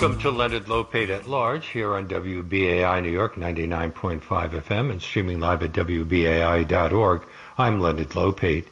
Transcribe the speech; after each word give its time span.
Welcome 0.00 0.20
to 0.20 0.30
Leonard 0.30 0.66
Lopate 0.66 1.10
at 1.10 1.26
Large 1.26 1.66
here 1.66 1.96
on 1.96 2.06
WBAI 2.06 3.02
New 3.02 3.10
York 3.10 3.34
99.5 3.34 4.20
FM 4.20 4.92
and 4.92 5.02
streaming 5.02 5.40
live 5.40 5.64
at 5.64 5.72
WBAI.org. 5.72 7.22
I'm 7.58 7.80
Leonard 7.80 8.10
Lopate. 8.10 8.66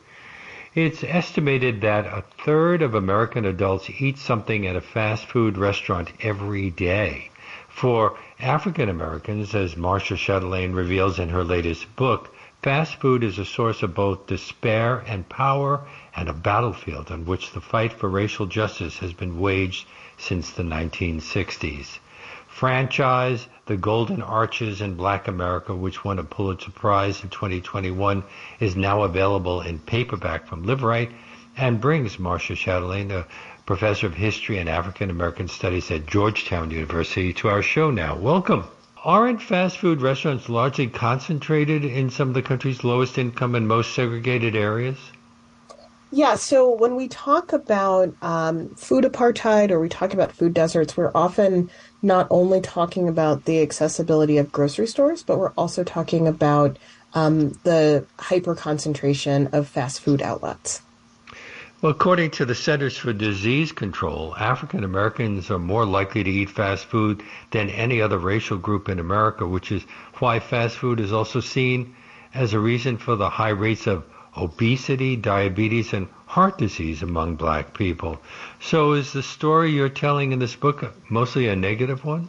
It's 0.72 1.02
estimated 1.02 1.80
that 1.80 2.06
a 2.06 2.22
third 2.44 2.80
of 2.80 2.94
American 2.94 3.44
adults 3.44 3.90
eat 3.98 4.18
something 4.18 4.68
at 4.68 4.76
a 4.76 4.80
fast 4.80 5.26
food 5.26 5.58
restaurant 5.58 6.12
every 6.20 6.70
day. 6.70 7.30
For 7.68 8.16
African 8.38 8.88
Americans, 8.88 9.52
as 9.52 9.76
Marcia 9.76 10.14
Chatelain 10.14 10.76
reveals 10.76 11.18
in 11.18 11.30
her 11.30 11.42
latest 11.42 11.96
book, 11.96 12.32
fast 12.62 13.00
food 13.00 13.24
is 13.24 13.40
a 13.40 13.44
source 13.44 13.82
of 13.82 13.96
both 13.96 14.28
despair 14.28 15.02
and 15.08 15.28
power 15.28 15.80
and 16.14 16.28
a 16.28 16.32
battlefield 16.32 17.10
on 17.10 17.26
which 17.26 17.50
the 17.50 17.60
fight 17.60 17.92
for 17.92 18.08
racial 18.08 18.46
justice 18.46 18.98
has 18.98 19.12
been 19.12 19.40
waged 19.40 19.88
since 20.18 20.50
the 20.50 20.62
1960s. 20.62 21.98
Franchise, 22.48 23.46
The 23.66 23.76
Golden 23.76 24.22
Arches 24.22 24.80
in 24.80 24.94
Black 24.94 25.28
America, 25.28 25.74
which 25.74 26.04
won 26.04 26.18
a 26.18 26.24
Pulitzer 26.24 26.70
Prize 26.70 27.22
in 27.22 27.28
2021, 27.28 28.24
is 28.58 28.74
now 28.74 29.02
available 29.02 29.60
in 29.60 29.78
paperback 29.78 30.46
from 30.46 30.64
Liveright 30.64 31.10
and 31.58 31.80
brings 31.80 32.18
Marcia 32.18 32.54
Chatelain, 32.54 33.10
a 33.10 33.26
professor 33.66 34.06
of 34.06 34.14
history 34.14 34.58
and 34.58 34.68
African 34.68 35.10
American 35.10 35.48
studies 35.48 35.90
at 35.90 36.06
Georgetown 36.06 36.70
University, 36.70 37.32
to 37.34 37.48
our 37.48 37.62
show 37.62 37.90
now. 37.90 38.16
Welcome. 38.16 38.64
Aren't 39.04 39.42
fast 39.42 39.78
food 39.78 40.00
restaurants 40.00 40.48
largely 40.48 40.86
concentrated 40.86 41.84
in 41.84 42.10
some 42.10 42.28
of 42.28 42.34
the 42.34 42.42
country's 42.42 42.82
lowest 42.82 43.18
income 43.18 43.54
and 43.54 43.68
most 43.68 43.92
segregated 43.92 44.56
areas? 44.56 44.96
Yeah, 46.16 46.36
so 46.36 46.70
when 46.70 46.96
we 46.96 47.08
talk 47.08 47.52
about 47.52 48.14
um, 48.22 48.70
food 48.70 49.04
apartheid 49.04 49.70
or 49.70 49.78
we 49.78 49.90
talk 49.90 50.14
about 50.14 50.32
food 50.32 50.54
deserts, 50.54 50.96
we're 50.96 51.10
often 51.14 51.70
not 52.00 52.26
only 52.30 52.62
talking 52.62 53.06
about 53.06 53.44
the 53.44 53.60
accessibility 53.60 54.38
of 54.38 54.50
grocery 54.50 54.86
stores, 54.86 55.22
but 55.22 55.38
we're 55.38 55.52
also 55.58 55.84
talking 55.84 56.26
about 56.26 56.78
um, 57.12 57.50
the 57.64 58.06
hyper 58.18 58.54
concentration 58.54 59.48
of 59.48 59.68
fast 59.68 60.00
food 60.00 60.22
outlets. 60.22 60.80
Well, 61.82 61.92
according 61.92 62.30
to 62.30 62.46
the 62.46 62.54
Centers 62.54 62.96
for 62.96 63.12
Disease 63.12 63.70
Control, 63.70 64.34
African 64.36 64.84
Americans 64.84 65.50
are 65.50 65.58
more 65.58 65.84
likely 65.84 66.24
to 66.24 66.30
eat 66.30 66.48
fast 66.48 66.86
food 66.86 67.22
than 67.50 67.68
any 67.68 68.00
other 68.00 68.16
racial 68.16 68.56
group 68.56 68.88
in 68.88 68.98
America, 68.98 69.46
which 69.46 69.70
is 69.70 69.82
why 70.18 70.40
fast 70.40 70.78
food 70.78 70.98
is 70.98 71.12
also 71.12 71.40
seen 71.40 71.94
as 72.32 72.54
a 72.54 72.58
reason 72.58 72.96
for 72.96 73.16
the 73.16 73.28
high 73.28 73.50
rates 73.50 73.86
of 73.86 74.02
obesity, 74.36 75.16
diabetes, 75.16 75.92
and 75.92 76.08
heart 76.26 76.58
disease 76.58 77.02
among 77.02 77.36
black 77.36 77.74
people. 77.74 78.20
So 78.60 78.92
is 78.92 79.12
the 79.12 79.22
story 79.22 79.70
you're 79.70 79.88
telling 79.88 80.32
in 80.32 80.38
this 80.38 80.56
book 80.56 80.94
mostly 81.08 81.48
a 81.48 81.56
negative 81.56 82.04
one? 82.04 82.28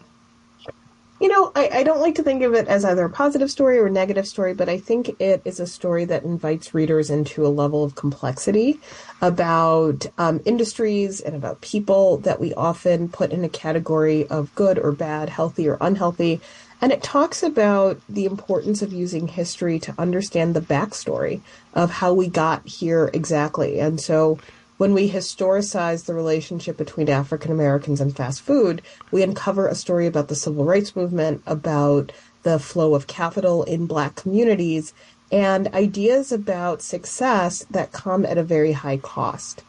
You 1.20 1.30
know, 1.30 1.52
I, 1.56 1.70
I, 1.80 1.84
don't 1.84 2.00
like 2.00 2.14
to 2.16 2.24
think 2.24 2.44
of 2.44 2.54
it 2.54 2.68
as 2.68 2.86
either 2.86 3.04
a 3.06 3.10
positive 3.10 3.50
story 3.50 3.80
or 3.80 3.88
a 3.88 3.92
negative 3.92 4.28
story, 4.28 4.54
but 4.54 4.70
I 4.70 4.78
think 4.78 5.20
it 5.20 5.42
is 5.46 5.60
a 5.60 5.66
story 5.66 6.06
that 6.06 6.24
invites 6.24 6.76
readers 6.76 7.10
into 7.10 7.44
a 7.44 7.50
level 7.50 7.84
of 7.84 7.96
complexity 7.96 8.80
about 9.20 10.06
um, 10.20 10.42
industries 10.46 11.20
and 11.20 11.36
about 11.36 11.62
people 11.62 12.18
that 12.18 12.40
we 12.40 12.54
often 12.54 13.10
put 13.10 13.32
in 13.32 13.44
a 13.44 13.50
category 13.50 14.28
of 14.28 14.54
good 14.54 14.78
or 14.78 14.92
bad, 14.92 15.30
healthy 15.30 15.68
or 15.68 15.80
unhealthy. 15.82 16.40
And 16.80 16.92
it 16.92 17.02
talks 17.02 17.42
about 17.42 18.00
the 18.08 18.26
importance 18.26 18.82
of 18.82 18.94
using 18.94 19.28
history 19.28 19.80
to 19.80 19.96
understand 19.98 20.54
the 20.54 20.62
backstory 20.62 21.42
of 21.74 21.90
how 21.90 22.14
we 22.14 22.28
got 22.28 22.68
here 22.68 23.10
exactly. 23.14 23.80
And 23.80 24.00
so 24.00 24.38
when 24.78 24.94
we 24.94 25.10
historicize 25.10 26.06
the 26.06 26.14
relationship 26.14 26.78
between 26.78 27.10
African 27.10 27.52
Americans 27.52 28.00
and 28.00 28.16
fast 28.16 28.42
food, 28.42 28.84
we 29.10 29.24
uncover 29.24 29.68
a 29.68 29.74
story 29.74 30.06
about 30.06 30.28
the 30.28 30.36
civil 30.36 30.66
rights 30.66 30.96
movement, 30.96 31.42
about 31.48 32.12
the 32.44 32.60
flow 32.60 32.94
of 32.94 33.08
capital 33.08 33.64
in 33.64 33.88
black 33.88 34.16
communities, 34.16 34.94
and 35.32 35.68
ideas 35.74 36.32
about 36.32 36.84
success 36.84 37.66
that 37.72 37.92
come 37.92 38.24
at 38.24 38.38
a 38.38 38.44
very 38.44 38.72
high 38.72 38.98
cost. 38.98 39.64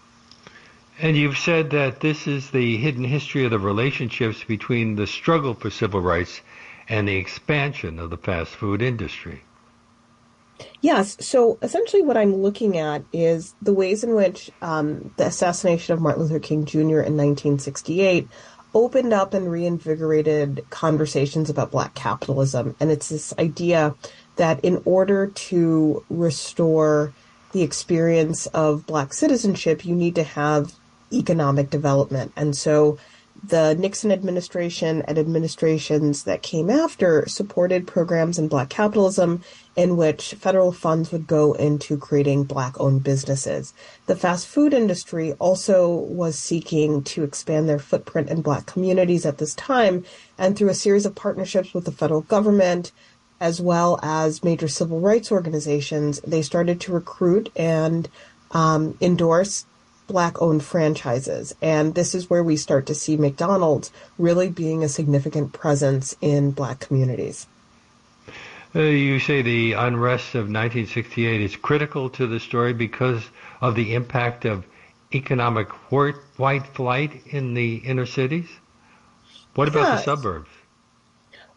And 1.00 1.16
you've 1.16 1.38
said 1.38 1.70
that 1.70 2.00
this 2.00 2.26
is 2.26 2.50
the 2.50 2.76
hidden 2.76 3.04
history 3.04 3.44
of 3.44 3.52
the 3.52 3.58
relationships 3.58 4.44
between 4.44 4.96
the 4.96 5.06
struggle 5.06 5.54
for 5.54 5.70
civil 5.70 6.00
rights 6.00 6.40
and 6.88 7.08
the 7.08 7.16
expansion 7.16 7.98
of 7.98 8.10
the 8.10 8.16
fast 8.16 8.52
food 8.52 8.82
industry. 8.82 9.42
Yes. 10.80 11.16
So 11.20 11.58
essentially, 11.62 12.02
what 12.02 12.16
I'm 12.16 12.34
looking 12.34 12.78
at 12.78 13.02
is 13.12 13.54
the 13.62 13.72
ways 13.72 14.02
in 14.02 14.14
which 14.14 14.50
um, 14.62 15.12
the 15.16 15.26
assassination 15.26 15.94
of 15.94 16.00
Martin 16.00 16.22
Luther 16.22 16.40
King 16.40 16.64
Jr. 16.64 17.00
in 17.00 17.16
1968 17.16 18.28
opened 18.74 19.12
up 19.12 19.34
and 19.34 19.50
reinvigorated 19.50 20.64
conversations 20.70 21.48
about 21.48 21.70
black 21.70 21.94
capitalism. 21.94 22.76
And 22.80 22.90
it's 22.90 23.08
this 23.08 23.32
idea 23.38 23.94
that 24.36 24.64
in 24.64 24.82
order 24.84 25.28
to 25.28 26.04
restore 26.10 27.12
the 27.52 27.62
experience 27.62 28.46
of 28.48 28.86
black 28.86 29.12
citizenship, 29.12 29.84
you 29.84 29.94
need 29.94 30.14
to 30.16 30.22
have 30.22 30.74
economic 31.12 31.70
development. 31.70 32.32
And 32.36 32.56
so 32.56 32.98
the 33.42 33.74
Nixon 33.74 34.10
administration 34.10 35.02
and 35.02 35.18
administrations 35.18 36.24
that 36.24 36.42
came 36.42 36.70
after 36.70 37.26
supported 37.28 37.86
programs 37.86 38.38
in 38.38 38.48
black 38.48 38.68
capitalism 38.68 39.42
in 39.76 39.96
which 39.96 40.34
federal 40.34 40.72
funds 40.72 41.12
would 41.12 41.26
go 41.26 41.52
into 41.52 41.96
creating 41.96 42.44
black 42.44 42.78
owned 42.80 43.04
businesses. 43.04 43.72
The 44.06 44.16
fast 44.16 44.46
food 44.46 44.74
industry 44.74 45.34
also 45.34 45.88
was 45.88 46.38
seeking 46.38 47.02
to 47.04 47.22
expand 47.22 47.68
their 47.68 47.78
footprint 47.78 48.28
in 48.28 48.42
black 48.42 48.66
communities 48.66 49.24
at 49.24 49.38
this 49.38 49.54
time, 49.54 50.04
and 50.36 50.56
through 50.56 50.70
a 50.70 50.74
series 50.74 51.06
of 51.06 51.14
partnerships 51.14 51.72
with 51.72 51.84
the 51.84 51.92
federal 51.92 52.22
government, 52.22 52.90
as 53.40 53.60
well 53.60 54.00
as 54.02 54.42
major 54.42 54.66
civil 54.66 55.00
rights 55.00 55.30
organizations, 55.30 56.20
they 56.22 56.42
started 56.42 56.80
to 56.80 56.92
recruit 56.92 57.50
and 57.54 58.08
um, 58.50 58.96
endorse 59.00 59.64
black 60.08 60.42
owned 60.42 60.64
franchises. 60.64 61.54
And 61.62 61.94
this 61.94 62.14
is 62.14 62.28
where 62.28 62.42
we 62.42 62.56
start 62.56 62.86
to 62.86 62.94
see 62.94 63.16
McDonald's 63.16 63.92
really 64.18 64.48
being 64.48 64.82
a 64.82 64.88
significant 64.88 65.52
presence 65.52 66.16
in 66.20 66.50
black 66.50 66.80
communities. 66.80 67.46
Uh, 68.74 68.80
you 68.80 69.20
say 69.20 69.42
the 69.42 69.74
unrest 69.74 70.34
of 70.34 70.46
1968 70.46 71.40
is 71.40 71.56
critical 71.56 72.10
to 72.10 72.26
the 72.26 72.40
story 72.40 72.72
because 72.72 73.22
of 73.60 73.76
the 73.76 73.94
impact 73.94 74.44
of 74.44 74.66
economic 75.14 75.68
white 75.90 76.66
flight 76.74 77.22
in 77.26 77.54
the 77.54 77.76
inner 77.76 78.06
cities? 78.06 78.48
What 79.54 79.68
about 79.68 79.96
the 79.96 80.02
suburbs? 80.02 80.50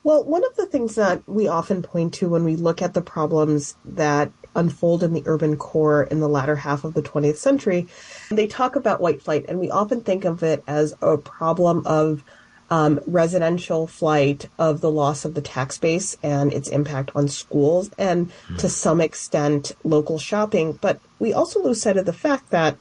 Well, 0.04 0.24
one 0.24 0.44
of 0.44 0.56
the 0.56 0.66
things 0.66 0.96
that 0.96 1.22
we 1.28 1.48
often 1.48 1.84
point 1.84 2.16
to 2.16 2.30
when 2.30 2.44
we 2.44 2.56
look 2.56 2.82
at 2.82 2.94
the 2.94 3.02
problems 3.02 3.76
that 3.86 4.32
unfold 4.56 5.04
in 5.04 5.14
the 5.14 5.24
urban 5.26 5.58
core 5.58 6.04
in 6.04 6.20
the 6.20 6.30
latter 6.30 6.56
half 6.56 6.84
of 6.84 6.94
the 6.94 7.02
20th 7.02 7.38
century, 7.38 7.88
they 8.30 8.48
talk 8.48 8.76
about 8.76 9.02
white 9.02 9.22
flight, 9.22 9.46
and 9.48 9.60
we 9.60 9.70
often 9.70 10.02
think 10.02 10.26
of 10.26 10.44
it 10.44 10.64
as 10.68 10.94
a 11.02 11.18
problem 11.18 11.86
of 11.86 12.24
um, 12.70 13.02
residential 13.06 13.86
flight 13.86 14.48
of 14.58 14.80
the 14.80 14.90
loss 14.90 15.26
of 15.26 15.34
the 15.34 15.42
tax 15.42 15.78
base 15.78 16.18
and 16.24 16.54
its 16.54 16.70
impact 16.70 17.12
on 17.14 17.28
schools, 17.28 17.92
and 17.98 18.32
mm. 18.48 18.58
to 18.58 18.70
some 18.70 19.02
extent, 19.02 19.74
local 19.84 20.18
shopping. 20.18 20.74
But 20.74 21.02
we 21.20 21.34
also 21.34 21.62
lose 21.62 21.82
sight 21.82 21.98
of 21.98 22.06
the 22.06 22.14
fact 22.14 22.50
that 22.52 22.78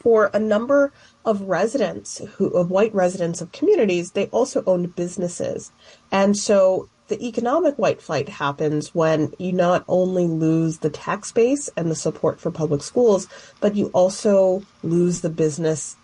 for 0.00 0.30
a 0.34 0.40
number 0.40 0.92
of 1.24 1.42
residents 1.42 2.20
who 2.36 2.48
of 2.48 2.70
white 2.70 2.92
residents 2.94 3.40
of 3.40 3.52
communities, 3.52 4.12
they 4.12 4.26
also 4.26 4.64
owned 4.66 4.96
businesses. 4.96 5.70
And 6.10 6.36
so 6.36 6.88
the 7.10 7.22
economic 7.26 7.76
white 7.76 8.00
flight 8.00 8.30
happens 8.30 8.94
when 8.94 9.34
you 9.38 9.52
not 9.52 9.84
only 9.88 10.26
lose 10.26 10.78
the 10.78 10.88
tax 10.88 11.30
base 11.32 11.68
and 11.76 11.90
the 11.90 11.94
support 11.94 12.40
for 12.40 12.50
public 12.50 12.82
schools, 12.82 13.28
but 13.60 13.76
you 13.76 13.88
also 13.88 14.62
lose 14.82 15.20
the 15.20 15.28
business 15.28 15.96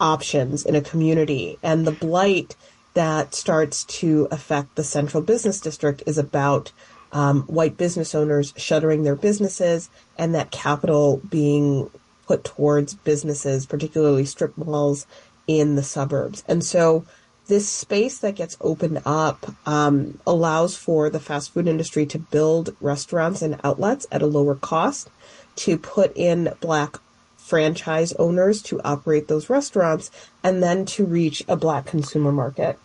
options 0.00 0.64
in 0.64 0.76
a 0.76 0.80
community. 0.80 1.58
And 1.62 1.86
the 1.86 1.92
blight 1.92 2.54
that 2.92 3.34
starts 3.34 3.84
to 3.84 4.28
affect 4.30 4.76
the 4.76 4.84
central 4.84 5.22
business 5.22 5.60
district 5.60 6.04
is 6.06 6.18
about 6.18 6.70
um, 7.12 7.42
white 7.42 7.76
business 7.76 8.14
owners 8.14 8.52
shuttering 8.56 9.02
their 9.02 9.16
businesses 9.16 9.88
and 10.18 10.34
that 10.34 10.50
capital 10.50 11.20
being 11.28 11.90
put 12.26 12.44
towards 12.44 12.94
businesses, 12.94 13.66
particularly 13.66 14.24
strip 14.24 14.56
malls 14.58 15.06
in 15.46 15.74
the 15.74 15.82
suburbs. 15.82 16.44
And 16.46 16.62
so 16.64 17.04
this 17.46 17.68
space 17.68 18.18
that 18.18 18.36
gets 18.36 18.56
opened 18.60 19.02
up 19.04 19.52
um, 19.66 20.18
allows 20.26 20.76
for 20.76 21.10
the 21.10 21.20
fast 21.20 21.52
food 21.52 21.68
industry 21.68 22.06
to 22.06 22.18
build 22.18 22.74
restaurants 22.80 23.42
and 23.42 23.60
outlets 23.62 24.06
at 24.10 24.22
a 24.22 24.26
lower 24.26 24.54
cost, 24.54 25.10
to 25.56 25.76
put 25.76 26.16
in 26.16 26.52
black 26.60 26.96
franchise 27.36 28.12
owners 28.14 28.62
to 28.62 28.80
operate 28.82 29.28
those 29.28 29.50
restaurants, 29.50 30.10
and 30.42 30.62
then 30.62 30.86
to 30.86 31.04
reach 31.04 31.44
a 31.46 31.56
black 31.56 31.84
consumer 31.84 32.32
market. 32.32 32.78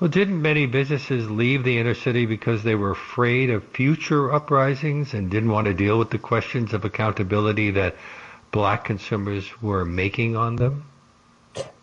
Well, 0.00 0.08
didn't 0.08 0.40
many 0.40 0.64
businesses 0.64 1.30
leave 1.30 1.62
the 1.62 1.76
inner 1.76 1.94
city 1.94 2.24
because 2.24 2.62
they 2.62 2.74
were 2.74 2.92
afraid 2.92 3.50
of 3.50 3.62
future 3.64 4.32
uprisings 4.32 5.12
and 5.12 5.30
didn't 5.30 5.50
want 5.50 5.66
to 5.66 5.74
deal 5.74 5.98
with 5.98 6.08
the 6.08 6.18
questions 6.18 6.72
of 6.72 6.86
accountability 6.86 7.70
that 7.72 7.96
black 8.50 8.84
consumers 8.84 9.60
were 9.60 9.84
making 9.84 10.36
on 10.36 10.56
them? 10.56 10.84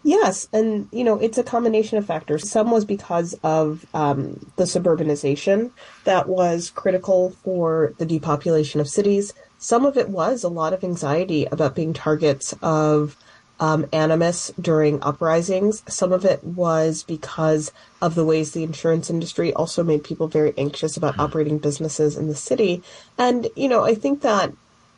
Yes, 0.04 0.48
and 0.54 0.88
you 0.92 1.04
know 1.04 1.20
it's 1.20 1.38
a 1.38 1.44
combination 1.44 1.98
of 1.98 2.06
factors. 2.06 2.50
Some 2.50 2.72
was 2.72 2.86
because 2.86 3.34
of 3.44 3.86
um, 3.94 4.40
the 4.56 4.64
suburbanization 4.64 5.72
that 6.06 6.30
was 6.30 6.70
critical 6.70 7.32
for 7.44 7.94
the 7.98 8.06
depopulation 8.06 8.80
of 8.80 8.88
cities. 8.88 9.34
Some 9.58 9.86
of 9.86 9.98
it 9.98 10.08
was 10.10 10.44
a 10.44 10.50
lot 10.50 10.72
of 10.72 10.84
anxiety 10.84 11.46
about 11.46 11.76
being 11.76 11.94
targets 11.94 12.54
of 12.62 13.18
um, 13.60 13.86
animus 13.92 14.52
during 14.62 15.02
uprisings. 15.02 15.84
Some 15.88 16.14
of 16.14 16.26
it 16.26 16.44
was 16.44 17.04
because 17.04 17.72
of 18.02 18.16
the 18.16 18.26
ways 18.26 18.52
the 18.52 18.64
insurance 18.64 19.10
industry 19.10 19.54
also 19.54 19.84
made 19.84 20.04
people 20.04 20.28
very 20.28 20.54
anxious 20.58 20.96
about 20.96 21.14
mm-hmm. 21.14 21.22
operating 21.22 21.58
businesses 21.58 22.16
in 22.16 22.28
the 22.28 22.36
city. 22.36 22.84
And 23.18 23.50
you 23.56 23.68
know, 23.68 23.84
I 23.84 23.96
think 23.96 24.22
that 24.22 24.54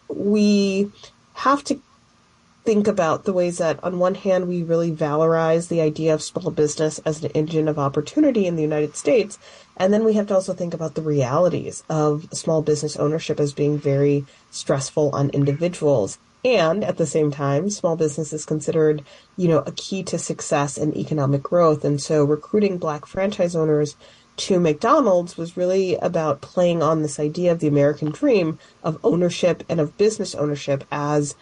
we 0.07 0.91
have 1.33 1.63
to 1.65 1.79
think 2.69 2.87
about 2.87 3.23
the 3.23 3.33
ways 3.33 3.57
that, 3.57 3.83
on 3.83 3.97
one 3.97 4.13
hand, 4.13 4.47
we 4.47 4.61
really 4.61 4.91
valorize 4.91 5.69
the 5.69 5.81
idea 5.81 6.13
of 6.13 6.21
small 6.21 6.51
business 6.51 6.99
as 6.99 7.23
an 7.23 7.31
engine 7.31 7.67
of 7.67 7.79
opportunity 7.79 8.45
in 8.45 8.55
the 8.55 8.61
United 8.61 8.95
States. 8.95 9.39
And 9.75 9.91
then 9.91 10.03
we 10.03 10.13
have 10.13 10.27
to 10.27 10.35
also 10.35 10.53
think 10.53 10.75
about 10.75 10.93
the 10.93 11.01
realities 11.01 11.81
of 11.89 12.27
small 12.31 12.61
business 12.61 12.95
ownership 12.95 13.39
as 13.39 13.53
being 13.53 13.79
very 13.79 14.23
stressful 14.51 15.09
on 15.15 15.31
individuals. 15.31 16.19
And 16.45 16.83
at 16.83 16.97
the 16.97 17.07
same 17.07 17.31
time, 17.31 17.71
small 17.71 17.95
business 17.95 18.33
is 18.33 18.45
considered, 18.45 19.03
you 19.35 19.47
know, 19.47 19.63
a 19.65 19.71
key 19.71 20.03
to 20.03 20.19
success 20.19 20.77
and 20.77 20.95
economic 20.95 21.41
growth. 21.41 21.83
And 21.83 21.99
so 21.99 22.23
recruiting 22.23 22.77
black 22.77 23.07
franchise 23.07 23.55
owners 23.55 23.95
to 24.37 24.59
McDonald's 24.59 25.37
was 25.37 25.57
really 25.57 25.95
about 25.95 26.41
playing 26.41 26.83
on 26.83 27.01
this 27.01 27.19
idea 27.19 27.51
of 27.51 27.61
the 27.61 27.67
American 27.67 28.11
dream 28.11 28.59
of 28.83 28.99
ownership 29.03 29.63
and 29.67 29.79
of 29.79 29.97
business 29.97 30.35
ownership 30.35 30.83
as 30.91 31.35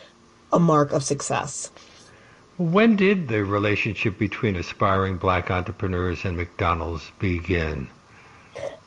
a 0.52 0.60
mark 0.60 0.92
of 0.92 1.04
success. 1.04 1.72
When 2.58 2.96
did 2.96 3.28
the 3.28 3.44
relationship 3.44 4.18
between 4.18 4.56
aspiring 4.56 5.18
black 5.18 5.52
entrepreneurs 5.52 6.26
and 6.26 6.38
McDonald's 6.38 7.12
begin? 7.20 7.88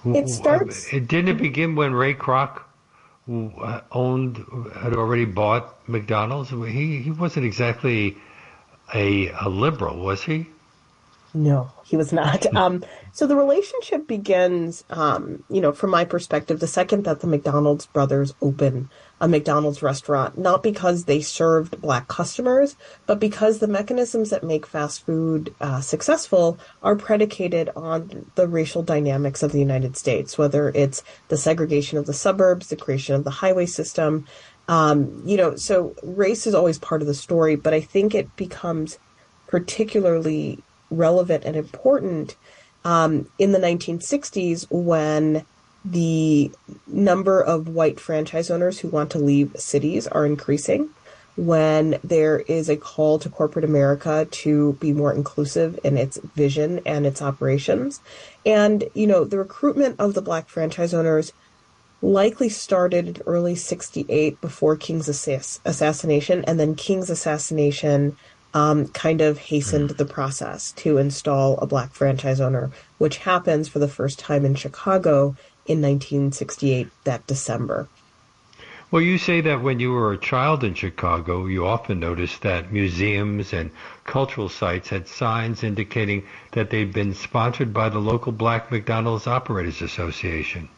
It 0.04 0.28
starts. 0.28 0.92
Uh, 0.92 0.98
didn't 0.98 1.28
it 1.28 1.38
begin 1.38 1.76
when 1.76 1.94
Ray 1.94 2.14
Kroc 2.14 2.62
uh, 3.30 3.80
owned, 3.92 4.44
had 4.74 4.94
already 4.94 5.24
bought 5.24 5.88
McDonald's? 5.88 6.50
He 6.50 7.02
he 7.02 7.10
wasn't 7.10 7.46
exactly 7.46 8.16
a, 8.92 9.28
a 9.28 9.48
liberal, 9.48 9.98
was 9.98 10.24
he? 10.24 10.46
No, 11.32 11.70
he 11.84 11.96
was 11.96 12.12
not. 12.12 12.46
Um, 12.54 12.84
so 13.12 13.26
the 13.26 13.36
relationship 13.36 14.06
begins, 14.06 14.84
um, 14.90 15.44
you 15.48 15.60
know, 15.60 15.72
from 15.72 15.90
my 15.90 16.04
perspective, 16.04 16.60
the 16.60 16.66
second 16.66 17.04
that 17.04 17.20
the 17.20 17.26
McDonald's 17.26 17.86
brothers 17.86 18.34
open 18.42 18.90
a 19.20 19.28
McDonald's 19.28 19.82
restaurant, 19.82 20.38
not 20.38 20.62
because 20.62 21.04
they 21.04 21.20
served 21.20 21.80
black 21.80 22.08
customers, 22.08 22.76
but 23.06 23.20
because 23.20 23.58
the 23.58 23.68
mechanisms 23.68 24.30
that 24.30 24.42
make 24.42 24.66
fast 24.66 25.04
food 25.04 25.54
uh, 25.60 25.80
successful 25.80 26.58
are 26.82 26.96
predicated 26.96 27.70
on 27.76 28.30
the 28.34 28.48
racial 28.48 28.82
dynamics 28.82 29.42
of 29.42 29.52
the 29.52 29.58
United 29.58 29.96
States, 29.96 30.38
whether 30.38 30.70
it's 30.70 31.04
the 31.28 31.36
segregation 31.36 31.98
of 31.98 32.06
the 32.06 32.14
suburbs, 32.14 32.68
the 32.68 32.76
creation 32.76 33.14
of 33.14 33.24
the 33.24 33.30
highway 33.30 33.66
system. 33.66 34.26
Um, 34.68 35.22
you 35.24 35.36
know, 35.36 35.54
so 35.56 35.94
race 36.02 36.46
is 36.46 36.54
always 36.54 36.78
part 36.78 37.02
of 37.02 37.06
the 37.06 37.14
story, 37.14 37.56
but 37.56 37.74
I 37.74 37.80
think 37.80 38.14
it 38.14 38.34
becomes 38.36 38.98
particularly 39.48 40.62
relevant 40.90 41.44
and 41.44 41.56
important 41.56 42.36
um, 42.84 43.28
in 43.38 43.52
the 43.52 43.58
1960s 43.58 44.66
when 44.70 45.44
the 45.84 46.50
number 46.86 47.42
of 47.42 47.68
white 47.68 47.98
franchise 47.98 48.50
owners 48.50 48.80
who 48.80 48.88
want 48.88 49.10
to 49.10 49.18
leave 49.18 49.54
cities 49.56 50.06
are 50.06 50.26
increasing 50.26 50.90
when 51.36 51.98
there 52.04 52.40
is 52.40 52.68
a 52.68 52.76
call 52.76 53.18
to 53.18 53.28
corporate 53.30 53.64
America 53.64 54.26
to 54.30 54.74
be 54.74 54.92
more 54.92 55.12
inclusive 55.12 55.78
in 55.82 55.96
its 55.96 56.18
vision 56.18 56.80
and 56.84 57.06
its 57.06 57.22
operations. 57.22 58.00
And, 58.44 58.84
you 58.94 59.06
know, 59.06 59.24
the 59.24 59.38
recruitment 59.38 59.98
of 59.98 60.14
the 60.14 60.22
black 60.22 60.48
franchise 60.48 60.92
owners 60.92 61.32
likely 62.02 62.48
started 62.48 63.08
in 63.08 63.22
early 63.26 63.54
68 63.54 64.40
before 64.40 64.76
King's 64.76 65.08
assass- 65.08 65.60
assassination, 65.64 66.44
and 66.46 66.58
then 66.58 66.74
King's 66.74 67.10
assassination 67.10 68.16
um, 68.54 68.88
kind 68.88 69.20
of 69.20 69.38
hastened 69.38 69.90
the 69.90 70.04
process 70.04 70.72
to 70.72 70.98
install 70.98 71.58
a 71.58 71.66
black 71.66 71.92
franchise 71.92 72.40
owner, 72.40 72.70
which 72.98 73.18
happens 73.18 73.68
for 73.68 73.78
the 73.78 73.88
first 73.88 74.18
time 74.18 74.44
in 74.44 74.54
Chicago 74.54 75.36
in 75.66 75.80
1968, 75.80 76.88
that 77.04 77.26
December. 77.26 77.88
Well, 78.90 79.02
you 79.02 79.18
say 79.18 79.40
that 79.42 79.62
when 79.62 79.78
you 79.78 79.92
were 79.92 80.12
a 80.12 80.18
child 80.18 80.64
in 80.64 80.74
Chicago, 80.74 81.46
you 81.46 81.64
often 81.64 82.00
noticed 82.00 82.42
that 82.42 82.72
museums 82.72 83.52
and 83.52 83.70
cultural 84.02 84.48
sites 84.48 84.88
had 84.88 85.06
signs 85.06 85.62
indicating 85.62 86.26
that 86.52 86.70
they'd 86.70 86.92
been 86.92 87.14
sponsored 87.14 87.72
by 87.72 87.88
the 87.88 88.00
local 88.00 88.32
Black 88.32 88.72
McDonald's 88.72 89.28
Operators 89.28 89.80
Association. 89.80 90.68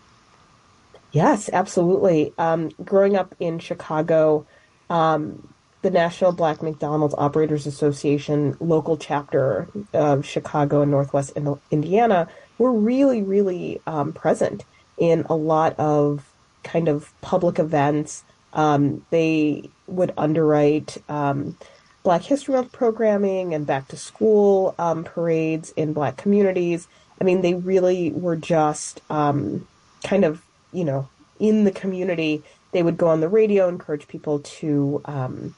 Yes, 1.12 1.48
absolutely. 1.50 2.34
Um, 2.36 2.70
growing 2.84 3.16
up 3.16 3.34
in 3.40 3.58
Chicago, 3.58 4.46
um, 4.90 5.48
the 5.82 5.90
National 5.90 6.32
Black 6.32 6.62
McDonald's 6.62 7.14
Operators 7.18 7.66
Association 7.66 8.56
local 8.60 8.96
chapter 8.96 9.66
of 9.92 10.24
Chicago 10.24 10.82
and 10.82 10.90
Northwest 10.90 11.32
Indiana 11.70 12.28
were 12.58 12.72
really, 12.72 13.22
really 13.22 13.80
um, 13.86 14.12
present 14.12 14.64
in 14.96 15.26
a 15.28 15.34
lot 15.34 15.78
of 15.80 16.32
kind 16.62 16.88
of 16.88 17.12
public 17.20 17.58
events. 17.58 18.22
Um, 18.52 19.04
they 19.10 19.70
would 19.88 20.12
underwrite 20.16 20.98
um, 21.08 21.58
Black 22.04 22.22
History 22.22 22.54
Month 22.54 22.70
programming 22.70 23.52
and 23.52 23.66
back 23.66 23.88
to 23.88 23.96
school 23.96 24.76
um, 24.78 25.02
parades 25.02 25.72
in 25.76 25.92
Black 25.92 26.16
communities. 26.16 26.86
I 27.20 27.24
mean, 27.24 27.40
they 27.42 27.54
really 27.54 28.12
were 28.12 28.36
just 28.36 29.00
um, 29.10 29.66
kind 30.04 30.24
of, 30.24 30.42
you 30.72 30.84
know, 30.84 31.08
in 31.40 31.64
the 31.64 31.72
community. 31.72 32.44
They 32.70 32.84
would 32.84 32.96
go 32.96 33.08
on 33.08 33.20
the 33.20 33.28
radio, 33.28 33.68
encourage 33.68 34.06
people 34.06 34.38
to 34.40 35.00
um, 35.04 35.54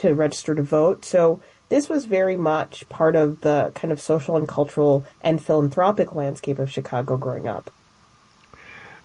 to 0.00 0.14
register 0.14 0.54
to 0.54 0.62
vote. 0.62 1.04
So 1.04 1.40
this 1.68 1.88
was 1.88 2.04
very 2.04 2.36
much 2.36 2.88
part 2.88 3.16
of 3.16 3.40
the 3.42 3.72
kind 3.74 3.92
of 3.92 4.00
social 4.00 4.36
and 4.36 4.48
cultural 4.48 5.04
and 5.22 5.42
philanthropic 5.42 6.14
landscape 6.14 6.58
of 6.58 6.70
Chicago 6.70 7.16
growing 7.16 7.46
up. 7.46 7.70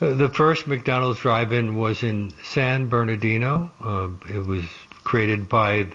Uh, 0.02 0.14
the 0.14 0.30
first 0.30 0.68
McDonald's 0.68 1.20
drive-in 1.20 1.78
was 1.78 2.04
in 2.04 2.34
San 2.44 2.88
Bernardino. 2.88 3.72
Uh, 3.82 4.10
it 4.34 4.46
was 4.46 4.66
created 5.04 5.48
by 5.48 5.88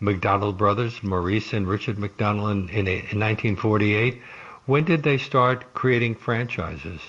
McDonald 0.00 0.58
brothers, 0.58 1.02
Maurice 1.02 1.52
and 1.52 1.68
Richard 1.68 1.98
McDonald, 1.98 2.50
in, 2.50 2.68
in, 2.70 2.88
in 2.88 3.20
1948. 3.20 4.20
When 4.66 4.84
did 4.84 5.02
they 5.02 5.18
start 5.18 5.74
creating 5.74 6.16
franchises? 6.16 7.00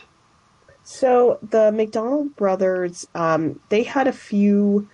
So 0.84 1.40
the 1.42 1.72
McDonald 1.72 2.36
brothers, 2.36 3.08
um, 3.16 3.60
they 3.70 3.84
had 3.84 4.08
a 4.08 4.14
few 4.14 4.90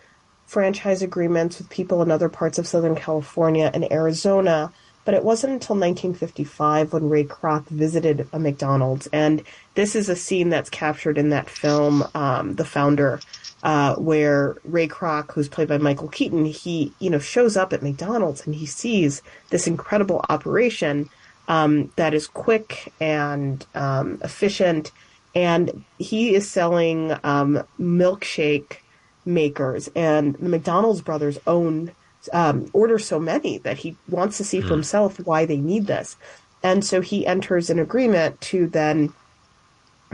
franchise 0.49 1.01
agreements 1.01 1.57
with 1.57 1.69
people 1.69 2.01
in 2.01 2.11
other 2.11 2.29
parts 2.29 2.57
of 2.57 2.67
Southern 2.67 2.95
California 2.95 3.69
and 3.73 3.91
Arizona 3.91 4.71
but 5.09 5.15
it 5.15 5.23
wasn't 5.23 5.53
until 5.53 5.75
1955 5.75 6.93
when 6.93 7.09
Ray 7.09 7.23
Kroc 7.23 7.67
visited 7.67 8.27
a 8.31 8.37
McDonald's. 8.37 9.07
And 9.07 9.41
this 9.73 9.95
is 9.95 10.07
a 10.07 10.15
scene 10.15 10.49
that's 10.49 10.69
captured 10.69 11.17
in 11.17 11.29
that 11.29 11.49
film, 11.49 12.07
um, 12.13 12.53
The 12.53 12.63
Founder, 12.63 13.19
uh, 13.63 13.95
where 13.95 14.57
Ray 14.63 14.87
Kroc, 14.87 15.31
who's 15.31 15.49
played 15.49 15.67
by 15.67 15.79
Michael 15.79 16.09
Keaton, 16.09 16.45
he, 16.45 16.93
you 16.99 17.09
know, 17.09 17.17
shows 17.17 17.57
up 17.57 17.73
at 17.73 17.81
McDonald's 17.81 18.45
and 18.45 18.53
he 18.53 18.67
sees 18.67 19.23
this 19.49 19.65
incredible 19.65 20.23
operation 20.29 21.09
um, 21.47 21.91
that 21.95 22.13
is 22.13 22.27
quick 22.27 22.93
and 22.99 23.65
um, 23.73 24.19
efficient. 24.23 24.91
And 25.33 25.85
he 25.97 26.35
is 26.35 26.47
selling 26.47 27.17
um, 27.23 27.63
milkshake 27.79 28.77
makers. 29.25 29.89
And 29.95 30.35
the 30.35 30.49
McDonald's 30.49 31.01
brothers 31.01 31.39
own 31.47 31.91
um, 32.33 32.69
order 32.73 32.99
so 32.99 33.19
many 33.19 33.59
that 33.59 33.77
he 33.77 33.95
wants 34.09 34.37
to 34.37 34.43
see 34.43 34.61
for 34.61 34.67
hmm. 34.67 34.73
himself 34.73 35.19
why 35.19 35.45
they 35.45 35.57
need 35.57 35.87
this. 35.87 36.15
And 36.61 36.83
so 36.83 37.01
he 37.01 37.25
enters 37.25 37.69
an 37.69 37.79
agreement 37.79 38.41
to 38.41 38.67
then 38.67 39.13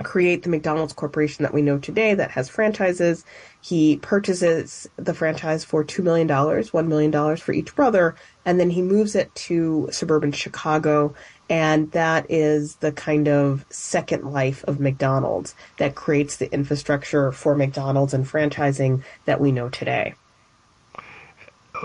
create 0.03 0.43
the 0.43 0.49
McDonald's 0.49 0.93
Corporation 0.93 1.43
that 1.43 1.53
we 1.53 1.61
know 1.61 1.77
today 1.77 2.13
that 2.13 2.31
has 2.31 2.49
franchises. 2.49 3.23
He 3.61 3.97
purchases 3.97 4.89
the 4.97 5.13
franchise 5.13 5.63
for 5.63 5.83
$2 5.83 6.03
million, 6.03 6.27
$1 6.27 6.87
million 6.87 7.37
for 7.37 7.53
each 7.53 7.75
brother, 7.75 8.15
and 8.45 8.59
then 8.59 8.69
he 8.69 8.81
moves 8.81 9.15
it 9.15 9.33
to 9.35 9.87
suburban 9.91 10.31
Chicago. 10.31 11.15
And 11.49 11.91
that 11.91 12.25
is 12.29 12.77
the 12.77 12.91
kind 12.91 13.27
of 13.27 13.65
second 13.69 14.31
life 14.31 14.63
of 14.65 14.79
McDonald's 14.79 15.53
that 15.77 15.95
creates 15.95 16.37
the 16.37 16.51
infrastructure 16.51 17.31
for 17.31 17.55
McDonald's 17.55 18.13
and 18.13 18.25
franchising 18.25 19.03
that 19.25 19.39
we 19.39 19.51
know 19.51 19.69
today. 19.69 20.15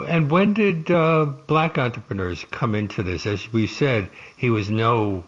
And 0.09 0.31
when 0.31 0.55
did 0.55 0.91
uh, 0.91 1.27
black 1.47 1.77
entrepreneurs 1.77 2.45
come 2.51 2.75
into 2.75 3.03
this? 3.03 3.27
As 3.27 3.53
we 3.53 3.67
said, 3.67 4.09
he 4.37 4.49
was 4.49 4.71
no 4.71 5.25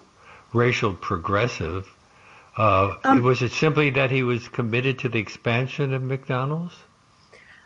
racial 0.53 0.95
progressive. 0.95 1.89
Uh, 2.57 2.95
um, 3.05 3.23
was 3.23 3.43
it 3.43 3.53
simply 3.53 3.91
that 3.91 4.11
he 4.11 4.23
was 4.23 4.49
committed 4.49 4.99
to 5.01 5.09
the 5.09 5.19
expansion 5.19 5.93
of 5.93 6.03
McDonald's? 6.03 6.75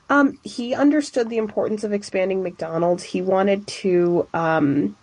Um, 0.08 0.38
he 0.44 0.74
understood 0.74 1.28
the 1.28 1.38
importance 1.38 1.82
of 1.82 1.92
expanding 1.92 2.42
McDonald's. 2.42 3.02
He 3.02 3.20
wanted 3.20 3.66
to 3.66 4.28
um, 4.32 4.96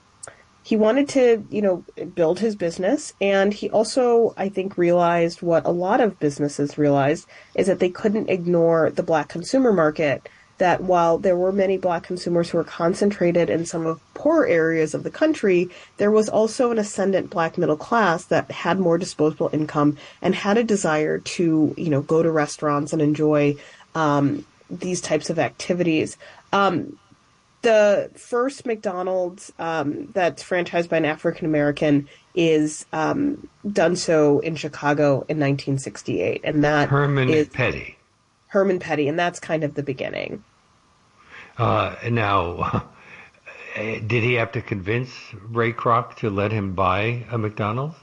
he 0.64 0.78
wanted 0.78 1.10
to, 1.10 1.46
you 1.50 1.62
know, 1.62 1.84
build 2.16 2.40
his 2.40 2.56
business. 2.56 3.14
And 3.20 3.54
he 3.54 3.70
also, 3.70 4.34
I 4.38 4.48
think, 4.50 4.78
realized 4.78 5.42
what 5.42 5.66
a 5.66 5.72
lot 5.72 6.00
of 6.00 6.20
businesses 6.20 6.78
realized 6.78 7.28
is 7.54 7.68
that 7.68 7.80
they 7.80 7.90
couldn't 7.90 8.30
ignore 8.30 8.90
the 8.90 9.04
black 9.04 9.28
consumer 9.28 9.74
market. 9.74 10.28
That 10.60 10.82
while 10.82 11.18
there 11.18 11.36
were 11.36 11.52
many 11.52 11.78
black 11.78 12.04
consumers 12.04 12.50
who 12.50 12.60
were 12.60 12.64
concentrated 12.64 13.50
in 13.50 13.66
some 13.66 13.86
of 13.86 14.00
poorer 14.14 14.48
areas 14.48 14.94
of 14.94 15.04
the 15.04 15.12
country, 15.12 15.70
there 15.98 16.12
was 16.12 16.30
also 16.30 16.72
an 16.72 16.80
ascendant 16.80 17.30
black 17.32 17.58
middle 17.58 17.76
class 17.76 18.26
that 18.26 18.50
had 18.50 18.80
more 18.80 18.98
disposable 18.98 19.50
income 19.52 19.98
and 20.22 20.36
had 20.36 20.58
a 20.58 20.64
desire 20.64 21.18
to, 21.20 21.74
you 21.76 21.90
know, 21.90 22.02
go 22.02 22.24
to 22.24 22.32
restaurants 22.32 22.94
and 22.94 23.02
enjoy 23.02 23.56
um, 23.96 24.46
these 24.70 25.02
types 25.02 25.30
of 25.30 25.40
activities. 25.40 26.18
Um, 26.54 26.98
the 27.64 28.12
first 28.16 28.66
McDonald's 28.66 29.52
um, 29.58 30.08
that's 30.14 30.44
franchised 30.44 30.90
by 30.90 30.98
an 30.98 31.06
African 31.06 31.46
American 31.46 32.08
is 32.36 32.86
um, 32.94 33.48
done 33.70 33.96
so 33.96 34.40
in 34.40 34.56
Chicago 34.56 35.26
in 35.28 35.40
1968, 35.40 36.42
and 36.44 36.64
that 36.64 36.90
Herman 36.90 37.30
is 37.30 37.50
Petty. 37.50 37.98
Herman 38.48 38.80
Petty, 38.80 39.08
and 39.08 39.18
that's 39.18 39.40
kind 39.40 39.64
of 39.64 39.74
the 39.74 39.84
beginning. 39.84 40.44
Uh, 41.58 41.96
now, 42.10 42.88
did 43.76 44.24
he 44.24 44.34
have 44.36 44.52
to 44.52 44.62
convince 44.62 45.10
Ray 45.34 45.74
Kroc 45.74 46.16
to 46.18 46.30
let 46.30 46.52
him 46.52 46.74
buy 46.74 47.26
a 47.32 47.38
McDonald's? 47.38 47.96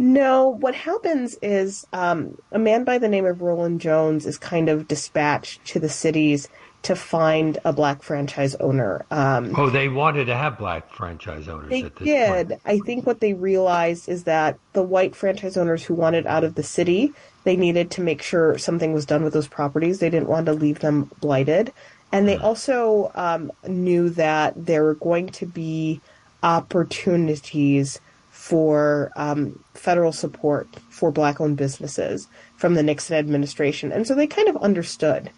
No, 0.00 0.48
what 0.48 0.76
happens 0.76 1.36
is 1.42 1.84
um, 1.92 2.38
a 2.52 2.58
man 2.58 2.84
by 2.84 2.98
the 2.98 3.08
name 3.08 3.26
of 3.26 3.42
Roland 3.42 3.80
Jones 3.80 4.26
is 4.26 4.38
kind 4.38 4.68
of 4.68 4.86
dispatched 4.86 5.64
to 5.66 5.80
the 5.80 5.88
cities 5.88 6.48
to 6.88 6.96
find 6.96 7.58
a 7.66 7.72
black 7.72 8.02
franchise 8.02 8.54
owner. 8.54 9.04
Um, 9.10 9.52
oh, 9.58 9.68
they 9.68 9.90
wanted 9.90 10.24
to 10.24 10.34
have 10.34 10.56
black 10.56 10.90
franchise 10.90 11.46
owners. 11.46 11.68
They 11.68 11.82
did. 11.82 12.48
Point. 12.48 12.62
I 12.64 12.78
think 12.78 13.06
what 13.06 13.20
they 13.20 13.34
realized 13.34 14.08
is 14.08 14.24
that 14.24 14.58
the 14.72 14.82
white 14.82 15.14
franchise 15.14 15.58
owners 15.58 15.84
who 15.84 15.92
wanted 15.92 16.26
out 16.26 16.44
of 16.44 16.54
the 16.54 16.62
city, 16.62 17.12
they 17.44 17.56
needed 17.56 17.90
to 17.90 18.00
make 18.00 18.22
sure 18.22 18.56
something 18.56 18.94
was 18.94 19.04
done 19.04 19.22
with 19.22 19.34
those 19.34 19.48
properties. 19.48 19.98
They 19.98 20.08
didn't 20.08 20.30
want 20.30 20.46
to 20.46 20.54
leave 20.54 20.78
them 20.78 21.10
blighted, 21.20 21.74
and 22.10 22.26
they 22.26 22.36
hmm. 22.36 22.44
also 22.44 23.12
um, 23.14 23.52
knew 23.66 24.08
that 24.08 24.54
there 24.56 24.82
were 24.82 24.94
going 24.94 25.28
to 25.28 25.44
be 25.44 26.00
opportunities 26.42 28.00
for 28.30 29.12
um, 29.14 29.62
federal 29.74 30.12
support 30.12 30.68
for 30.88 31.10
black-owned 31.10 31.58
businesses 31.58 32.28
from 32.56 32.72
the 32.72 32.82
Nixon 32.82 33.18
administration, 33.18 33.92
and 33.92 34.06
so 34.06 34.14
they 34.14 34.26
kind 34.26 34.48
of 34.48 34.56
understood 34.56 35.28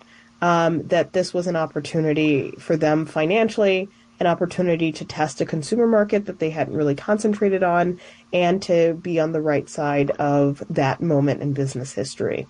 um, 0.40 0.86
that 0.88 1.12
this 1.12 1.34
was 1.34 1.46
an 1.46 1.56
opportunity 1.56 2.52
for 2.52 2.76
them 2.76 3.06
financially, 3.06 3.88
an 4.18 4.26
opportunity 4.26 4.92
to 4.92 5.04
test 5.04 5.40
a 5.40 5.46
consumer 5.46 5.86
market 5.86 6.26
that 6.26 6.38
they 6.38 6.50
hadn't 6.50 6.76
really 6.76 6.94
concentrated 6.94 7.62
on, 7.62 7.98
and 8.32 8.62
to 8.62 8.94
be 8.94 9.18
on 9.18 9.32
the 9.32 9.40
right 9.40 9.68
side 9.68 10.10
of 10.12 10.62
that 10.68 11.00
moment 11.00 11.42
in 11.42 11.52
business 11.52 11.92
history. 11.92 12.46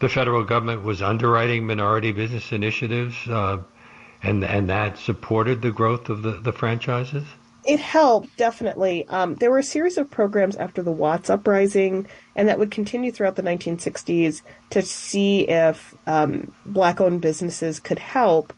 The 0.00 0.08
federal 0.08 0.44
government 0.44 0.82
was 0.82 1.00
underwriting 1.00 1.66
minority 1.66 2.12
business 2.12 2.50
initiatives, 2.52 3.14
uh, 3.28 3.58
and 4.22 4.44
and 4.44 4.68
that 4.68 4.98
supported 4.98 5.62
the 5.62 5.70
growth 5.70 6.08
of 6.08 6.22
the, 6.22 6.32
the 6.32 6.52
franchises. 6.52 7.24
It 7.66 7.80
helped, 7.80 8.36
definitely. 8.36 9.06
Um, 9.08 9.36
there 9.36 9.50
were 9.50 9.58
a 9.58 9.62
series 9.62 9.96
of 9.96 10.10
programs 10.10 10.54
after 10.56 10.82
the 10.82 10.92
Watts 10.92 11.30
uprising, 11.30 12.06
and 12.36 12.48
that 12.48 12.58
would 12.58 12.70
continue 12.70 13.10
throughout 13.10 13.36
the 13.36 13.42
1960s 13.42 14.42
to 14.70 14.82
see 14.82 15.48
if 15.48 15.94
um, 16.06 16.52
black 16.66 17.00
owned 17.00 17.22
businesses 17.22 17.80
could 17.80 17.98
help 17.98 18.52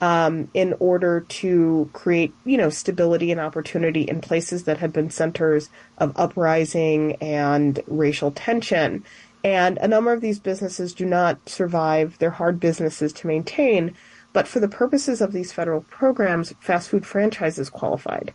um, 0.00 0.48
in 0.54 0.74
order 0.78 1.20
to 1.20 1.90
create, 1.92 2.32
you 2.46 2.56
know, 2.56 2.70
stability 2.70 3.30
and 3.30 3.40
opportunity 3.40 4.02
in 4.02 4.22
places 4.22 4.64
that 4.64 4.78
had 4.78 4.92
been 4.92 5.10
centers 5.10 5.68
of 5.98 6.12
uprising 6.16 7.16
and 7.16 7.82
racial 7.86 8.30
tension. 8.30 9.04
And 9.44 9.78
a 9.78 9.88
number 9.88 10.12
of 10.12 10.22
these 10.22 10.38
businesses 10.38 10.94
do 10.94 11.04
not 11.04 11.46
survive. 11.48 12.18
They're 12.18 12.30
hard 12.30 12.58
businesses 12.58 13.12
to 13.14 13.26
maintain. 13.26 13.94
But 14.32 14.48
for 14.48 14.60
the 14.60 14.68
purposes 14.68 15.20
of 15.20 15.32
these 15.32 15.52
federal 15.52 15.82
programs, 15.82 16.54
fast 16.60 16.88
food 16.88 17.06
franchises 17.06 17.70
qualified. 17.70 18.34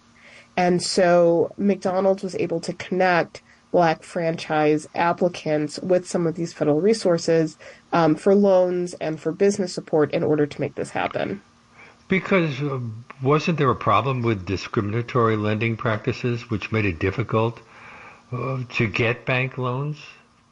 And 0.62 0.80
so 0.80 1.52
McDonald's 1.58 2.22
was 2.22 2.36
able 2.36 2.60
to 2.60 2.74
connect 2.74 3.42
black 3.72 4.04
franchise 4.04 4.88
applicants 4.94 5.80
with 5.80 6.08
some 6.08 6.28
of 6.28 6.36
these 6.36 6.54
federal 6.54 6.80
resources 6.80 7.58
um, 7.92 8.14
for 8.14 8.36
loans 8.36 8.94
and 9.02 9.20
for 9.20 9.32
business 9.32 9.74
support 9.74 10.12
in 10.12 10.22
order 10.22 10.46
to 10.46 10.62
make 10.62 10.76
this 10.76 10.92
happen. 10.92 11.42
Because 12.10 12.62
uh, 12.62 12.80
wasn't 13.24 13.58
there 13.58 13.72
a 13.72 13.76
problem 13.76 14.22
with 14.22 14.46
discriminatory 14.46 15.36
lending 15.36 15.78
practices, 15.78 16.52
which 16.52 16.72
made 16.72 16.86
it 16.86 17.00
difficult 17.00 17.60
uh, 18.32 18.60
to 18.74 18.86
get 18.86 19.26
bank 19.26 19.58
loans 19.58 19.98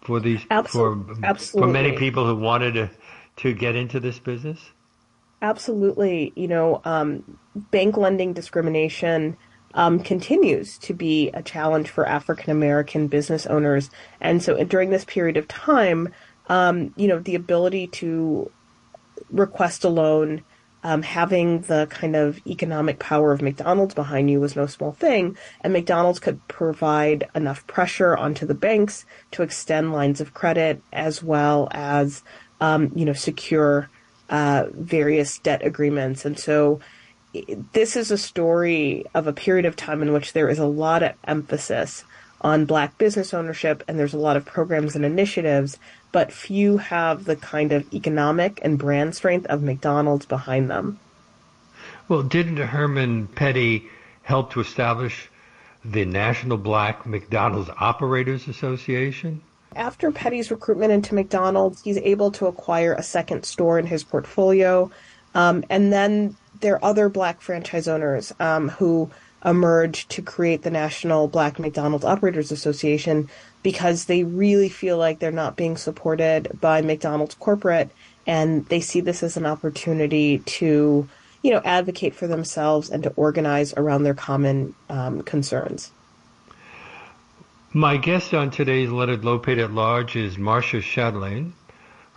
for 0.01 0.19
these 0.19 0.41
Absol- 0.45 0.71
for 0.71 1.23
Absolutely. 1.23 1.67
for 1.67 1.71
many 1.71 1.97
people 1.97 2.25
who 2.25 2.35
wanted 2.35 2.73
to 2.73 2.89
to 3.43 3.53
get 3.53 3.75
into 3.75 3.99
this 3.99 4.17
business? 4.17 4.59
Absolutely. 5.43 6.33
You 6.35 6.47
know, 6.47 6.81
um, 6.83 7.37
bank 7.69 7.95
lending 7.95 8.33
discrimination 8.33 9.37
um, 9.73 9.99
continues 9.99 10.77
to 10.79 10.93
be 10.93 11.29
a 11.33 11.41
challenge 11.41 11.89
for 11.89 12.07
African 12.07 12.51
American 12.51 13.07
business 13.07 13.45
owners. 13.45 13.89
And 14.19 14.41
so 14.41 14.63
during 14.63 14.89
this 14.89 15.05
period 15.05 15.37
of 15.37 15.47
time, 15.47 16.09
um, 16.47 16.93
you 16.95 17.07
know, 17.07 17.19
the 17.19 17.35
ability 17.35 17.87
to 17.87 18.51
request 19.29 19.83
a 19.83 19.89
loan, 19.89 20.43
um, 20.83 21.01
having 21.01 21.61
the 21.61 21.87
kind 21.89 22.15
of 22.15 22.39
economic 22.47 22.99
power 22.99 23.31
of 23.31 23.41
McDonald's 23.41 23.93
behind 23.93 24.29
you 24.31 24.39
was 24.39 24.55
no 24.55 24.65
small 24.65 24.93
thing. 24.93 25.37
And 25.61 25.73
McDonald's 25.73 26.19
could 26.19 26.45
provide 26.47 27.27
enough 27.35 27.67
pressure 27.67 28.17
onto 28.17 28.45
the 28.45 28.55
banks 28.55 29.05
to 29.31 29.43
extend 29.43 29.93
lines 29.93 30.21
of 30.21 30.33
credit 30.33 30.81
as 30.91 31.21
well 31.21 31.67
as, 31.71 32.23
um, 32.61 32.91
you 32.95 33.05
know, 33.05 33.13
secure 33.13 33.89
uh, 34.29 34.65
various 34.73 35.37
debt 35.39 35.65
agreements. 35.65 36.25
And 36.25 36.39
so, 36.39 36.79
this 37.73 37.95
is 37.95 38.11
a 38.11 38.17
story 38.17 39.05
of 39.13 39.27
a 39.27 39.33
period 39.33 39.65
of 39.65 39.75
time 39.75 40.01
in 40.01 40.13
which 40.13 40.33
there 40.33 40.49
is 40.49 40.59
a 40.59 40.65
lot 40.65 41.03
of 41.03 41.13
emphasis 41.25 42.03
on 42.41 42.65
black 42.65 42.97
business 42.97 43.33
ownership 43.33 43.83
and 43.87 43.99
there's 43.99 44.13
a 44.13 44.19
lot 44.19 44.37
of 44.37 44.45
programs 44.45 44.95
and 44.95 45.05
initiatives, 45.05 45.77
but 46.11 46.31
few 46.31 46.77
have 46.77 47.25
the 47.25 47.35
kind 47.35 47.71
of 47.71 47.93
economic 47.93 48.59
and 48.63 48.79
brand 48.79 49.15
strength 49.15 49.45
of 49.47 49.61
McDonald's 49.61 50.25
behind 50.25 50.69
them. 50.69 50.99
Well, 52.07 52.23
didn't 52.23 52.57
Herman 52.57 53.27
Petty 53.27 53.87
help 54.23 54.51
to 54.53 54.61
establish 54.61 55.29
the 55.85 56.05
National 56.05 56.57
Black 56.57 57.05
McDonald's 57.05 57.69
Operators 57.79 58.47
Association? 58.47 59.41
After 59.75 60.11
Petty's 60.11 60.49
recruitment 60.49 60.91
into 60.91 61.13
McDonald's, 61.13 61.83
he's 61.83 61.97
able 61.97 62.31
to 62.31 62.47
acquire 62.47 62.93
a 62.93 63.03
second 63.03 63.43
store 63.43 63.77
in 63.77 63.85
his 63.85 64.03
portfolio. 64.03 64.89
Um, 65.35 65.63
and 65.69 65.93
then 65.93 66.35
there 66.61 66.75
are 66.75 66.85
other 66.85 67.09
black 67.09 67.41
franchise 67.41 67.87
owners 67.87 68.33
um, 68.39 68.69
who 68.69 69.09
emerged 69.45 70.09
to 70.11 70.21
create 70.21 70.63
the 70.63 70.71
National 70.71 71.27
Black 71.27 71.59
McDonald's 71.59 72.05
Operators 72.05 72.51
Association 72.51 73.29
because 73.63 74.05
they 74.05 74.23
really 74.23 74.69
feel 74.69 74.97
like 74.97 75.19
they're 75.19 75.31
not 75.31 75.55
being 75.55 75.77
supported 75.77 76.49
by 76.59 76.81
McDonald's 76.81 77.35
corporate 77.35 77.89
and 78.27 78.65
they 78.67 78.79
see 78.79 79.01
this 79.01 79.23
as 79.23 79.37
an 79.37 79.45
opportunity 79.45 80.39
to, 80.39 81.07
you 81.41 81.51
know, 81.51 81.61
advocate 81.65 82.13
for 82.13 82.27
themselves 82.27 82.89
and 82.89 83.03
to 83.03 83.09
organize 83.15 83.73
around 83.75 84.03
their 84.03 84.13
common 84.13 84.75
um, 84.89 85.21
concerns. 85.23 85.91
My 87.71 87.97
guest 87.97 88.33
on 88.33 88.51
today's 88.51 88.89
Leonard 88.89 89.21
Lopate 89.21 89.63
at 89.63 89.71
Large 89.71 90.15
is 90.15 90.37
Marcia 90.37 90.81
Chatelain. 90.81 91.53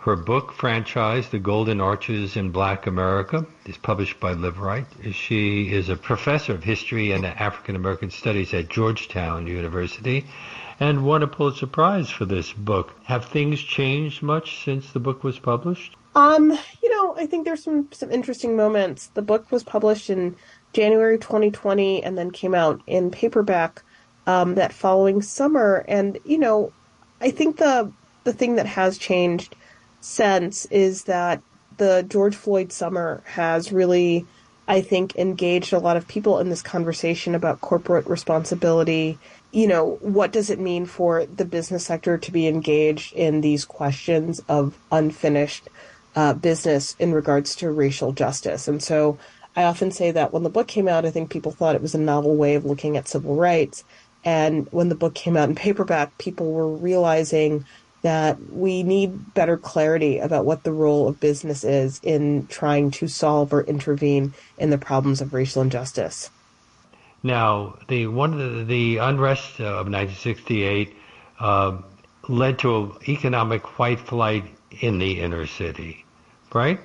Her 0.03 0.17
book, 0.17 0.51
franchise, 0.51 1.29
The 1.29 1.39
Golden 1.39 1.79
Arches 1.79 2.35
in 2.35 2.51
Black 2.51 2.87
America, 2.87 3.45
is 3.65 3.77
published 3.77 4.19
by 4.19 4.33
Liveright. 4.33 4.85
She 5.13 5.71
is 5.71 5.87
a 5.87 5.95
professor 5.95 6.51
of 6.51 6.61
history 6.61 7.13
and 7.13 7.25
African 7.25 7.77
American 7.77 8.09
studies 8.09 8.53
at 8.53 8.67
Georgetown 8.67 9.47
University 9.47 10.25
and 10.77 11.05
won 11.05 11.23
a 11.23 11.27
Pulitzer 11.27 11.67
Prize 11.67 12.09
for 12.09 12.25
this 12.25 12.51
book. 12.51 12.93
Have 13.03 13.23
things 13.23 13.61
changed 13.61 14.21
much 14.21 14.65
since 14.65 14.91
the 14.91 14.99
book 14.99 15.23
was 15.23 15.39
published? 15.39 15.95
Um, 16.15 16.51
you 16.81 16.89
know, 16.89 17.15
I 17.15 17.25
think 17.25 17.45
there's 17.45 17.63
some, 17.63 17.87
some 17.93 18.11
interesting 18.11 18.57
moments. 18.57 19.07
The 19.07 19.21
book 19.21 19.49
was 19.53 19.63
published 19.63 20.09
in 20.09 20.35
January 20.73 21.17
2020 21.17 22.03
and 22.03 22.17
then 22.17 22.29
came 22.29 22.53
out 22.53 22.81
in 22.87 23.09
paperback 23.09 23.81
um, 24.27 24.55
that 24.55 24.73
following 24.73 25.21
summer. 25.21 25.85
And, 25.87 26.19
you 26.25 26.39
know, 26.39 26.73
I 27.21 27.31
think 27.31 27.55
the 27.55 27.89
the 28.25 28.33
thing 28.33 28.55
that 28.55 28.65
has 28.65 28.97
changed 28.97 29.55
sense 30.03 30.65
is 30.65 31.03
that 31.03 31.41
the 31.77 32.05
George 32.07 32.35
Floyd 32.35 32.71
summer 32.71 33.23
has 33.25 33.71
really, 33.71 34.25
I 34.67 34.81
think, 34.81 35.15
engaged 35.15 35.73
a 35.73 35.79
lot 35.79 35.97
of 35.97 36.07
people 36.07 36.39
in 36.39 36.49
this 36.49 36.61
conversation 36.61 37.35
about 37.35 37.61
corporate 37.61 38.05
responsibility. 38.07 39.17
You 39.51 39.67
know, 39.67 39.97
what 40.01 40.31
does 40.31 40.49
it 40.49 40.59
mean 40.59 40.85
for 40.85 41.25
the 41.25 41.45
business 41.45 41.85
sector 41.85 42.17
to 42.17 42.31
be 42.31 42.47
engaged 42.47 43.13
in 43.13 43.41
these 43.41 43.65
questions 43.65 44.41
of 44.47 44.77
unfinished 44.91 45.69
uh, 46.15 46.33
business 46.33 46.95
in 46.99 47.13
regards 47.13 47.55
to 47.55 47.71
racial 47.71 48.11
justice. 48.11 48.67
And 48.67 48.81
so 48.81 49.17
I 49.55 49.63
often 49.63 49.91
say 49.91 50.11
that 50.11 50.33
when 50.33 50.43
the 50.43 50.49
book 50.49 50.67
came 50.67 50.87
out, 50.87 51.05
I 51.05 51.11
think 51.11 51.29
people 51.29 51.51
thought 51.51 51.75
it 51.75 51.81
was 51.81 51.95
a 51.95 51.99
novel 51.99 52.35
way 52.35 52.55
of 52.55 52.65
looking 52.65 52.97
at 52.97 53.07
civil 53.07 53.35
rights. 53.35 53.83
And 54.25 54.67
when 54.71 54.89
the 54.89 54.95
book 54.95 55.15
came 55.15 55.35
out 55.35 55.49
in 55.49 55.55
paperback, 55.55 56.17
people 56.17 56.51
were 56.51 56.69
realizing 56.69 57.65
that 58.03 58.37
we 58.51 58.83
need 58.83 59.33
better 59.33 59.57
clarity 59.57 60.19
about 60.19 60.45
what 60.45 60.63
the 60.63 60.71
role 60.71 61.07
of 61.07 61.19
business 61.19 61.63
is 61.63 61.99
in 62.03 62.45
trying 62.47 62.91
to 62.91 63.07
solve 63.07 63.53
or 63.53 63.63
intervene 63.63 64.33
in 64.57 64.69
the 64.69 64.77
problems 64.77 65.21
of 65.21 65.33
racial 65.33 65.61
injustice. 65.61 66.29
Now, 67.23 67.79
the 67.87 68.07
one 68.07 68.33
of 68.33 68.39
the, 68.39 68.63
the 68.65 68.97
unrest 68.97 69.61
of 69.61 69.87
1968 69.87 70.95
uh, 71.39 71.77
led 72.27 72.59
to 72.59 72.75
an 72.75 72.91
economic 73.07 73.79
white 73.79 74.01
flight 74.01 74.43
in 74.81 74.97
the 74.97 75.21
inner 75.21 75.47
city, 75.47 76.05
right? 76.53 76.79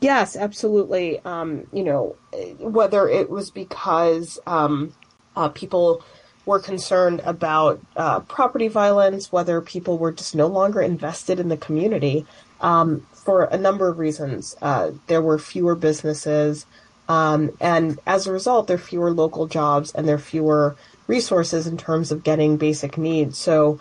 Yes, 0.00 0.36
absolutely. 0.36 1.20
Um, 1.24 1.66
you 1.72 1.84
know, 1.84 2.16
whether 2.58 3.08
it 3.08 3.28
was 3.28 3.50
because 3.50 4.38
um, 4.46 4.94
uh, 5.36 5.48
people 5.50 6.02
were 6.46 6.58
concerned 6.58 7.22
about 7.24 7.80
uh, 7.96 8.20
property 8.20 8.68
violence, 8.68 9.32
whether 9.32 9.60
people 9.60 9.98
were 9.98 10.12
just 10.12 10.34
no 10.34 10.46
longer 10.46 10.80
invested 10.80 11.40
in 11.40 11.48
the 11.48 11.56
community 11.56 12.26
um, 12.60 13.06
for 13.12 13.44
a 13.44 13.56
number 13.56 13.88
of 13.88 13.98
reasons. 13.98 14.54
Uh, 14.60 14.90
there 15.06 15.22
were 15.22 15.38
fewer 15.38 15.74
businesses, 15.74 16.66
um, 17.08 17.50
and 17.60 17.98
as 18.06 18.26
a 18.26 18.32
result, 18.32 18.66
there 18.66 18.76
are 18.76 18.78
fewer 18.78 19.10
local 19.10 19.46
jobs 19.46 19.92
and 19.92 20.08
there 20.08 20.16
are 20.16 20.18
fewer 20.18 20.76
resources 21.06 21.66
in 21.66 21.76
terms 21.76 22.10
of 22.10 22.24
getting 22.24 22.56
basic 22.56 22.96
needs. 22.96 23.38
So, 23.38 23.78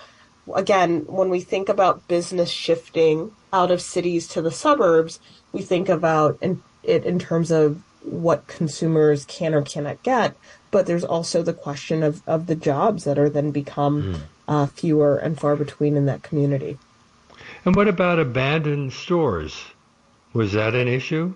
again, 0.54 1.06
when 1.08 1.30
we 1.30 1.40
think 1.40 1.70
about 1.70 2.08
business 2.08 2.50
shifting 2.50 3.32
out 3.54 3.72
of 3.72 3.82
cities 3.82 4.28
to 4.30 4.42
the 4.42 4.52
suburbs, 4.52 5.20
we 5.54 5.62
think 5.62 5.88
about 5.88 6.38
in, 6.42 6.62
it 6.84 7.06
in 7.06 7.20
terms 7.20 7.52
of 7.52 7.82
what 8.04 8.48
consumers 8.48 9.24
can 9.26 9.54
or 9.54 9.62
cannot 9.62 10.04
get, 10.04 10.36
but 10.74 10.88
there's 10.88 11.06
also 11.06 11.44
the 11.44 11.54
question 11.54 12.02
of, 12.02 12.28
of 12.28 12.48
the 12.48 12.56
jobs 12.56 13.04
that 13.04 13.20
are 13.20 13.30
then 13.30 13.52
become 13.52 14.02
mm. 14.02 14.20
uh, 14.48 14.66
fewer 14.66 15.18
and 15.18 15.40
far 15.40 15.56
between 15.56 15.96
in 15.96 16.08
that 16.08 16.24
community. 16.24 16.80
And 17.64 17.76
what 17.76 17.88
about 17.88 18.20
abandoned 18.20 18.92
stores? 18.92 19.64
Was 20.34 20.52
that 20.54 20.74
an 20.74 20.88
issue? 20.88 21.36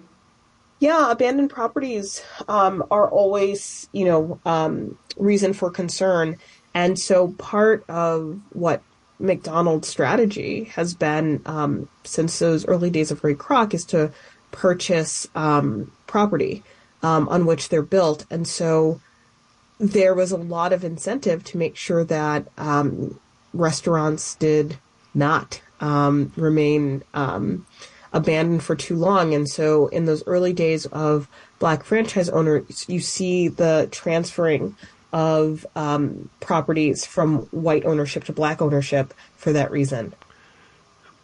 Yeah, 0.80 1.12
abandoned 1.12 1.52
properties 1.52 2.24
um, 2.48 2.84
are 2.90 3.08
always, 3.10 3.88
you 3.92 4.06
know, 4.06 4.40
um, 4.44 4.98
reason 5.18 5.54
for 5.54 5.70
concern. 5.70 6.38
And 6.74 6.98
so 6.98 7.30
part 7.34 7.86
of 7.88 8.40
what 8.54 8.82
McDonald's 9.20 9.88
strategy 9.88 10.66
has 10.76 10.96
been 10.96 11.44
um, 11.46 11.88
since 12.04 12.40
those 12.40 12.66
early 12.66 12.90
days 12.90 13.12
of 13.12 13.24
Ray 13.24 13.36
Kroc 13.36 13.76
is 13.76 13.86
to 13.86 14.12
purchase 14.52 15.28
um, 15.36 15.92
property 16.08 16.64
um, 17.04 17.30
on 17.30 17.46
which 17.46 17.70
they're 17.70 17.84
built, 17.84 18.26
and 18.32 18.48
so 18.48 19.00
there 19.80 20.14
was 20.14 20.32
a 20.32 20.38
lot 20.38 20.74
of 20.74 20.84
incentive 20.84 21.44
to 21.46 21.58
make 21.58 21.76
sure 21.76 22.04
that 22.04 22.48
um, 22.58 23.20
restaurants 23.54 24.36
did 24.36 24.78
not 25.14 25.62
um, 25.80 26.32
remain 26.36 27.04
um, 27.14 27.66
abandoned 28.14 28.64
for 28.64 28.76
too 28.76 28.96
long. 28.96 29.34
And 29.34 29.48
so, 29.48 29.88
in 29.88 30.06
those 30.06 30.26
early 30.26 30.54
days 30.54 30.86
of 30.88 31.28
black 31.60 31.84
franchise 31.84 32.30
owners, 32.30 32.86
you 32.88 33.00
see 33.00 33.48
the 33.48 33.88
transferring 33.92 34.76
of 35.14 35.66
um, 35.76 36.30
properties 36.40 37.06
from 37.06 37.40
white 37.48 37.86
ownership 37.86 38.26
to 38.26 38.34
black 38.34 38.62
ownership 38.62 39.14
for 39.36 39.54
that 39.54 39.72
reason. 39.72 40.14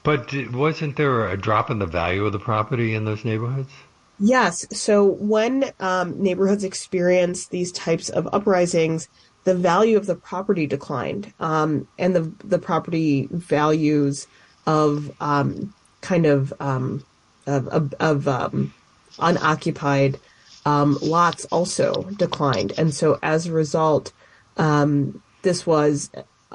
But 0.03 0.33
wasn't 0.51 0.97
there 0.97 1.27
a 1.29 1.37
drop 1.37 1.69
in 1.69 1.79
the 1.79 1.85
value 1.85 2.25
of 2.25 2.33
the 2.33 2.39
property 2.39 2.93
in 2.93 3.05
those 3.05 3.23
neighborhoods? 3.23 3.71
Yes. 4.19 4.65
So 4.77 5.03
when 5.03 5.71
um, 5.79 6.21
neighborhoods 6.21 6.63
experience 6.63 7.47
these 7.47 7.71
types 7.71 8.09
of 8.09 8.27
uprisings, 8.31 9.09
the 9.43 9.55
value 9.55 9.97
of 9.97 10.05
the 10.05 10.15
property 10.15 10.67
declined, 10.67 11.33
um, 11.39 11.87
and 11.99 12.15
the 12.15 12.31
the 12.43 12.59
property 12.59 13.27
values 13.31 14.27
of 14.65 15.11
um, 15.19 15.73
kind 16.01 16.25
of 16.25 16.53
um, 16.59 17.03
of, 17.47 17.67
of, 17.67 17.93
of 17.99 18.27
um, 18.27 18.73
unoccupied 19.19 20.19
um, 20.65 20.97
lots 21.01 21.45
also 21.45 22.03
declined. 22.17 22.73
And 22.77 22.93
so 22.93 23.19
as 23.21 23.47
a 23.47 23.51
result, 23.51 24.13
um, 24.57 25.21
this 25.41 25.65
was 25.65 26.09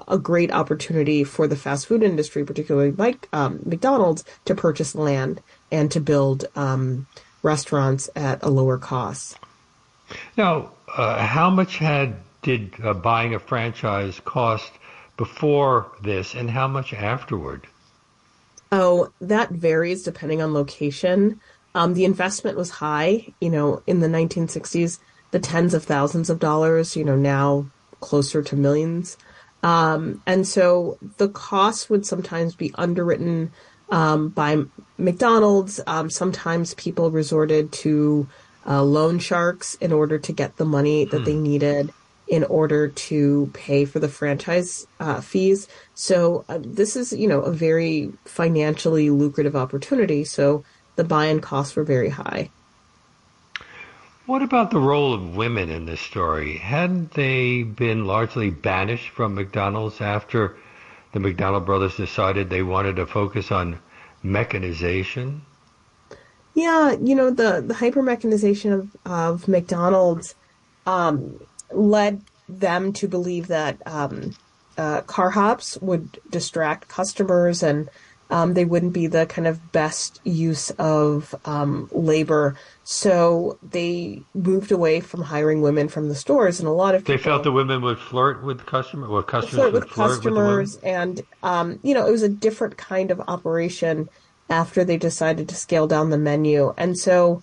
a 0.06 0.18
great 0.18 0.52
opportunity 0.52 1.24
for 1.24 1.46
the 1.46 1.56
fast 1.56 1.86
food 1.86 2.02
industry, 2.02 2.44
particularly 2.44 2.92
like 2.92 3.28
um, 3.32 3.60
McDonald's, 3.64 4.24
to 4.44 4.54
purchase 4.54 4.94
land 4.94 5.42
and 5.70 5.90
to 5.90 6.00
build 6.00 6.46
um, 6.56 7.06
restaurants 7.42 8.10
at 8.16 8.42
a 8.42 8.48
lower 8.48 8.78
cost. 8.78 9.38
Now, 10.36 10.72
uh, 10.96 11.24
how 11.24 11.50
much 11.50 11.78
had 11.78 12.16
did 12.42 12.74
uh, 12.82 12.94
buying 12.94 13.34
a 13.34 13.38
franchise 13.38 14.20
cost 14.24 14.70
before 15.16 15.90
this, 16.02 16.34
and 16.34 16.48
how 16.48 16.68
much 16.68 16.94
afterward? 16.94 17.66
Oh, 18.70 19.12
that 19.20 19.50
varies 19.50 20.02
depending 20.02 20.40
on 20.40 20.54
location. 20.54 21.40
Um, 21.74 21.94
the 21.94 22.04
investment 22.04 22.56
was 22.56 22.70
high, 22.70 23.26
you 23.40 23.50
know, 23.50 23.82
in 23.86 24.00
the 24.00 24.08
1960s, 24.08 24.98
the 25.30 25.38
tens 25.38 25.74
of 25.74 25.84
thousands 25.84 26.30
of 26.30 26.38
dollars, 26.38 26.96
you 26.96 27.04
know, 27.04 27.16
now 27.16 27.66
closer 28.00 28.42
to 28.42 28.56
millions. 28.56 29.16
Um, 29.62 30.22
and 30.26 30.46
so 30.46 30.98
the 31.16 31.28
costs 31.28 31.90
would 31.90 32.06
sometimes 32.06 32.54
be 32.54 32.72
underwritten 32.76 33.50
um, 33.90 34.28
by 34.28 34.62
McDonald's. 34.96 35.80
Um, 35.86 36.10
sometimes 36.10 36.74
people 36.74 37.10
resorted 37.10 37.72
to 37.72 38.28
uh, 38.66 38.82
loan 38.82 39.18
sharks 39.18 39.74
in 39.76 39.92
order 39.92 40.18
to 40.18 40.32
get 40.32 40.56
the 40.56 40.64
money 40.64 41.04
that 41.06 41.18
hmm. 41.18 41.24
they 41.24 41.36
needed 41.36 41.92
in 42.28 42.44
order 42.44 42.88
to 42.88 43.50
pay 43.54 43.86
for 43.86 44.00
the 44.00 44.08
franchise 44.08 44.86
uh, 45.00 45.20
fees. 45.20 45.66
So 45.94 46.44
uh, 46.48 46.58
this 46.60 46.94
is, 46.94 47.12
you 47.12 47.26
know, 47.26 47.40
a 47.40 47.52
very 47.52 48.12
financially 48.26 49.08
lucrative 49.08 49.56
opportunity. 49.56 50.24
So 50.24 50.64
the 50.96 51.04
buy-in 51.04 51.40
costs 51.40 51.74
were 51.74 51.84
very 51.84 52.10
high. 52.10 52.50
What 54.26 54.42
about 54.42 54.70
the 54.70 54.78
role 54.78 55.14
of 55.14 55.36
women 55.36 55.70
in 55.70 55.86
this 55.86 56.02
story? 56.02 56.58
Hadn't 56.58 57.12
they 57.12 57.62
been 57.62 58.04
largely 58.04 58.50
banished 58.50 59.08
from 59.08 59.34
McDonald's 59.34 60.02
after 60.02 60.54
the 61.12 61.20
McDonald 61.20 61.66
brothers 61.66 61.96
decided 61.96 62.50
they 62.50 62.62
wanted 62.62 62.96
to 62.96 63.06
focus 63.06 63.50
on 63.50 63.78
mechanization? 64.22 65.42
Yeah, 66.54 66.92
you 66.92 67.14
know, 67.14 67.30
the, 67.30 67.62
the 67.66 67.74
hyper 67.74 68.02
mechanization 68.02 68.72
of, 68.72 68.96
of 69.06 69.48
McDonald's 69.48 70.34
um, 70.86 71.40
led 71.72 72.22
them 72.48 72.92
to 72.94 73.06
believe 73.06 73.46
that 73.48 73.80
um, 73.86 74.34
uh, 74.76 75.02
car 75.02 75.30
hops 75.30 75.78
would 75.80 76.18
distract 76.30 76.88
customers 76.88 77.62
and 77.62 77.88
um, 78.30 78.54
they 78.54 78.64
wouldn't 78.64 78.92
be 78.92 79.06
the 79.06 79.26
kind 79.26 79.46
of 79.46 79.72
best 79.72 80.20
use 80.24 80.70
of 80.72 81.34
um, 81.44 81.88
labor. 81.92 82.56
So 82.84 83.58
they 83.62 84.22
moved 84.34 84.70
away 84.70 85.00
from 85.00 85.22
hiring 85.22 85.62
women 85.62 85.88
from 85.88 86.08
the 86.08 86.14
stores, 86.14 86.58
and 86.60 86.68
a 86.68 86.72
lot 86.72 86.94
of 86.94 87.04
they 87.04 87.16
felt 87.16 87.42
the 87.42 87.52
women 87.52 87.82
would 87.82 87.98
flirt 87.98 88.42
with 88.42 88.66
customers, 88.66 89.08
or 89.08 89.22
customers 89.22 89.54
flirt 89.54 89.72
with 89.72 89.88
flirt 89.88 90.10
customers, 90.10 90.76
with 90.76 90.84
and 90.84 91.22
um, 91.42 91.78
you 91.82 91.94
know 91.94 92.06
it 92.06 92.10
was 92.10 92.22
a 92.22 92.28
different 92.28 92.76
kind 92.76 93.10
of 93.10 93.20
operation 93.28 94.08
after 94.50 94.84
they 94.84 94.96
decided 94.96 95.48
to 95.48 95.54
scale 95.54 95.86
down 95.86 96.10
the 96.10 96.18
menu, 96.18 96.74
and 96.76 96.98
so 96.98 97.42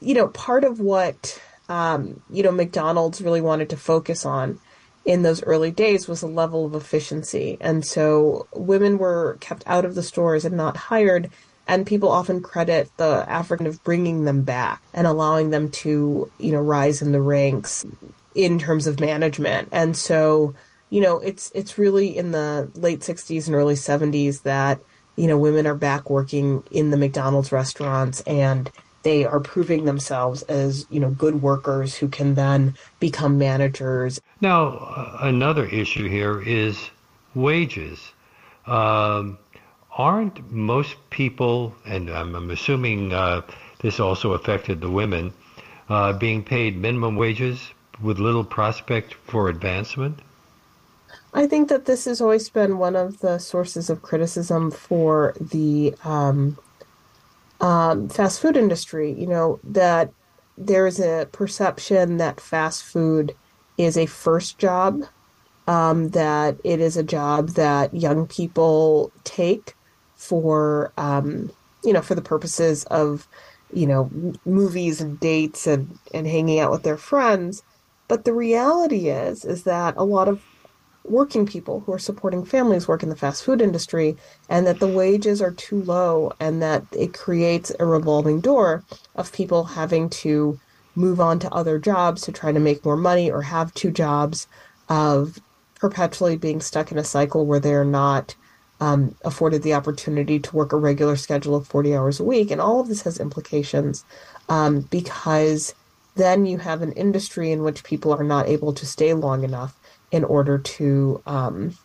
you 0.00 0.14
know 0.14 0.28
part 0.28 0.64
of 0.64 0.80
what 0.80 1.40
um, 1.68 2.20
you 2.30 2.42
know 2.42 2.52
McDonald's 2.52 3.22
really 3.22 3.40
wanted 3.40 3.70
to 3.70 3.76
focus 3.76 4.26
on 4.26 4.60
in 5.08 5.22
those 5.22 5.42
early 5.44 5.70
days 5.70 6.06
was 6.06 6.20
a 6.20 6.26
level 6.26 6.66
of 6.66 6.74
efficiency. 6.74 7.56
And 7.62 7.82
so 7.82 8.46
women 8.52 8.98
were 8.98 9.38
kept 9.40 9.64
out 9.66 9.86
of 9.86 9.94
the 9.94 10.02
stores 10.02 10.44
and 10.44 10.54
not 10.54 10.76
hired. 10.76 11.30
And 11.66 11.86
people 11.86 12.10
often 12.10 12.42
credit 12.42 12.90
the 12.98 13.24
African 13.26 13.66
of 13.66 13.82
bringing 13.82 14.26
them 14.26 14.42
back 14.42 14.82
and 14.92 15.06
allowing 15.06 15.48
them 15.48 15.70
to, 15.70 16.30
you 16.38 16.52
know, 16.52 16.60
rise 16.60 17.00
in 17.00 17.12
the 17.12 17.22
ranks 17.22 17.86
in 18.34 18.58
terms 18.58 18.86
of 18.86 19.00
management. 19.00 19.70
And 19.72 19.96
so, 19.96 20.54
you 20.90 21.00
know, 21.00 21.20
it's 21.20 21.50
it's 21.54 21.78
really 21.78 22.14
in 22.14 22.32
the 22.32 22.70
late 22.74 23.00
60s 23.00 23.46
and 23.46 23.56
early 23.56 23.76
70s 23.76 24.42
that, 24.42 24.78
you 25.16 25.26
know, 25.26 25.38
women 25.38 25.66
are 25.66 25.74
back 25.74 26.10
working 26.10 26.62
in 26.70 26.90
the 26.90 26.98
McDonald's 26.98 27.50
restaurants 27.50 28.20
and 28.26 28.70
they 29.02 29.24
are 29.24 29.40
proving 29.40 29.84
themselves 29.84 30.42
as 30.42 30.86
you 30.90 31.00
know 31.00 31.10
good 31.10 31.42
workers 31.42 31.94
who 31.94 32.08
can 32.08 32.34
then 32.34 32.74
become 33.00 33.38
managers. 33.38 34.20
Now, 34.40 34.68
uh, 34.68 35.18
another 35.22 35.66
issue 35.66 36.08
here 36.08 36.40
is 36.42 36.90
wages. 37.34 38.12
Um, 38.66 39.38
aren't 39.96 40.50
most 40.52 40.96
people, 41.10 41.74
and 41.86 42.10
I'm, 42.10 42.34
I'm 42.34 42.50
assuming 42.50 43.12
uh, 43.12 43.42
this 43.80 44.00
also 44.00 44.32
affected 44.32 44.80
the 44.80 44.90
women, 44.90 45.32
uh, 45.88 46.12
being 46.12 46.42
paid 46.42 46.76
minimum 46.76 47.16
wages 47.16 47.70
with 48.02 48.18
little 48.18 48.44
prospect 48.44 49.14
for 49.14 49.48
advancement? 49.48 50.18
I 51.34 51.46
think 51.46 51.68
that 51.68 51.84
this 51.84 52.04
has 52.06 52.20
always 52.20 52.48
been 52.48 52.78
one 52.78 52.96
of 52.96 53.20
the 53.20 53.38
sources 53.38 53.90
of 53.90 54.02
criticism 54.02 54.70
for 54.70 55.34
the 55.40 55.94
um, 56.04 56.58
um, 57.60 58.08
fast 58.08 58.40
food 58.40 58.56
industry. 58.56 59.12
You 59.12 59.26
know 59.26 59.60
that 59.64 60.12
there 60.56 60.86
is 60.86 61.00
a 61.00 61.28
perception 61.32 62.16
that 62.18 62.40
fast 62.40 62.84
food 62.84 63.34
is 63.76 63.96
a 63.96 64.06
first 64.06 64.58
job, 64.58 65.04
um, 65.66 66.10
that 66.10 66.56
it 66.64 66.80
is 66.80 66.96
a 66.96 67.02
job 67.02 67.50
that 67.50 67.94
young 67.94 68.26
people 68.26 69.12
take 69.24 69.74
for 70.16 70.92
um, 70.96 71.50
you 71.84 71.92
know 71.92 72.02
for 72.02 72.14
the 72.14 72.22
purposes 72.22 72.84
of 72.84 73.28
you 73.72 73.86
know 73.86 74.10
movies 74.44 75.00
and 75.00 75.20
dates 75.20 75.66
and 75.66 75.98
and 76.12 76.26
hanging 76.26 76.58
out 76.58 76.70
with 76.70 76.82
their 76.82 76.96
friends. 76.96 77.62
But 78.08 78.24
the 78.24 78.32
reality 78.32 79.08
is 79.08 79.44
is 79.44 79.64
that 79.64 79.94
a 79.96 80.04
lot 80.04 80.28
of 80.28 80.42
working 81.10 81.46
people 81.46 81.80
who 81.80 81.92
are 81.92 81.98
supporting 81.98 82.44
families 82.44 82.88
work 82.88 83.02
in 83.02 83.08
the 83.08 83.16
fast 83.16 83.44
food 83.44 83.60
industry 83.60 84.16
and 84.48 84.66
that 84.66 84.80
the 84.80 84.88
wages 84.88 85.40
are 85.40 85.50
too 85.52 85.82
low 85.82 86.32
and 86.40 86.62
that 86.62 86.84
it 86.92 87.14
creates 87.14 87.72
a 87.78 87.84
revolving 87.84 88.40
door 88.40 88.84
of 89.14 89.32
people 89.32 89.64
having 89.64 90.08
to 90.08 90.58
move 90.94 91.20
on 91.20 91.38
to 91.38 91.52
other 91.52 91.78
jobs 91.78 92.22
to 92.22 92.32
try 92.32 92.52
to 92.52 92.60
make 92.60 92.84
more 92.84 92.96
money 92.96 93.30
or 93.30 93.42
have 93.42 93.72
two 93.74 93.90
jobs 93.90 94.46
of 94.88 95.38
perpetually 95.76 96.36
being 96.36 96.60
stuck 96.60 96.90
in 96.90 96.98
a 96.98 97.04
cycle 97.04 97.46
where 97.46 97.60
they're 97.60 97.84
not 97.84 98.34
um, 98.80 99.14
afforded 99.24 99.62
the 99.62 99.74
opportunity 99.74 100.38
to 100.38 100.56
work 100.56 100.72
a 100.72 100.76
regular 100.76 101.16
schedule 101.16 101.56
of 101.56 101.66
40 101.66 101.94
hours 101.96 102.20
a 102.20 102.24
week. 102.24 102.50
And 102.50 102.60
all 102.60 102.80
of 102.80 102.88
this 102.88 103.02
has 103.02 103.18
implications 103.18 104.04
um, 104.48 104.82
because 104.82 105.74
then 106.16 106.46
you 106.46 106.58
have 106.58 106.82
an 106.82 106.92
industry 106.92 107.52
in 107.52 107.62
which 107.62 107.84
people 107.84 108.12
are 108.12 108.24
not 108.24 108.48
able 108.48 108.72
to 108.72 108.86
stay 108.86 109.14
long 109.14 109.44
enough 109.44 109.77
in 110.10 110.24
order 110.24 110.58
to 110.58 111.22
um, 111.26 111.76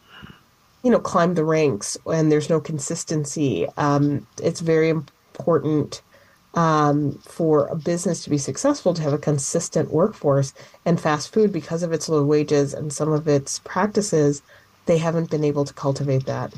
you 0.83 0.91
know 0.91 0.99
climb 0.99 1.33
the 1.33 1.43
ranks 1.43 1.97
and 2.05 2.31
there's 2.31 2.49
no 2.49 2.59
consistency. 2.59 3.67
Um, 3.77 4.27
it's 4.41 4.59
very 4.59 4.89
important 4.89 6.01
um, 6.55 7.13
for 7.23 7.67
a 7.67 7.75
business 7.75 8.23
to 8.23 8.29
be 8.29 8.37
successful 8.37 8.93
to 8.93 9.01
have 9.01 9.13
a 9.13 9.17
consistent 9.17 9.91
workforce 9.91 10.53
and 10.85 10.99
fast 10.99 11.33
food 11.33 11.51
because 11.51 11.83
of 11.83 11.91
its 11.91 12.07
low 12.09 12.23
wages 12.23 12.73
and 12.73 12.93
some 12.93 13.11
of 13.11 13.27
its 13.27 13.59
practices 13.59 14.41
they 14.85 14.97
haven't 14.97 15.29
been 15.29 15.43
able 15.43 15.65
to 15.65 15.73
cultivate 15.73 16.25
that. 16.25 16.53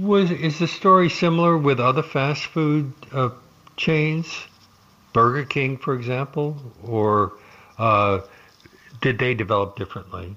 Was 0.00 0.30
is 0.30 0.58
the 0.58 0.68
story 0.68 1.08
similar 1.08 1.56
with 1.56 1.80
other 1.80 2.02
fast 2.02 2.46
food 2.46 2.92
uh, 3.12 3.30
chains? 3.76 4.46
Burger 5.12 5.44
king 5.44 5.76
for 5.76 5.94
example 5.94 6.56
or 6.84 7.32
uh, 7.78 8.20
did 9.02 9.18
they 9.18 9.34
develop 9.34 9.76
differently? 9.76 10.36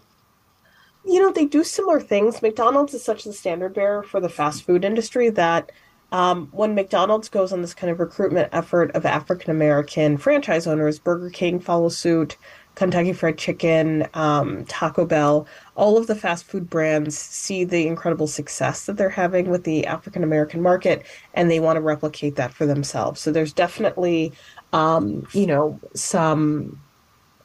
You 1.05 1.21
know, 1.21 1.31
they 1.31 1.45
do 1.45 1.63
similar 1.63 2.01
things. 2.01 2.41
McDonald's 2.41 2.93
is 2.93 3.03
such 3.03 3.23
the 3.23 3.31
standard 3.31 3.73
bearer 3.73 4.03
for 4.03 4.19
the 4.19 4.27
fast 4.27 4.63
food 4.63 4.83
industry 4.83 5.29
that 5.29 5.71
um, 6.11 6.49
when 6.51 6.75
McDonald's 6.75 7.29
goes 7.29 7.53
on 7.53 7.61
this 7.61 7.73
kind 7.73 7.91
of 7.91 7.99
recruitment 7.99 8.49
effort 8.51 8.91
of 8.95 9.05
African 9.05 9.51
American 9.51 10.17
franchise 10.17 10.65
owners, 10.65 10.97
Burger 10.97 11.29
King 11.29 11.59
follows 11.59 11.97
suit, 11.97 12.37
Kentucky 12.73 13.13
Fried 13.13 13.37
Chicken, 13.37 14.07
um, 14.15 14.65
Taco 14.65 15.05
Bell, 15.05 15.47
all 15.75 15.97
of 15.97 16.07
the 16.07 16.15
fast 16.15 16.45
food 16.45 16.69
brands 16.69 17.17
see 17.17 17.63
the 17.63 17.87
incredible 17.87 18.27
success 18.27 18.85
that 18.85 18.97
they're 18.97 19.09
having 19.09 19.49
with 19.49 19.63
the 19.63 19.85
African 19.85 20.23
American 20.23 20.61
market 20.61 21.05
and 21.35 21.51
they 21.51 21.59
want 21.59 21.77
to 21.77 21.81
replicate 21.81 22.35
that 22.35 22.53
for 22.53 22.65
themselves. 22.65 23.21
So 23.21 23.31
there's 23.31 23.53
definitely, 23.53 24.33
um, 24.73 25.27
you 25.33 25.45
know, 25.45 25.79
some. 25.93 26.81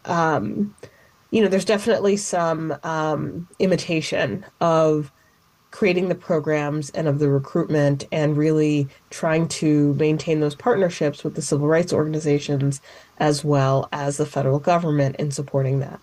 Um, 0.06 0.74
you 1.30 1.42
know, 1.42 1.48
there's 1.48 1.64
definitely 1.64 2.16
some 2.16 2.74
um, 2.82 3.48
imitation 3.58 4.44
of 4.60 5.12
creating 5.70 6.08
the 6.08 6.14
programs 6.14 6.90
and 6.90 7.06
of 7.06 7.20
the 7.20 7.28
recruitment 7.28 8.04
and 8.10 8.36
really 8.36 8.88
trying 9.10 9.46
to 9.46 9.94
maintain 9.94 10.40
those 10.40 10.54
partnerships 10.54 11.22
with 11.22 11.36
the 11.36 11.42
civil 11.42 11.68
rights 11.68 11.92
organizations 11.92 12.80
as 13.18 13.44
well 13.44 13.88
as 13.92 14.16
the 14.16 14.26
federal 14.26 14.58
government 14.58 15.14
in 15.16 15.30
supporting 15.30 15.78
that. 15.78 16.00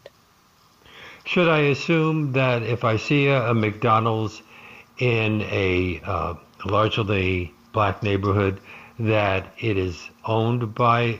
Should 1.25 1.49
I 1.49 1.59
assume 1.59 2.31
that 2.31 2.63
if 2.63 2.85
I 2.85 2.95
see 2.95 3.27
a, 3.27 3.49
a 3.49 3.53
McDonald's 3.53 4.41
in 4.99 5.41
a 5.41 6.01
uh, 6.05 6.35
largely 6.65 7.53
black 7.73 8.01
neighborhood, 8.01 8.61
that 8.99 9.53
it 9.59 9.77
is 9.77 10.09
owned 10.23 10.73
by 10.73 11.19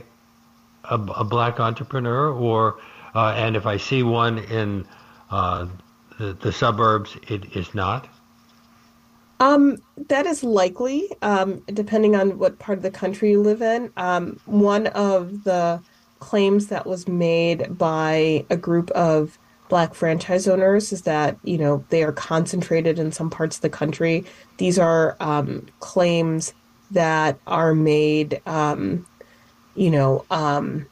a, 0.86 0.96
a 0.96 1.24
black 1.26 1.60
entrepreneur 1.60 2.32
or 2.32 2.80
uh, 3.16 3.34
and 3.36 3.56
if 3.56 3.66
I 3.66 3.78
see 3.78 4.04
one 4.04 4.40
in 4.40 4.86
uh, 5.32 5.68
the, 6.20 6.34
the, 6.34 6.52
suburbs, 6.52 7.18
it 7.28 7.56
is 7.56 7.74
not? 7.74 8.08
Um, 9.40 9.78
that 10.08 10.26
is 10.26 10.44
likely, 10.44 11.12
um, 11.22 11.62
depending 11.68 12.16
on 12.16 12.40
what 12.40 12.58
part 12.60 12.78
of 12.78 12.84
the 12.84 12.92
country 12.92 13.32
you 13.32 13.42
live 13.42 13.62
in. 13.62 13.92
Um, 13.98 14.40
one 14.46 14.88
of 14.88 15.44
the 15.44 15.82
claims 16.20 16.68
that 16.68 16.88
was 16.88 17.08
made 17.08 17.78
by 17.78 18.46
a 18.50 18.58
group 18.58 18.90
of 18.92 19.38
black 19.70 19.94
franchise 19.94 20.48
owners 20.48 20.94
is 20.94 21.02
that 21.02 21.38
you 21.44 21.58
know 21.58 21.84
they 21.90 22.02
are 22.02 22.14
concentrated 22.14 22.98
in 22.98 23.12
some 23.12 23.30
parts 23.30 23.58
of 23.58 23.62
the 23.62 23.70
country. 23.70 24.26
These 24.58 24.80
are 24.80 25.16
um, 25.20 25.68
claims 25.80 26.54
that 26.92 27.38
are 27.48 27.76
made, 27.76 28.42
um, 28.46 29.06
you 29.76 29.92
know, 29.92 30.26
um, 30.32 30.88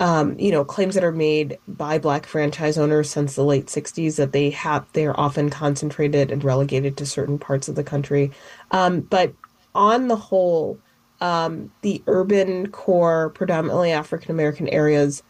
um, 0.00 0.38
you 0.38 0.52
know, 0.52 0.64
claims 0.64 0.94
that 0.94 1.02
are 1.04 1.12
made 1.12 1.58
by 1.66 1.98
black 1.98 2.26
franchise 2.26 2.78
owners 2.78 3.10
since 3.10 3.34
the 3.34 3.44
late 3.44 3.66
60s 3.66 4.16
that 4.16 4.32
they 4.32 4.50
have 4.50 4.86
they're 4.92 5.18
often 5.18 5.50
concentrated 5.50 6.30
and 6.30 6.44
relegated 6.44 6.96
to 6.96 7.06
certain 7.06 7.38
parts 7.38 7.68
of 7.68 7.74
the 7.74 7.82
country. 7.82 8.30
Um, 8.70 9.00
but 9.00 9.32
on 9.74 10.08
the 10.08 10.16
whole, 10.16 10.78
um, 11.20 11.72
the 11.82 12.02
urban 12.06 12.70
core, 12.70 13.30
predominantly 13.30 13.90
African 13.90 14.30
American 14.30 14.68
areas 14.68 15.22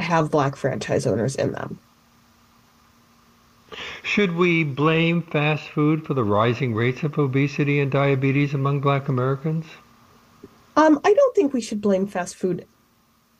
have 0.00 0.30
black 0.30 0.56
franchise 0.56 1.06
owners 1.06 1.36
in 1.36 1.52
them. 1.52 1.78
Should 4.02 4.36
we 4.36 4.64
blame 4.64 5.22
fast 5.22 5.68
food 5.68 6.04
for 6.04 6.14
the 6.14 6.24
rising 6.24 6.74
rates 6.74 7.02
of 7.02 7.18
obesity 7.18 7.80
and 7.80 7.90
diabetes 7.90 8.54
among 8.54 8.80
black 8.80 9.08
Americans? 9.08 9.66
Um, 10.76 11.00
I 11.04 11.14
don't 11.14 11.34
think 11.36 11.52
we 11.52 11.60
should 11.60 11.80
blame 11.80 12.06
fast 12.06 12.34
food 12.34 12.66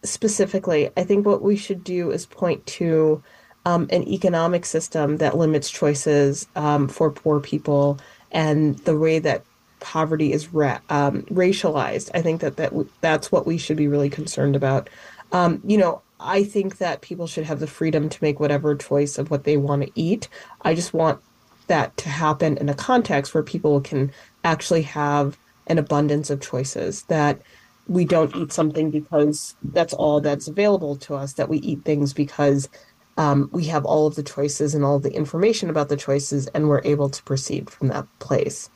specifically, 0.05 0.91
I 0.97 1.05
think 1.05 1.27
what 1.27 1.43
we 1.43 1.57
should 1.57 1.85
do 1.85 2.11
is 2.11 2.27
point 2.27 2.65
to 2.67 3.23
um, 3.67 3.89
an 3.91 4.07
economic 4.09 4.67
system 4.67 5.19
that 5.19 5.37
limits 5.37 5.71
choices 5.71 6.47
um, 6.55 6.89
for 6.89 7.11
poor 7.11 7.41
people 7.41 7.99
and 8.31 8.79
the 8.81 8.99
way 8.99 9.19
that 9.21 9.45
poverty 9.81 10.33
is 10.33 10.53
ra- 10.53 10.81
um, 10.89 11.23
racialized. 11.25 12.11
I 12.15 12.23
think 12.23 12.41
that, 12.41 12.57
that 12.57 12.71
w- 12.71 12.91
that's 13.01 13.33
what 13.33 13.47
we 13.47 13.59
should 13.59 13.77
be 13.77 13.89
really 13.89 14.11
concerned 14.11 14.57
about. 14.57 14.91
Um, 15.33 15.61
you 15.65 15.79
know, 15.79 16.03
I 16.21 16.45
think 16.45 16.79
that 16.79 17.03
people 17.03 17.27
should 17.27 17.45
have 17.45 17.61
the 17.61 17.67
freedom 17.67 18.09
to 18.09 18.19
make 18.23 18.41
whatever 18.41 18.75
choice 18.77 19.19
of 19.19 19.31
what 19.31 19.45
they 19.45 19.57
want 19.57 19.83
to 19.83 19.93
eat. 19.95 20.29
I 20.63 20.75
just 20.75 20.95
want 20.95 21.21
that 21.67 21.97
to 21.99 22.09
happen 22.09 22.57
in 22.59 22.69
a 22.69 22.75
context 22.75 23.35
where 23.35 23.43
people 23.43 23.81
can 23.81 24.13
actually 24.43 24.83
have 24.83 25.39
an 25.67 25.79
abundance 25.79 26.31
of 26.31 26.41
choices 26.41 27.05
that 27.05 27.43
we 27.89 28.05
don't 28.05 28.35
eat 28.37 28.53
something 28.53 28.91
because 28.91 29.57
that's 29.63 29.93
all 29.93 30.21
that's 30.21 30.49
available 30.49 30.97
to 30.97 31.15
us, 31.15 31.35
that 31.35 31.49
we 31.49 31.59
eat 31.59 31.85
things 31.85 32.13
because 32.13 32.69
um, 33.17 33.49
we 33.53 33.65
have 33.67 33.85
all 33.85 34.07
of 34.07 34.15
the 34.15 34.23
choices 34.23 34.75
and 34.75 34.85
all 34.85 34.97
of 34.97 35.03
the 35.03 35.15
information 35.15 35.71
about 35.71 35.89
the 35.89 35.97
choices 35.97 36.47
and 36.49 36.69
we're 36.69 36.83
able 36.85 37.09
to 37.09 37.23
proceed 37.23 37.71
from 37.71 37.89
that 37.89 38.07
place. 38.19 38.71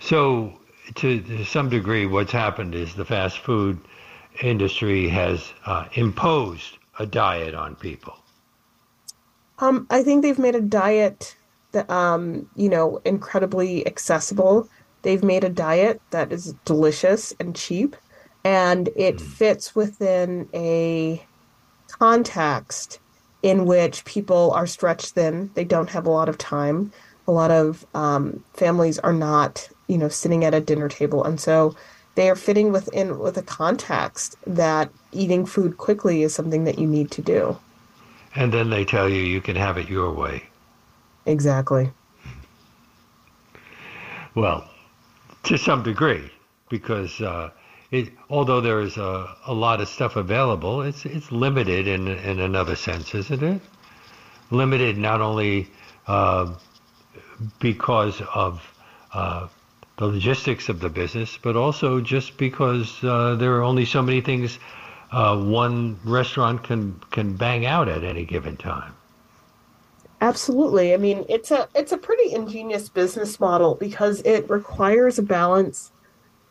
So, 0.00 0.58
to, 0.96 1.20
to 1.20 1.44
some 1.44 1.68
degree, 1.68 2.06
what's 2.06 2.32
happened 2.32 2.74
is 2.74 2.94
the 2.94 3.04
fast 3.04 3.38
food 3.38 3.78
industry 4.42 5.08
has 5.08 5.52
uh, 5.66 5.86
imposed 5.94 6.78
a 6.98 7.06
diet 7.06 7.54
on 7.54 7.74
people. 7.76 8.16
Um, 9.58 9.86
I 9.90 10.02
think 10.02 10.22
they've 10.22 10.38
made 10.38 10.54
a 10.54 10.60
diet 10.60 11.36
that, 11.72 11.90
um, 11.90 12.48
you 12.54 12.68
know, 12.68 13.00
incredibly 13.04 13.86
accessible 13.86 14.68
They've 15.02 15.22
made 15.22 15.44
a 15.44 15.48
diet 15.48 16.00
that 16.10 16.32
is 16.32 16.54
delicious 16.64 17.34
and 17.38 17.54
cheap, 17.54 17.96
and 18.44 18.88
it 18.96 19.16
mm. 19.16 19.20
fits 19.20 19.74
within 19.74 20.48
a 20.54 21.24
context 21.88 23.00
in 23.42 23.66
which 23.66 24.04
people 24.04 24.50
are 24.52 24.66
stretched 24.66 25.10
thin. 25.10 25.50
They 25.54 25.64
don't 25.64 25.90
have 25.90 26.06
a 26.06 26.10
lot 26.10 26.28
of 26.28 26.38
time. 26.38 26.92
A 27.26 27.32
lot 27.32 27.50
of 27.50 27.86
um, 27.94 28.42
families 28.54 28.98
are 28.98 29.12
not, 29.12 29.68
you 29.86 29.98
know, 29.98 30.08
sitting 30.08 30.44
at 30.44 30.54
a 30.54 30.60
dinner 30.60 30.88
table, 30.88 31.24
and 31.24 31.40
so 31.40 31.76
they 32.14 32.28
are 32.28 32.36
fitting 32.36 32.72
within 32.72 33.18
with 33.18 33.36
a 33.36 33.42
context 33.42 34.36
that 34.46 34.90
eating 35.12 35.46
food 35.46 35.76
quickly 35.76 36.22
is 36.22 36.34
something 36.34 36.64
that 36.64 36.78
you 36.78 36.86
need 36.86 37.12
to 37.12 37.22
do. 37.22 37.56
And 38.34 38.52
then 38.52 38.70
they 38.70 38.84
tell 38.84 39.08
you 39.08 39.20
you 39.22 39.40
can 39.40 39.56
have 39.56 39.78
it 39.78 39.88
your 39.88 40.12
way. 40.12 40.42
Exactly. 41.26 41.90
Well, 44.34 44.68
to 45.48 45.58
some 45.58 45.82
degree, 45.82 46.30
because 46.68 47.20
uh, 47.20 47.50
it, 47.90 48.10
although 48.28 48.60
there 48.60 48.80
is 48.80 48.98
a, 48.98 49.34
a 49.46 49.54
lot 49.54 49.80
of 49.80 49.88
stuff 49.88 50.16
available, 50.16 50.82
it's 50.82 51.06
it's 51.06 51.32
limited 51.32 51.86
in 51.86 52.06
in 52.08 52.40
another 52.40 52.76
sense, 52.76 53.14
isn't 53.14 53.42
it? 53.42 53.62
Limited 54.50 54.98
not 54.98 55.20
only 55.20 55.68
uh, 56.06 56.54
because 57.60 58.20
of 58.34 58.62
uh, 59.14 59.48
the 59.96 60.06
logistics 60.06 60.68
of 60.68 60.80
the 60.80 60.90
business, 60.90 61.38
but 61.38 61.56
also 61.56 62.00
just 62.00 62.36
because 62.36 63.02
uh, 63.02 63.34
there 63.36 63.54
are 63.56 63.62
only 63.62 63.86
so 63.86 64.02
many 64.02 64.20
things 64.20 64.58
uh, 65.12 65.36
one 65.36 65.98
restaurant 66.04 66.62
can 66.62 67.00
can 67.10 67.36
bang 67.36 67.64
out 67.64 67.88
at 67.88 68.04
any 68.04 68.24
given 68.24 68.56
time. 68.56 68.92
Absolutely. 70.20 70.94
I 70.94 70.96
mean, 70.96 71.24
it's 71.28 71.50
a 71.50 71.68
it's 71.74 71.92
a 71.92 71.98
pretty 71.98 72.32
ingenious 72.32 72.88
business 72.88 73.38
model 73.38 73.76
because 73.76 74.20
it 74.22 74.48
requires 74.50 75.18
a 75.18 75.22
balance 75.22 75.92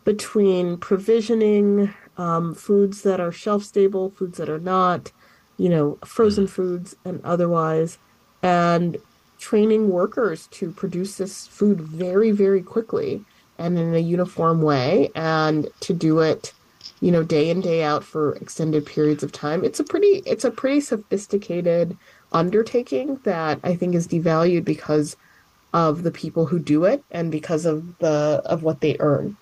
between 0.05 0.77
provisioning 0.77 1.93
um, 2.17 2.55
foods 2.55 3.01
that 3.01 3.19
are 3.19 3.31
shelf 3.31 3.63
stable, 3.63 4.11
foods 4.11 4.37
that 4.37 4.49
are 4.49 4.59
not, 4.59 5.11
you 5.57 5.67
know, 5.67 5.97
frozen 6.05 6.45
mm. 6.45 6.49
foods 6.49 6.95
and 7.03 7.19
otherwise, 7.25 7.97
and 8.41 8.97
training 9.37 9.89
workers 9.89 10.47
to 10.47 10.71
produce 10.71 11.17
this 11.17 11.45
food 11.47 11.81
very, 11.81 12.31
very 12.31 12.61
quickly 12.61 13.23
and 13.57 13.77
in 13.77 13.93
a 13.93 13.99
uniform 13.99 14.61
way 14.61 15.09
and 15.15 15.67
to 15.79 15.93
do 15.93 16.19
it 16.19 16.53
you 17.01 17.11
know 17.11 17.23
day 17.23 17.49
in 17.49 17.61
day 17.61 17.83
out 17.83 18.03
for 18.03 18.35
extended 18.35 18.85
periods 18.85 19.23
of 19.23 19.31
time 19.31 19.63
it's 19.63 19.79
a 19.79 19.83
pretty 19.83 20.21
it's 20.25 20.43
a 20.43 20.51
pretty 20.51 20.79
sophisticated 20.79 21.97
undertaking 22.31 23.19
that 23.23 23.59
i 23.63 23.75
think 23.75 23.95
is 23.95 24.07
devalued 24.07 24.65
because 24.65 25.15
of 25.73 26.03
the 26.03 26.11
people 26.11 26.45
who 26.45 26.59
do 26.59 26.85
it 26.85 27.03
and 27.11 27.31
because 27.31 27.65
of 27.65 27.97
the 27.99 28.41
of 28.45 28.63
what 28.63 28.81
they 28.81 28.95
earn. 28.99 29.37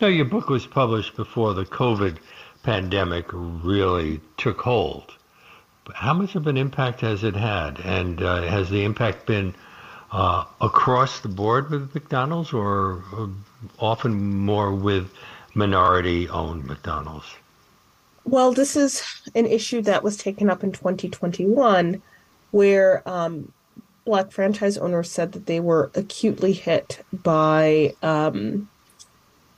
Now 0.00 0.06
your 0.06 0.24
book 0.24 0.48
was 0.48 0.66
published 0.66 1.16
before 1.16 1.54
the 1.54 1.64
covid 1.64 2.16
pandemic 2.62 3.26
really 3.32 4.20
took 4.36 4.60
hold. 4.60 5.12
How 5.94 6.14
much 6.14 6.34
of 6.34 6.46
an 6.46 6.56
impact 6.56 7.00
has 7.02 7.22
it 7.22 7.36
had? 7.36 7.78
And 7.80 8.22
uh, 8.22 8.42
has 8.42 8.70
the 8.70 8.82
impact 8.82 9.26
been 9.26 9.54
uh, 10.10 10.44
across 10.60 11.20
the 11.20 11.28
board 11.28 11.70
with 11.70 11.94
McDonald's 11.94 12.52
or 12.52 13.04
uh, 13.16 13.28
often 13.78 14.14
more 14.14 14.72
with 14.72 15.12
minority 15.54 16.28
owned 16.28 16.64
McDonald's? 16.64 17.26
Well, 18.26 18.52
this 18.52 18.74
is 18.74 19.04
an 19.36 19.46
issue 19.46 19.82
that 19.82 20.02
was 20.02 20.16
taken 20.16 20.50
up 20.50 20.64
in 20.64 20.72
2021 20.72 22.02
where 22.50 23.08
um, 23.08 23.52
black 24.04 24.32
franchise 24.32 24.76
owners 24.76 25.10
said 25.12 25.30
that 25.32 25.46
they 25.46 25.60
were 25.60 25.92
acutely 25.94 26.52
hit 26.52 27.04
by, 27.12 27.94
um, 28.02 28.68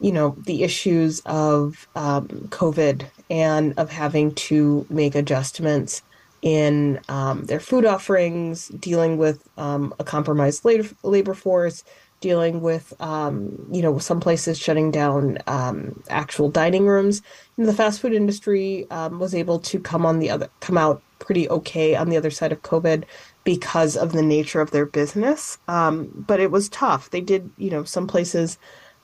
you 0.01 0.13
know, 0.13 0.37
the 0.45 0.65
issues 0.65 1.23
of 1.25 1.89
um, 1.97 2.29
COVID 2.51 3.07
and 3.31 3.73
of 3.79 3.91
having 3.91 4.35
to 4.35 4.85
make 4.91 5.15
adjustments 5.15 6.03
in 6.43 7.01
um, 7.09 7.47
their 7.47 7.61
food 7.61 7.87
offerings, 7.87 8.69
dealing 8.69 9.17
with 9.17 9.49
um, 9.57 9.95
a 9.99 10.05
compromised 10.05 10.67
labor, 10.67 10.89
labor 11.03 11.35
force, 11.35 11.85
dealing 12.21 12.61
with 12.61 12.93
um, 13.01 13.67
you 13.71 13.83
know 13.83 13.99
some 13.99 14.21
places 14.21 14.59
shutting 14.59 14.91
down 14.91 15.39
um, 15.47 16.03
actual 16.11 16.51
dining 16.51 16.87
rooms. 16.87 17.23
the 17.57 17.73
fast 17.73 18.01
food 18.01 18.13
industry 18.13 18.87
um, 18.91 19.19
was 19.19 19.35
able 19.35 19.59
to 19.59 19.79
come 19.81 20.05
on 20.05 20.19
the 20.19 20.31
other 20.31 20.49
come 20.61 20.79
out 20.79 21.03
pretty 21.19 21.49
okay 21.49 21.97
on 21.97 22.09
the 22.09 22.17
other 22.17 22.31
side 22.31 22.53
of 22.53 22.63
COVID 22.63 23.05
because 23.45 23.97
of 23.97 24.13
the 24.13 24.23
nature 24.23 24.61
of 24.61 24.71
their 24.71 24.87
business. 24.87 25.59
Um, 25.69 26.25
but 26.27 26.41
it 26.41 26.51
was 26.51 26.69
tough. 26.69 27.11
They 27.11 27.21
did 27.21 27.51
you 27.57 27.71
know 27.71 27.85
some 27.85 28.07
places 28.07 28.59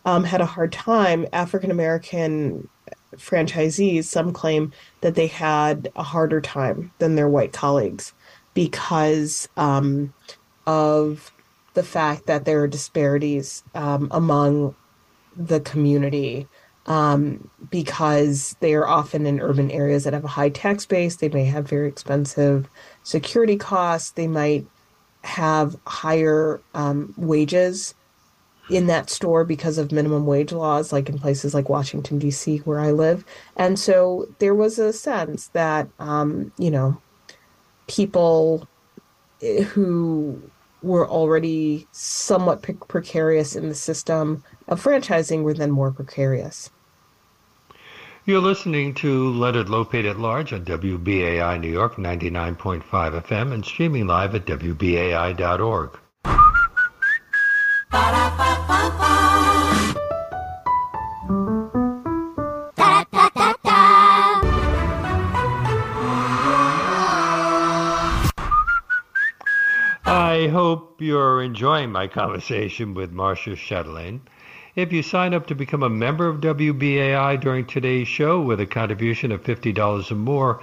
had 0.05 0.41
a 0.41 0.47
hard 0.47 0.73
time. 0.73 1.27
African 1.33 1.71
American 1.71 2.69
franchisees, 3.17 4.05
some 4.05 4.33
claim 4.33 4.73
that 5.01 5.15
they 5.15 5.27
had 5.27 5.91
a 5.97 6.03
harder 6.03 6.41
time 6.41 6.93
than 6.99 7.15
their 7.15 7.29
white 7.29 7.53
colleagues 7.53 8.13
because 8.55 9.49
um, 9.57 10.13
of 10.67 11.33
the 11.75 11.83
fact 11.83 12.27
that 12.27 12.45
there 12.45 12.63
are 12.63 12.69
disparities 12.69 13.63
um, 13.75 14.09
among 14.11 14.75
the 15.37 15.61
community 15.61 16.47
um, 16.87 17.51
because 17.71 18.57
they 18.61 18.75
are 18.75 18.87
often 18.87 19.27
in 19.27 19.41
urban 19.41 19.71
areas 19.71 20.05
that 20.05 20.13
have 20.13 20.25
a 20.25 20.29
high 20.29 20.51
tax 20.51 20.87
base. 20.87 21.17
They 21.17 21.29
may 21.29 21.45
have 21.45 21.69
very 21.69 21.89
expensive 21.89 22.69
security 23.03 23.57
costs. 23.57 24.11
They 24.13 24.29
might 24.29 24.67
have 25.23 25.77
higher 25.87 26.61
um, 26.75 27.15
wages 27.17 27.95
in 28.71 28.87
that 28.87 29.11
store 29.11 29.45
because 29.45 29.79
of 29.79 29.93
minimum 29.93 30.27
wage 30.27 30.53
laws, 30.53 30.93
like 30.93 31.09
in 31.09 31.19
places 31.19 31.55
like 31.55 31.69
Washington, 31.69 32.19
D.C., 32.19 32.59
where 32.59 32.81
I 32.81 32.93
live. 32.93 33.25
And 33.57 33.79
so 33.79 34.29
there 34.39 34.55
was 34.55 34.79
a 34.79 34.93
sense 34.93 35.49
that, 35.49 35.89
um, 35.99 36.53
you 36.59 36.71
know, 36.71 37.01
people 37.89 38.67
who 39.41 40.41
were 40.85 41.09
already 41.09 41.87
somewhat 41.93 42.63
pre- 42.63 42.75
precarious 42.75 43.57
in 43.57 43.69
the 43.69 43.75
system 43.75 44.45
of 44.69 44.83
franchising 44.83 45.43
were 45.43 45.55
then 45.55 45.71
more 45.71 45.91
precarious. 45.91 46.71
You're 48.27 48.41
listening 48.41 48.95
to 48.95 49.45
It 49.45 49.67
Lopate 49.67 50.09
at 50.09 50.19
Large 50.19 50.53
on 50.53 50.65
WBAI 50.65 51.61
New 51.61 51.71
York 51.71 51.97
99.5 51.97 52.83
FM 52.83 53.53
and 53.53 53.65
streaming 53.65 54.07
live 54.07 54.35
at 54.35 54.47
WBAI.org. 54.47 55.99
enjoying 71.55 71.93
my 71.93 72.09
conversation 72.09 72.95
with 72.95 73.13
Marcia 73.13 73.55
Chatelain. 73.55 74.19
If 74.75 74.93
you 74.93 75.05
sign 75.05 75.33
up 75.33 75.47
to 75.47 75.55
become 75.55 75.85
a 75.85 75.89
member 75.89 76.27
of 76.27 76.41
WBAI 76.41 77.41
during 77.41 77.65
today's 77.65 78.09
show 78.09 78.41
with 78.41 78.59
a 78.59 78.67
contribution 78.67 79.31
of 79.31 79.45
$50 79.45 80.11
or 80.11 80.15
more, 80.17 80.61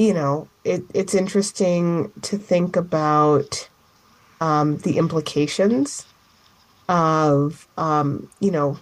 you 0.00 0.14
know, 0.14 0.48
it, 0.64 0.82
it's 0.94 1.14
interesting 1.14 2.10
to 2.22 2.38
think 2.38 2.76
about 2.76 3.68
um, 4.40 4.78
the 4.78 4.96
implications 4.96 6.06
of, 6.88 7.68
um, 7.76 8.30
you 8.40 8.50
know, 8.50 8.78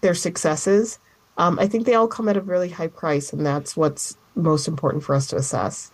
their 0.00 0.14
successes. 0.14 0.98
Um, 1.36 1.58
I 1.58 1.66
think 1.66 1.86
they 1.86 1.94
all 1.94 2.08
come 2.08 2.28
at 2.28 2.36
a 2.36 2.40
really 2.40 2.68
high 2.68 2.86
price, 2.88 3.32
and 3.32 3.44
that's 3.44 3.76
what's 3.76 4.16
most 4.34 4.68
important 4.68 5.02
for 5.02 5.14
us 5.14 5.26
to 5.28 5.36
assess. 5.36 5.90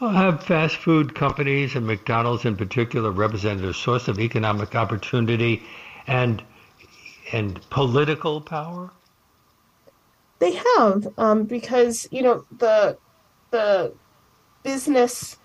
Well, 0.00 0.10
have 0.10 0.42
fast 0.42 0.76
food 0.76 1.14
companies 1.14 1.74
and 1.74 1.86
McDonald's 1.86 2.44
in 2.44 2.56
particular 2.56 3.10
represented 3.10 3.64
a 3.64 3.72
source 3.72 4.08
of 4.08 4.18
economic 4.18 4.74
opportunity 4.74 5.62
and 6.06 6.42
and 7.32 7.58
political 7.70 8.40
power? 8.40 8.90
They 10.38 10.60
have, 10.76 11.08
um, 11.16 11.44
because 11.44 12.06
you 12.10 12.22
know 12.22 12.44
the 12.58 12.98
the 13.50 13.94
business 14.62 15.38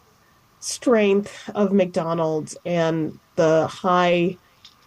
strength 0.60 1.50
of 1.56 1.72
McDonald's 1.72 2.58
and 2.66 3.20
the 3.36 3.68
high 3.68 4.38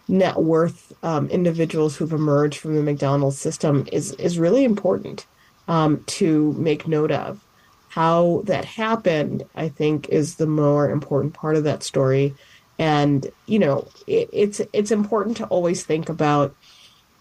net 0.07 0.37
worth 0.37 0.93
um, 1.03 1.27
individuals 1.29 1.95
who've 1.95 2.13
emerged 2.13 2.59
from 2.59 2.75
the 2.75 2.83
McDonald's 2.83 3.39
system 3.39 3.87
is 3.91 4.11
is 4.13 4.39
really 4.39 4.63
important 4.63 5.25
um, 5.67 6.03
to 6.05 6.53
make 6.53 6.87
note 6.87 7.11
of. 7.11 7.41
How 7.89 8.41
that 8.45 8.65
happened, 8.65 9.43
I 9.55 9.69
think, 9.69 10.09
is 10.09 10.35
the 10.35 10.47
more 10.47 10.89
important 10.89 11.33
part 11.33 11.55
of 11.55 11.63
that 11.63 11.81
story. 11.81 12.35
And 12.77 13.31
you 13.45 13.59
know, 13.59 13.87
it, 14.05 14.29
it's 14.33 14.61
it's 14.73 14.91
important 14.91 15.37
to 15.37 15.45
always 15.47 15.83
think 15.83 16.09
about 16.09 16.55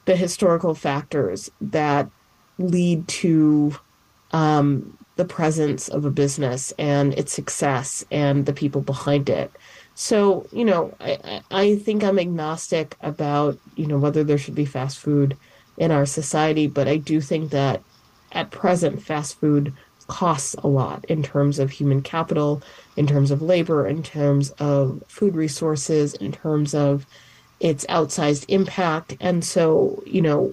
the 0.05 0.17
historical 0.17 0.75
factors 0.75 1.51
that 1.61 2.11
lead 2.59 3.07
to 3.09 3.75
um, 4.33 4.99
the 5.17 5.25
presence 5.25 5.89
of 5.89 6.05
a 6.05 6.11
business 6.11 6.73
and 6.79 7.15
its 7.15 7.33
success 7.33 8.05
and 8.11 8.47
the 8.47 8.53
people 8.53 8.81
behind 8.81 9.29
it. 9.29 9.51
So, 9.95 10.47
you 10.53 10.65
know, 10.65 10.95
I, 11.01 11.43
I 11.51 11.77
think 11.77 12.03
I'm 12.03 12.19
agnostic 12.19 12.97
about, 13.01 13.59
you 13.77 13.87
know, 13.87 13.99
whether 13.99 14.25
there 14.25 14.39
should 14.39 14.55
be 14.55 14.65
fast 14.65 14.99
food 14.99 15.37
in 15.79 15.91
our 15.91 16.07
society, 16.07 16.67
but 16.67 16.89
I 16.89 16.97
do 16.97 17.21
think 17.21 17.51
that 17.51 17.83
at 18.33 18.51
present, 18.51 19.03
fast 19.03 19.39
food 19.39 19.73
costs 20.09 20.55
a 20.55 20.67
lot 20.67 21.05
in 21.07 21.23
terms 21.23 21.59
of 21.59 21.71
human 21.71 22.03
capital, 22.03 22.63
in 22.97 23.07
terms 23.07 23.31
of 23.31 23.41
labor, 23.41 23.87
in 23.87 24.03
terms 24.03 24.51
of 24.59 25.03
food 25.09 25.35
resources, 25.35 26.15
in 26.15 26.33
terms 26.33 26.75
of 26.75 27.07
its 27.61 27.87
outsized 27.87 28.45
impact. 28.49 29.17
And 29.21 29.45
so, 29.45 30.03
you 30.07 30.21
know, 30.21 30.53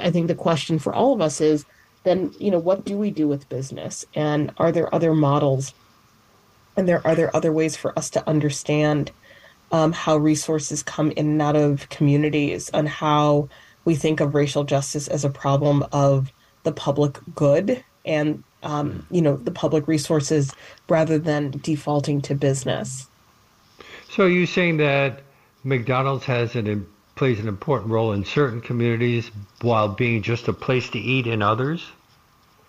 I 0.00 0.10
think 0.10 0.28
the 0.28 0.34
question 0.34 0.78
for 0.78 0.94
all 0.94 1.12
of 1.12 1.20
us 1.20 1.40
is 1.40 1.64
then, 2.04 2.32
you 2.38 2.50
know, 2.50 2.58
what 2.58 2.84
do 2.84 2.98
we 2.98 3.10
do 3.10 3.26
with 3.26 3.48
business? 3.48 4.04
And 4.14 4.52
are 4.58 4.70
there 4.70 4.94
other 4.94 5.14
models? 5.14 5.72
And 6.76 6.88
there 6.88 7.06
are 7.06 7.14
there 7.14 7.34
other 7.34 7.52
ways 7.52 7.76
for 7.76 7.96
us 7.98 8.10
to 8.10 8.28
understand 8.28 9.10
um, 9.72 9.92
how 9.92 10.16
resources 10.16 10.82
come 10.82 11.10
in 11.12 11.26
and 11.26 11.42
out 11.42 11.56
of 11.56 11.88
communities 11.88 12.68
and 12.70 12.88
how 12.88 13.48
we 13.84 13.94
think 13.94 14.20
of 14.20 14.34
racial 14.34 14.64
justice 14.64 15.08
as 15.08 15.24
a 15.24 15.30
problem 15.30 15.84
of 15.92 16.32
the 16.62 16.72
public 16.72 17.18
good 17.34 17.82
and 18.04 18.42
um, 18.62 19.06
you 19.10 19.20
know 19.20 19.36
the 19.36 19.50
public 19.50 19.86
resources 19.86 20.52
rather 20.88 21.18
than 21.18 21.50
defaulting 21.50 22.20
to 22.22 22.34
business. 22.34 23.06
So 24.10 24.24
are 24.24 24.28
you 24.28 24.46
saying 24.46 24.78
that 24.78 25.22
McDonald's 25.64 26.24
has 26.24 26.54
an 26.54 26.86
plays 27.14 27.38
an 27.38 27.48
important 27.48 27.90
role 27.90 28.12
in 28.12 28.24
certain 28.24 28.60
communities 28.60 29.30
while 29.60 29.88
being 29.88 30.22
just 30.22 30.48
a 30.48 30.52
place 30.52 30.90
to 30.90 30.98
eat 30.98 31.26
in 31.26 31.42
others? 31.42 31.84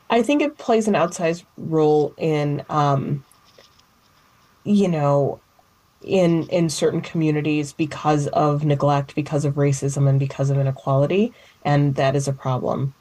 I 0.10 0.22
think 0.22 0.42
it 0.42 0.58
plays 0.58 0.88
an 0.88 0.94
outsized 0.94 1.46
role 1.58 2.14
in, 2.18 2.64
um, 2.70 3.24
you 4.66 4.90
know, 4.90 5.40
in 6.04 6.48
in 6.50 6.70
certain 6.70 7.02
communities 7.02 7.72
because 7.72 8.28
of 8.28 8.66
neglect, 8.66 9.16
because 9.16 9.46
of 9.46 9.54
racism, 9.54 10.10
and 10.10 10.20
because 10.20 10.50
of 10.50 10.58
inequality, 10.58 11.32
and 11.64 11.96
that 11.96 12.16
is 12.16 12.28
a 12.28 12.34
problem. 12.34 12.94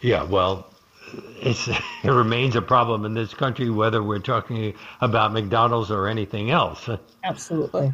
Yeah, 0.00 0.22
well, 0.22 0.70
it 1.42 1.80
remains 2.04 2.54
a 2.54 2.62
problem 2.62 3.04
in 3.04 3.14
this 3.14 3.34
country, 3.34 3.70
whether 3.70 4.02
we're 4.02 4.20
talking 4.20 4.74
about 5.00 5.32
McDonald's 5.32 5.90
or 5.90 6.06
anything 6.06 6.50
else. 6.50 6.88
Absolutely. 7.24 7.92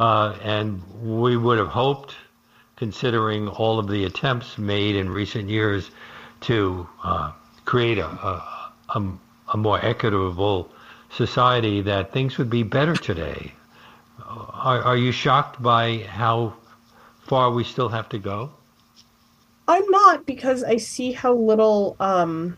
Uh, 0.00 0.34
and 0.42 0.82
we 1.02 1.36
would 1.36 1.58
have 1.58 1.68
hoped, 1.68 2.14
considering 2.76 3.46
all 3.46 3.78
of 3.78 3.88
the 3.88 4.04
attempts 4.06 4.56
made 4.56 4.96
in 4.96 5.10
recent 5.10 5.48
years 5.48 5.90
to 6.40 6.88
uh, 7.04 7.32
create 7.66 7.98
a, 7.98 8.06
a, 8.06 8.72
a, 8.94 9.12
a, 9.52 9.56
more 9.56 9.84
equitable 9.84 10.70
society, 11.10 11.80
that 11.82 12.12
things 12.12 12.38
would 12.38 12.50
be 12.50 12.62
better 12.62 12.94
today. 12.94 13.52
Are, 14.28 14.82
are 14.82 14.96
you 14.96 15.12
shocked 15.12 15.60
by 15.62 15.98
how 15.98 16.54
far 17.26 17.50
we 17.50 17.64
still 17.64 17.88
have 17.88 18.08
to 18.10 18.18
go? 18.18 18.50
I'm 19.66 19.88
not 19.88 20.26
because 20.26 20.64
I 20.64 20.78
see 20.78 21.12
how 21.12 21.32
little 21.32 21.96
um, 22.00 22.56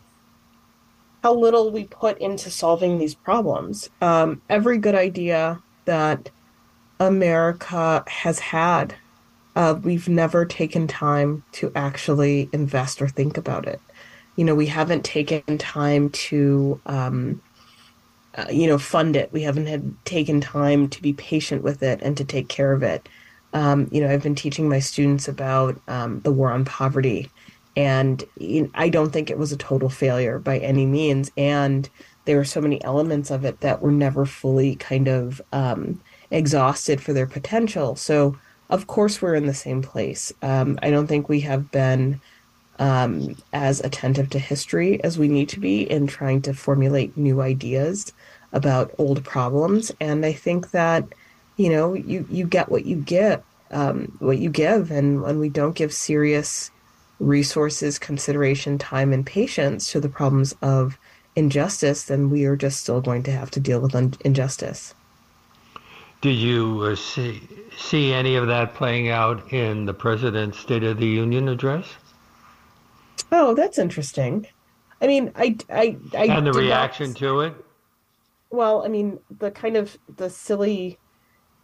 how 1.23 1.35
little 1.35 1.71
we 1.71 1.85
put 1.85 2.19
into 2.19 2.51
solving 2.51 2.99
these 2.99 3.15
problems. 3.15 3.91
Um, 4.01 4.43
every 4.49 4.79
good 4.79 4.95
idea 4.95 5.63
that 5.85 6.31
America 6.99 8.05
has 8.07 8.39
had, 8.39 8.95
uh, 9.55 9.79
we've 9.83 10.09
never 10.09 10.45
taken 10.45 10.87
time 10.87 11.45
to 11.53 11.71
actually 11.75 12.49
invest 12.53 13.01
or 13.01 13.09
think 13.09 13.37
about 13.37 13.67
it. 13.67 13.81
You 14.37 14.45
know, 14.45 14.55
we 14.55 14.67
haven't 14.67 15.05
taken 15.05 15.59
time 15.59 16.11
to, 16.11 16.81
um, 16.87 17.43
uh, 18.35 18.47
you 18.51 18.67
know, 18.67 18.79
fund 18.79 19.17
it. 19.17 19.33
We 19.33 19.43
haven't 19.43 19.67
had 19.67 19.95
taken 20.05 20.41
time 20.41 20.89
to 20.89 21.03
be 21.03 21.13
patient 21.13 21.63
with 21.63 21.83
it 21.83 22.01
and 22.03 22.17
to 22.17 22.25
take 22.25 22.49
care 22.49 22.73
of 22.73 22.83
it. 22.83 23.09
Um, 23.53 23.89
you 23.93 24.01
know, 24.01 24.09
I've 24.11 24.23
been 24.23 24.35
teaching 24.35 24.69
my 24.69 24.79
students 24.79 25.29
about 25.29 25.81
um, 25.89 26.21
the 26.21 26.33
war 26.33 26.51
on 26.51 26.65
poverty, 26.65 27.31
and 27.77 28.25
you 28.39 28.63
know, 28.63 28.71
I 28.75 28.89
don't 28.89 29.11
think 29.13 29.31
it 29.31 29.39
was 29.39 29.53
a 29.53 29.57
total 29.59 29.91
failure 29.91 30.39
by 30.39 30.59
any 30.59 30.87
means. 30.87 31.31
And 31.37 31.89
there 32.25 32.37
were 32.39 32.45
so 32.45 32.61
many 32.61 32.83
elements 32.85 33.31
of 33.31 33.45
it 33.45 33.61
that 33.61 33.83
were 33.83 33.93
never 33.93 34.25
fully 34.25 34.77
kind 34.77 35.09
of 35.09 35.43
um, 35.53 36.01
exhausted 36.31 37.01
for 37.01 37.13
their 37.13 37.27
potential. 37.27 37.97
So, 37.97 38.39
of 38.71 38.87
course, 38.87 39.21
we're 39.21 39.35
in 39.35 39.47
the 39.47 39.55
same 39.55 39.83
place. 39.83 40.33
Um, 40.43 40.79
I 40.83 40.91
don't 40.91 41.07
think 41.07 41.29
we 41.29 41.41
have 41.41 41.71
been 41.71 42.21
um, 42.79 43.37
as 43.53 43.81
attentive 43.81 44.31
to 44.31 44.39
history 44.39 45.03
as 45.05 45.19
we 45.19 45.29
need 45.29 45.49
to 45.51 45.61
be 45.61 45.83
in 45.83 46.07
trying 46.07 46.43
to 46.43 46.55
formulate 46.55 47.17
new 47.17 47.41
ideas 47.41 48.13
about 48.53 48.95
old 48.99 49.25
problems. 49.25 49.93
And 50.01 50.25
I 50.25 50.33
think 50.33 50.71
that 50.71 51.05
you 51.57 51.69
know, 51.69 51.95
you, 51.95 52.27
you 52.31 52.47
get 52.47 52.71
what 52.71 52.87
you 52.87 52.97
get, 52.97 53.45
um, 53.71 54.17
what 54.19 54.39
you 54.39 54.51
give. 54.51 54.91
And 54.91 55.23
when 55.23 55.39
we 55.39 55.49
don't 55.49 55.77
give 55.77 55.93
serious 55.93 56.71
resources, 57.21 57.99
consideration, 57.99 58.79
time, 58.79 59.13
and 59.13 59.25
patience 59.25 59.91
to 59.93 60.01
the 60.01 60.09
problems 60.09 60.55
of 60.63 60.99
injustice, 61.37 62.05
then 62.05 62.31
we 62.31 62.45
are 62.45 62.57
just 62.57 62.81
still 62.81 63.01
going 63.01 63.23
to 63.25 63.33
have 63.33 63.51
to 63.53 63.61
deal 63.61 63.81
with 63.81 63.95
un- 63.95 64.15
injustice. 64.25 64.95
Did 66.21 66.37
you 66.37 66.81
uh, 66.83 66.97
see, 66.97 67.49
see 67.77 68.13
any 68.13 68.37
of 68.37 68.47
that 68.47 68.75
playing 68.75 69.09
out 69.09 69.53
in 69.53 69.87
the 69.87 69.95
president's 69.95 70.59
State 70.59 70.85
of 70.85 70.99
the 70.99 71.07
Union 71.07 71.49
address? 71.49 71.87
Oh, 73.33 73.55
that's 73.55 73.79
interesting. 73.79 74.47
I 75.01 75.07
mean, 75.09 75.33
I, 75.35 75.57
I, 75.69 75.97
I 76.17 76.27
and 76.27 76.47
the 76.47 76.53
reaction 76.53 77.09
not... 77.09 77.17
to 77.17 77.41
it. 77.41 77.55
Well, 78.51 78.85
I 78.85 78.89
mean, 78.89 79.19
the 79.39 79.51
kind 79.51 79.77
of 79.77 79.99
the 80.17 80.31
silly 80.31 80.99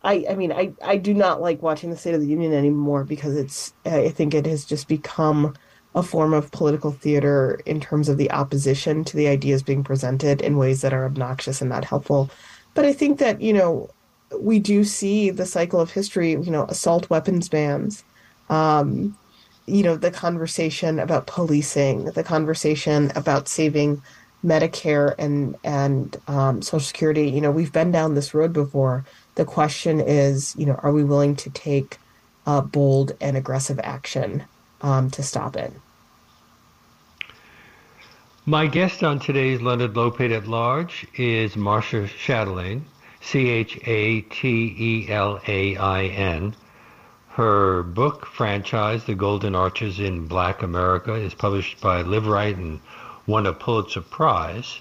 I, 0.02 0.24
I 0.30 0.34
mean, 0.34 0.52
I, 0.52 0.72
I 0.82 0.96
do 0.96 1.12
not 1.12 1.40
like 1.40 1.60
watching 1.60 1.90
the 1.90 1.96
State 1.96 2.14
of 2.14 2.20
the 2.20 2.26
Union 2.28 2.52
anymore 2.52 3.04
because 3.04 3.36
it's, 3.36 3.72
I 3.84 4.10
think 4.10 4.32
it 4.32 4.46
has 4.46 4.64
just 4.64 4.86
become 4.86 5.54
a 5.94 6.02
form 6.02 6.32
of 6.32 6.52
political 6.52 6.92
theater 6.92 7.60
in 7.66 7.80
terms 7.80 8.08
of 8.08 8.16
the 8.16 8.30
opposition 8.30 9.02
to 9.04 9.16
the 9.16 9.26
ideas 9.26 9.62
being 9.62 9.82
presented 9.82 10.40
in 10.40 10.56
ways 10.56 10.82
that 10.82 10.92
are 10.92 11.04
obnoxious 11.04 11.60
and 11.60 11.70
not 11.70 11.84
helpful. 11.84 12.30
But 12.74 12.84
I 12.84 12.92
think 12.92 13.18
that, 13.18 13.40
you 13.40 13.52
know, 13.52 13.90
we 14.38 14.60
do 14.60 14.84
see 14.84 15.30
the 15.30 15.46
cycle 15.46 15.80
of 15.80 15.90
history, 15.90 16.32
you 16.32 16.50
know, 16.50 16.64
assault 16.66 17.10
weapons 17.10 17.48
bans, 17.48 18.04
um, 18.50 19.16
you 19.68 19.82
know, 19.82 19.96
the 19.96 20.10
conversation 20.10 20.98
about 20.98 21.26
policing, 21.26 22.06
the 22.06 22.24
conversation 22.24 23.12
about 23.14 23.48
saving 23.48 24.02
Medicare 24.44 25.14
and, 25.18 25.56
and 25.64 26.16
um, 26.28 26.62
Social 26.62 26.80
Security. 26.80 27.28
You 27.28 27.40
know, 27.40 27.50
we've 27.50 27.72
been 27.72 27.90
down 27.90 28.14
this 28.14 28.34
road 28.34 28.52
before 28.52 29.04
the 29.34 29.44
question 29.44 30.00
is, 30.00 30.54
you 30.56 30.66
know, 30.66 30.78
are 30.82 30.92
we 30.92 31.04
willing 31.04 31.36
to 31.36 31.50
take 31.50 31.98
uh, 32.46 32.60
bold 32.60 33.12
and 33.20 33.36
aggressive 33.36 33.78
action 33.82 34.44
um, 34.82 35.10
to 35.10 35.22
stop 35.22 35.56
it? 35.56 35.72
My 38.46 38.66
guest 38.66 39.04
on 39.04 39.18
today's 39.18 39.60
Leonard 39.60 39.92
Lopate 39.92 40.34
at 40.34 40.48
Large 40.48 41.06
is 41.16 41.54
Marcia 41.54 42.08
Chatelain, 42.08 42.82
C 43.20 43.48
H 43.50 43.78
A 43.84 44.22
T 44.22 44.74
E 44.78 45.10
L 45.10 45.40
A 45.46 45.76
I 45.76 46.04
N. 46.06 46.54
Her 47.38 47.84
book 47.84 48.26
franchise, 48.26 49.04
The 49.04 49.14
Golden 49.14 49.54
Arches 49.54 50.00
in 50.00 50.26
Black 50.26 50.60
America, 50.60 51.14
is 51.14 51.34
published 51.34 51.80
by 51.80 52.02
Liveright 52.02 52.56
and 52.56 52.80
won 53.28 53.46
a 53.46 53.52
Pulitzer 53.52 54.00
Prize. 54.00 54.80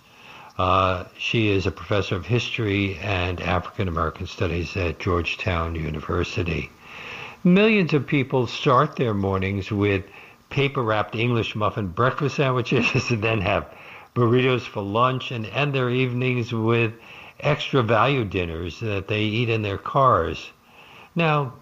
Uh, 0.58 1.04
she 1.20 1.50
is 1.50 1.68
a 1.68 1.72
professor 1.72 2.16
of 2.16 2.26
history 2.26 2.98
and 2.98 3.40
African 3.42 3.88
American 3.88 4.26
studies 4.26 4.76
at 4.76 4.98
Georgetown 4.98 5.76
University. 5.76 6.72
Millions 7.44 7.94
of 7.94 8.08
people 8.08 8.48
start 8.48 8.96
their 8.96 9.14
mornings 9.14 9.70
with 9.70 10.06
paper 10.50 10.82
wrapped 10.82 11.14
English 11.14 11.56
muffin 11.56 11.90
breakfast 11.90 12.38
sandwiches 12.38 12.92
and 13.12 13.22
then 13.22 13.42
have 13.42 13.72
burritos 14.16 14.66
for 14.66 14.82
lunch 14.82 15.30
and 15.30 15.46
end 15.46 15.76
their 15.76 15.92
evenings 15.92 16.52
with 16.52 16.94
extra 17.40 17.84
value 17.84 18.26
dinners 18.26 18.80
that 18.80 19.08
they 19.08 19.22
eat 19.22 19.48
in 19.48 19.62
their 19.62 19.78
cars. 19.78 20.50
Now, 21.14 21.54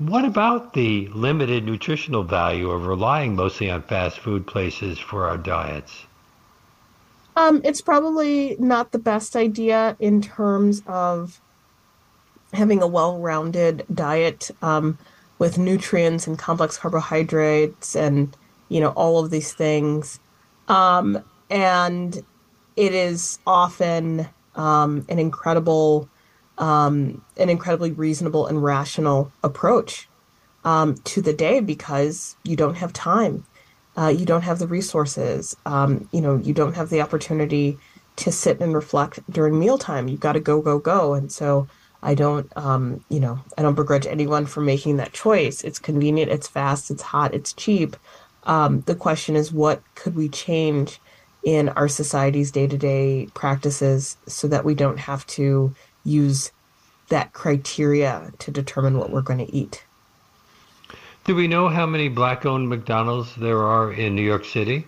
what 0.00 0.24
about 0.24 0.72
the 0.72 1.08
limited 1.08 1.64
nutritional 1.64 2.24
value 2.24 2.70
of 2.70 2.86
relying 2.86 3.36
mostly 3.36 3.70
on 3.70 3.82
fast 3.82 4.18
food 4.18 4.46
places 4.46 4.98
for 4.98 5.28
our 5.28 5.36
diets? 5.36 6.06
Um, 7.36 7.60
it's 7.64 7.80
probably 7.80 8.56
not 8.58 8.92
the 8.92 8.98
best 8.98 9.36
idea 9.36 9.96
in 10.00 10.20
terms 10.20 10.82
of 10.86 11.40
having 12.52 12.82
a 12.82 12.86
well-rounded 12.86 13.86
diet 13.94 14.50
um, 14.62 14.98
with 15.38 15.56
nutrients 15.56 16.26
and 16.26 16.38
complex 16.38 16.76
carbohydrates 16.76 17.94
and 17.94 18.36
you 18.68 18.80
know 18.80 18.90
all 18.90 19.22
of 19.22 19.30
these 19.30 19.52
things. 19.52 20.18
Um, 20.68 21.22
and 21.50 22.22
it 22.76 22.94
is 22.94 23.38
often 23.46 24.28
um, 24.54 25.06
an 25.08 25.18
incredible, 25.18 26.09
um, 26.60 27.24
an 27.36 27.48
incredibly 27.48 27.90
reasonable 27.90 28.46
and 28.46 28.62
rational 28.62 29.32
approach 29.42 30.08
um, 30.64 30.94
to 31.04 31.20
the 31.20 31.32
day 31.32 31.60
because 31.60 32.36
you 32.44 32.54
don't 32.54 32.76
have 32.76 32.92
time, 32.92 33.44
uh, 33.96 34.08
you 34.08 34.24
don't 34.24 34.42
have 34.42 34.58
the 34.60 34.66
resources, 34.66 35.56
um, 35.66 36.08
you 36.12 36.20
know, 36.20 36.36
you 36.36 36.52
don't 36.52 36.76
have 36.76 36.90
the 36.90 37.00
opportunity 37.00 37.78
to 38.16 38.30
sit 38.30 38.60
and 38.60 38.74
reflect 38.74 39.18
during 39.32 39.58
mealtime. 39.58 40.06
You've 40.06 40.20
got 40.20 40.34
to 40.34 40.40
go, 40.40 40.60
go, 40.60 40.78
go, 40.78 41.14
and 41.14 41.32
so. 41.32 41.66
I 42.02 42.14
don't, 42.14 42.50
um, 42.56 43.04
you 43.10 43.20
know, 43.20 43.40
I 43.58 43.62
don't 43.62 43.74
begrudge 43.74 44.06
anyone 44.06 44.46
for 44.46 44.62
making 44.62 44.96
that 44.96 45.12
choice. 45.12 45.62
It's 45.62 45.78
convenient, 45.78 46.30
it's 46.30 46.48
fast, 46.48 46.90
it's 46.90 47.02
hot, 47.02 47.34
it's 47.34 47.52
cheap. 47.52 47.94
Um, 48.44 48.80
the 48.86 48.94
question 48.94 49.36
is, 49.36 49.52
what 49.52 49.82
could 49.96 50.14
we 50.14 50.30
change 50.30 50.98
in 51.42 51.68
our 51.70 51.88
society's 51.88 52.50
day 52.50 52.66
to 52.66 52.78
day 52.78 53.28
practices 53.34 54.16
so 54.26 54.48
that 54.48 54.64
we 54.64 54.74
don't 54.74 54.98
have 54.98 55.26
to 55.26 55.74
use 56.04 56.52
that 57.08 57.32
criteria 57.32 58.32
to 58.38 58.50
determine 58.50 58.98
what 58.98 59.10
we're 59.10 59.22
going 59.22 59.44
to 59.44 59.54
eat. 59.54 59.84
Do 61.24 61.34
we 61.34 61.48
know 61.48 61.68
how 61.68 61.86
many 61.86 62.08
black 62.08 62.46
owned 62.46 62.68
McDonald's 62.68 63.34
there 63.36 63.62
are 63.62 63.92
in 63.92 64.14
New 64.14 64.22
York 64.22 64.44
City? 64.44 64.86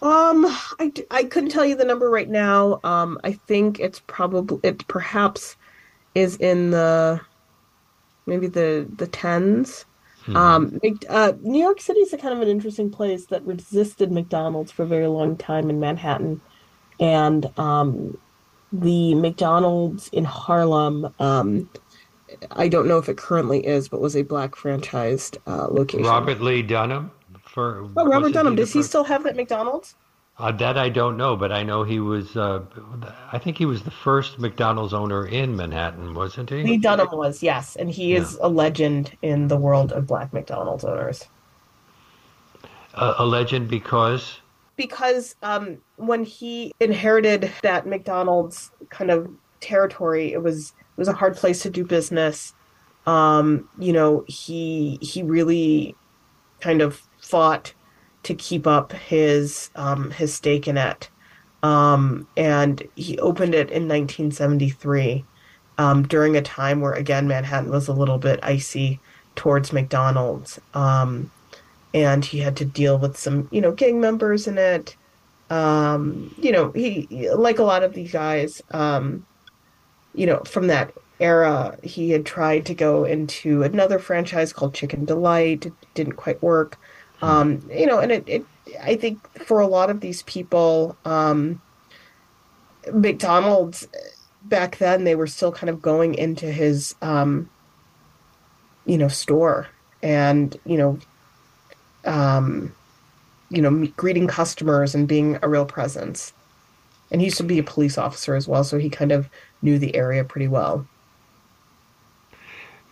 Um, 0.00 0.46
I, 0.80 0.92
I 1.10 1.24
couldn't 1.24 1.50
tell 1.50 1.64
you 1.64 1.76
the 1.76 1.84
number 1.84 2.10
right 2.10 2.28
now. 2.28 2.80
Um, 2.82 3.20
I 3.22 3.32
think 3.32 3.78
it's 3.78 4.00
probably, 4.06 4.58
it 4.62 4.86
perhaps 4.88 5.56
is 6.14 6.36
in 6.36 6.70
the, 6.70 7.20
maybe 8.26 8.48
the, 8.48 8.88
the 8.96 9.06
tens. 9.06 9.84
Hmm. 10.24 10.36
Um, 10.36 10.80
uh, 11.08 11.32
New 11.40 11.60
York 11.60 11.80
City 11.80 12.00
is 12.00 12.12
a 12.12 12.18
kind 12.18 12.32
of 12.32 12.40
an 12.40 12.48
interesting 12.48 12.90
place 12.90 13.26
that 13.26 13.44
resisted 13.44 14.12
McDonald's 14.12 14.70
for 14.70 14.84
a 14.84 14.86
very 14.86 15.08
long 15.08 15.36
time 15.36 15.68
in 15.68 15.80
Manhattan, 15.80 16.40
and 17.00 17.50
um, 17.58 18.16
the 18.72 19.14
McDonald's 19.14 20.08
in 20.08 20.24
Harlem. 20.24 21.14
Um, 21.18 21.68
I 22.52 22.68
don't 22.68 22.88
know 22.88 22.98
if 22.98 23.08
it 23.08 23.16
currently 23.16 23.66
is, 23.66 23.88
but 23.88 24.00
was 24.00 24.16
a 24.16 24.22
black 24.22 24.52
franchised 24.52 25.36
uh, 25.46 25.68
location. 25.68 26.06
Robert 26.06 26.40
Lee 26.40 26.62
Dunham. 26.62 27.10
For 27.44 27.86
oh, 27.96 28.06
Robert 28.06 28.32
Dunham. 28.32 28.54
Does 28.54 28.72
he 28.72 28.82
still 28.82 29.04
have 29.04 29.24
that 29.24 29.36
McDonald's? 29.36 29.94
Uh, 30.38 30.50
that 30.52 30.78
I 30.78 30.88
don't 30.88 31.18
know, 31.18 31.36
but 31.36 31.52
I 31.52 31.62
know 31.62 31.84
he 31.84 32.00
was. 32.00 32.34
Uh, 32.34 32.62
I 33.30 33.38
think 33.38 33.58
he 33.58 33.66
was 33.66 33.82
the 33.82 33.90
first 33.90 34.38
McDonald's 34.38 34.94
owner 34.94 35.26
in 35.26 35.54
Manhattan, 35.54 36.14
wasn't 36.14 36.48
he? 36.48 36.62
Lee 36.62 36.78
Dunham 36.78 37.08
was, 37.12 37.42
yes, 37.42 37.76
and 37.76 37.90
he 37.90 38.14
is 38.14 38.38
yeah. 38.40 38.46
a 38.46 38.48
legend 38.48 39.16
in 39.20 39.48
the 39.48 39.58
world 39.58 39.92
of 39.92 40.06
Black 40.06 40.32
McDonald's 40.32 40.84
owners. 40.84 41.28
Uh, 42.94 43.14
a 43.18 43.26
legend 43.26 43.68
because 43.68 44.38
because 44.82 45.36
um, 45.44 45.78
when 45.94 46.24
he 46.24 46.72
inherited 46.80 47.52
that 47.62 47.86
McDonald's 47.86 48.72
kind 48.90 49.12
of 49.12 49.30
territory, 49.60 50.32
it 50.32 50.42
was 50.42 50.70
it 50.70 50.98
was 50.98 51.06
a 51.06 51.12
hard 51.12 51.36
place 51.36 51.62
to 51.62 51.70
do 51.70 51.84
business. 51.84 52.52
Um, 53.06 53.68
you 53.78 53.92
know, 53.92 54.24
he 54.26 54.98
he 55.00 55.22
really 55.22 55.94
kind 56.60 56.82
of 56.82 57.00
fought 57.20 57.74
to 58.24 58.34
keep 58.34 58.66
up 58.66 58.92
his 58.92 59.70
um, 59.76 60.10
his 60.10 60.34
stake 60.34 60.66
in 60.66 60.76
it. 60.76 61.08
Um, 61.62 62.26
and 62.36 62.82
he 62.96 63.16
opened 63.20 63.54
it 63.54 63.70
in 63.70 63.86
1973 63.86 65.24
um, 65.78 66.02
during 66.02 66.36
a 66.36 66.42
time 66.42 66.80
where 66.80 66.92
again 66.92 67.28
Manhattan 67.28 67.70
was 67.70 67.86
a 67.86 67.92
little 67.92 68.18
bit 68.18 68.40
icy 68.42 68.98
towards 69.36 69.72
McDonald's, 69.72 70.60
um, 70.74 71.30
and 71.94 72.24
he 72.24 72.38
had 72.38 72.56
to 72.56 72.64
deal 72.64 72.98
with 72.98 73.16
some 73.16 73.48
you 73.50 73.60
know 73.60 73.72
gang 73.72 74.00
members 74.00 74.46
in 74.46 74.58
it. 74.58 74.96
Um, 75.50 76.34
you 76.38 76.52
know 76.52 76.70
he 76.72 77.30
like 77.34 77.58
a 77.58 77.64
lot 77.64 77.82
of 77.82 77.94
these 77.94 78.12
guys, 78.12 78.62
um, 78.70 79.26
you 80.14 80.26
know 80.26 80.40
from 80.44 80.68
that 80.68 80.92
era, 81.20 81.78
he 81.82 82.10
had 82.10 82.26
tried 82.26 82.66
to 82.66 82.74
go 82.74 83.04
into 83.04 83.62
another 83.62 83.98
franchise 83.98 84.52
called 84.52 84.74
Chicken 84.74 85.04
Delight. 85.04 85.66
It 85.66 85.72
didn't 85.94 86.14
quite 86.14 86.42
work. 86.42 86.78
Um, 87.22 87.62
you 87.72 87.86
know, 87.86 88.00
and 88.00 88.10
it, 88.10 88.24
it, 88.26 88.44
I 88.82 88.96
think 88.96 89.20
for 89.44 89.60
a 89.60 89.66
lot 89.66 89.90
of 89.90 90.00
these 90.00 90.24
people, 90.24 90.96
um, 91.04 91.62
McDonald's 92.92 93.86
back 94.42 94.78
then 94.78 95.04
they 95.04 95.14
were 95.14 95.28
still 95.28 95.52
kind 95.52 95.70
of 95.70 95.80
going 95.80 96.16
into 96.16 96.46
his, 96.46 96.96
um, 97.00 97.48
you 98.84 98.98
know, 98.98 99.06
store 99.06 99.68
and 100.02 100.56
you 100.66 100.76
know, 100.76 100.98
um, 102.04 102.74
you 103.50 103.60
know, 103.60 103.86
greeting 103.96 104.26
customers 104.26 104.94
and 104.94 105.06
being 105.06 105.38
a 105.42 105.48
real 105.48 105.66
presence. 105.66 106.32
And 107.10 107.20
he 107.20 107.26
used 107.26 107.36
to 107.36 107.42
be 107.42 107.58
a 107.58 107.62
police 107.62 107.98
officer 107.98 108.34
as 108.34 108.48
well, 108.48 108.64
so 108.64 108.78
he 108.78 108.88
kind 108.88 109.12
of 109.12 109.28
knew 109.60 109.78
the 109.78 109.94
area 109.94 110.24
pretty 110.24 110.48
well. 110.48 110.86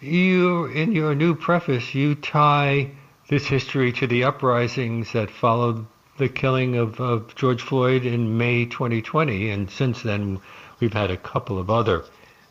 You, 0.00 0.66
in 0.66 0.92
your 0.92 1.14
new 1.14 1.34
preface, 1.34 1.94
you 1.94 2.14
tie 2.14 2.90
this 3.28 3.46
history 3.46 3.92
to 3.92 4.06
the 4.06 4.24
uprisings 4.24 5.12
that 5.12 5.30
followed 5.30 5.86
the 6.18 6.28
killing 6.28 6.76
of, 6.76 7.00
of 7.00 7.34
George 7.34 7.62
Floyd 7.62 8.04
in 8.04 8.36
May 8.36 8.66
2020, 8.66 9.50
and 9.50 9.70
since 9.70 10.02
then 10.02 10.38
we've 10.80 10.92
had 10.92 11.10
a 11.10 11.16
couple 11.16 11.58
of 11.58 11.70
other 11.70 12.04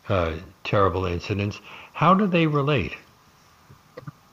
uh, 0.08 0.34
terrible 0.64 1.06
incidents. 1.06 1.60
How 1.92 2.14
do 2.14 2.26
they 2.26 2.46
relate? 2.46 2.96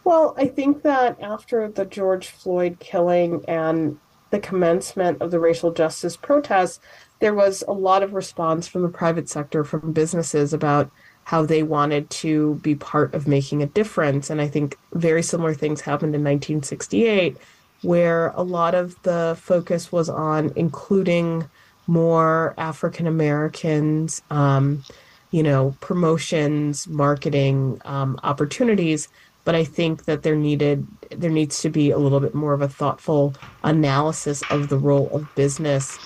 Well, 0.08 0.34
I 0.38 0.48
think 0.48 0.84
that 0.84 1.22
after 1.22 1.68
the 1.68 1.84
George 1.84 2.30
Floyd 2.30 2.78
killing 2.80 3.44
and 3.46 4.00
the 4.30 4.40
commencement 4.40 5.22
of 5.22 5.32
the 5.32 5.40
racial 5.42 5.74
justice 5.74 6.16
protests, 6.16 6.80
there 7.20 7.34
was 7.34 7.62
a 7.68 7.74
lot 7.74 8.04
of 8.04 8.14
response 8.14 8.70
from 8.70 8.84
the 8.84 8.88
private 8.88 9.28
sector, 9.28 9.66
from 9.66 9.92
businesses 9.92 10.54
about 10.54 10.90
how 11.26 11.46
they 11.46 11.62
wanted 11.62 12.10
to 12.12 12.56
be 12.64 12.74
part 12.74 13.14
of 13.14 13.28
making 13.28 13.62
a 13.62 13.66
difference. 13.66 14.30
And 14.30 14.40
I 14.40 14.48
think 14.48 14.78
very 14.94 15.22
similar 15.22 15.54
things 15.54 15.82
happened 15.82 16.16
in 16.16 16.24
1968, 16.24 17.36
where 17.82 18.30
a 18.30 18.44
lot 18.44 18.76
of 18.76 18.96
the 19.04 19.38
focus 19.38 19.92
was 19.92 20.08
on 20.08 20.54
including 20.56 21.50
more 21.86 22.54
African 22.58 23.08
Americans, 23.08 24.22
um, 24.30 24.86
you 25.32 25.44
know, 25.44 25.76
promotions, 25.82 26.88
marketing 26.88 27.82
um, 27.84 28.18
opportunities. 28.24 29.10
But 29.48 29.56
I 29.56 29.64
think 29.64 30.06
that 30.06 30.24
there 30.24 30.36
needed 30.36 30.86
there 31.10 31.32
needs 31.32 31.62
to 31.62 31.70
be 31.70 31.90
a 31.92 31.98
little 31.98 32.20
bit 32.20 32.36
more 32.36 32.54
of 32.54 32.62
a 32.62 32.68
thoughtful 32.68 33.34
analysis 33.64 34.44
of 34.50 34.68
the 34.68 34.78
role 34.78 35.10
of 35.16 35.34
business 35.36 35.98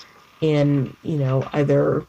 in 0.41 0.95
you 1.01 1.17
know 1.17 1.49
either 1.53 2.05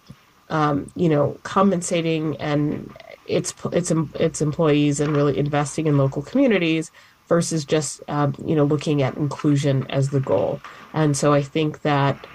um, 0.53 0.93
you 0.95 1.09
know, 1.09 1.39
compensating 1.45 2.37
and 2.37 2.95
its 3.27 3.55
its 3.73 3.91
its 4.21 4.43
employees 4.43 5.01
and 5.01 5.17
really 5.17 5.39
investing 5.39 5.87
in 5.87 5.97
local 5.97 6.23
communities 6.23 6.91
versus 7.27 7.65
just 7.65 8.03
um, 8.09 8.35
you 8.45 8.55
know 8.55 8.65
looking 8.65 9.03
at 9.03 9.17
inclusion 9.17 9.87
as 9.91 10.11
the 10.11 10.21
goal. 10.21 10.61
And 10.93 11.17
so 11.17 11.33
I 11.33 11.43
think 11.43 11.81
that 11.83 12.27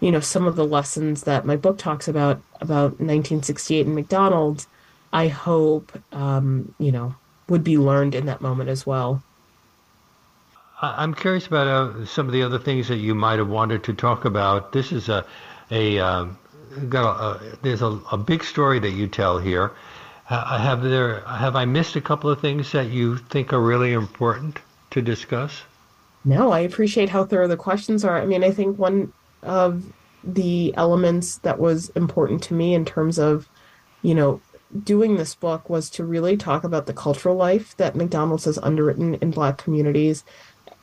you 0.00 0.12
know 0.12 0.20
some 0.20 0.46
of 0.46 0.54
the 0.54 0.64
lessons 0.64 1.24
that 1.24 1.44
my 1.44 1.56
book 1.56 1.78
talks 1.78 2.06
about 2.06 2.40
about 2.60 2.92
1968 3.00 3.86
and 3.86 3.94
McDonald's, 3.96 4.68
I 5.12 5.26
hope 5.26 6.00
um, 6.12 6.72
you 6.78 6.92
know 6.92 7.16
would 7.48 7.64
be 7.64 7.78
learned 7.78 8.14
in 8.14 8.26
that 8.26 8.40
moment 8.40 8.68
as 8.68 8.86
well. 8.86 9.22
I'm 10.80 11.14
curious 11.14 11.46
about 11.46 11.66
uh, 11.66 12.06
some 12.06 12.26
of 12.26 12.32
the 12.32 12.42
other 12.42 12.58
things 12.58 12.86
that 12.88 12.98
you 12.98 13.14
might 13.14 13.38
have 13.38 13.48
wanted 13.48 13.82
to 13.84 13.94
talk 13.94 14.24
about. 14.24 14.72
This 14.72 14.92
is 14.92 15.08
a 15.08 15.24
a 15.70 15.98
um, 15.98 16.38
got 16.88 17.20
a, 17.20 17.58
there's 17.62 17.82
a, 17.82 17.98
a 18.12 18.16
big 18.16 18.44
story 18.44 18.78
that 18.78 18.90
you 18.90 19.08
tell 19.08 19.38
here. 19.38 19.72
Uh, 20.30 20.58
have 20.58 20.82
there 20.82 21.20
have 21.22 21.56
I 21.56 21.64
missed 21.64 21.96
a 21.96 22.00
couple 22.00 22.30
of 22.30 22.40
things 22.40 22.70
that 22.72 22.90
you 22.90 23.16
think 23.16 23.52
are 23.52 23.60
really 23.60 23.92
important 23.92 24.58
to 24.90 25.02
discuss? 25.02 25.62
No, 26.24 26.52
I 26.52 26.60
appreciate 26.60 27.08
how 27.08 27.24
thorough 27.24 27.48
the 27.48 27.56
questions 27.56 28.04
are. 28.04 28.20
I 28.20 28.26
mean, 28.26 28.44
I 28.44 28.50
think 28.50 28.78
one 28.78 29.12
of 29.42 29.84
the 30.22 30.74
elements 30.76 31.38
that 31.38 31.58
was 31.58 31.88
important 31.90 32.42
to 32.44 32.54
me 32.54 32.74
in 32.74 32.84
terms 32.84 33.18
of, 33.18 33.48
you 34.02 34.14
know, 34.14 34.40
doing 34.84 35.16
this 35.16 35.34
book 35.34 35.68
was 35.70 35.88
to 35.90 36.04
really 36.04 36.36
talk 36.36 36.64
about 36.64 36.86
the 36.86 36.92
cultural 36.92 37.36
life 37.36 37.76
that 37.76 37.96
McDonald's 37.96 38.44
has 38.44 38.58
underwritten 38.58 39.14
in 39.16 39.30
Black 39.30 39.58
communities, 39.58 40.24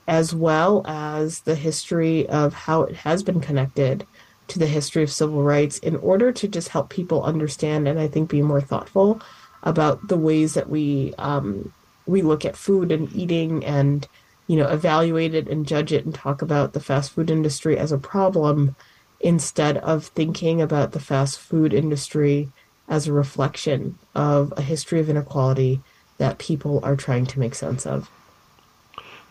as 0.08 0.34
well 0.34 0.84
as 0.86 1.42
the 1.42 1.56
history 1.56 2.28
of 2.30 2.54
how 2.54 2.84
it 2.84 2.96
has 2.96 3.24
been 3.24 3.42
connected 3.42 4.06
to 4.48 4.60
the 4.60 4.68
history 4.68 5.04
of 5.04 5.12
civil 5.12 5.44
rights 5.44 5.80
in 5.80 5.96
order 5.98 6.32
to 6.32 6.48
just 6.48 6.70
help 6.70 6.90
people 6.90 7.24
understand 7.24 7.88
and 7.88 8.00
I 8.00 8.08
think 8.08 8.30
be 8.30 8.42
more 8.42 8.62
thoughtful 8.62 9.22
about 9.64 10.08
the 10.08 10.18
ways 10.18 10.54
that 10.54 10.70
we 10.70 11.14
um, 11.18 11.74
we 12.06 12.22
look 12.22 12.46
at 12.46 12.56
food 12.56 12.92
and 12.92 13.12
eating 13.16 13.66
and 13.66 14.08
you 14.48 14.58
know 14.58 14.68
evaluate 14.68 15.34
it 15.34 15.48
and 15.48 15.68
judge 15.68 15.92
it 15.92 16.06
and 16.06 16.14
talk 16.14 16.42
about 16.42 16.74
the 16.74 16.80
fast 16.80 17.12
food 17.12 17.32
industry 17.32 17.78
as 17.78 17.92
a 17.92 17.98
problem 17.98 18.76
instead 19.20 19.78
of 19.78 20.06
thinking 20.06 20.62
about 20.62 20.92
the 20.92 21.00
fast 21.00 21.40
food 21.40 21.74
industry 21.74 22.50
as 22.88 23.08
a 23.08 23.14
reflection 23.14 23.98
of 24.14 24.54
a 24.58 24.62
history 24.62 25.00
of 25.00 25.10
inequality 25.10 25.82
that 26.18 26.38
people 26.38 26.80
are 26.84 26.96
trying 26.96 27.26
to 27.26 27.40
make 27.40 27.56
sense 27.56 27.86
of. 27.86 28.10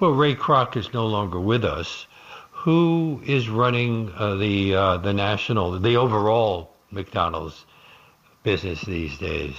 Well, 0.01 0.11
Ray 0.11 0.35
Kroc 0.35 0.77
is 0.77 0.93
no 0.93 1.07
longer 1.07 1.41
with 1.41 1.65
us. 1.65 2.07
Who 2.51 3.23
is 3.25 3.49
running 3.49 4.13
uh, 4.17 4.37
the 4.37 4.75
uh, 4.75 4.97
the 4.99 5.13
national, 5.13 5.79
the 5.79 5.97
overall 5.97 6.75
McDonald's 6.91 7.67
business 8.43 8.81
these 8.83 9.17
days? 9.19 9.55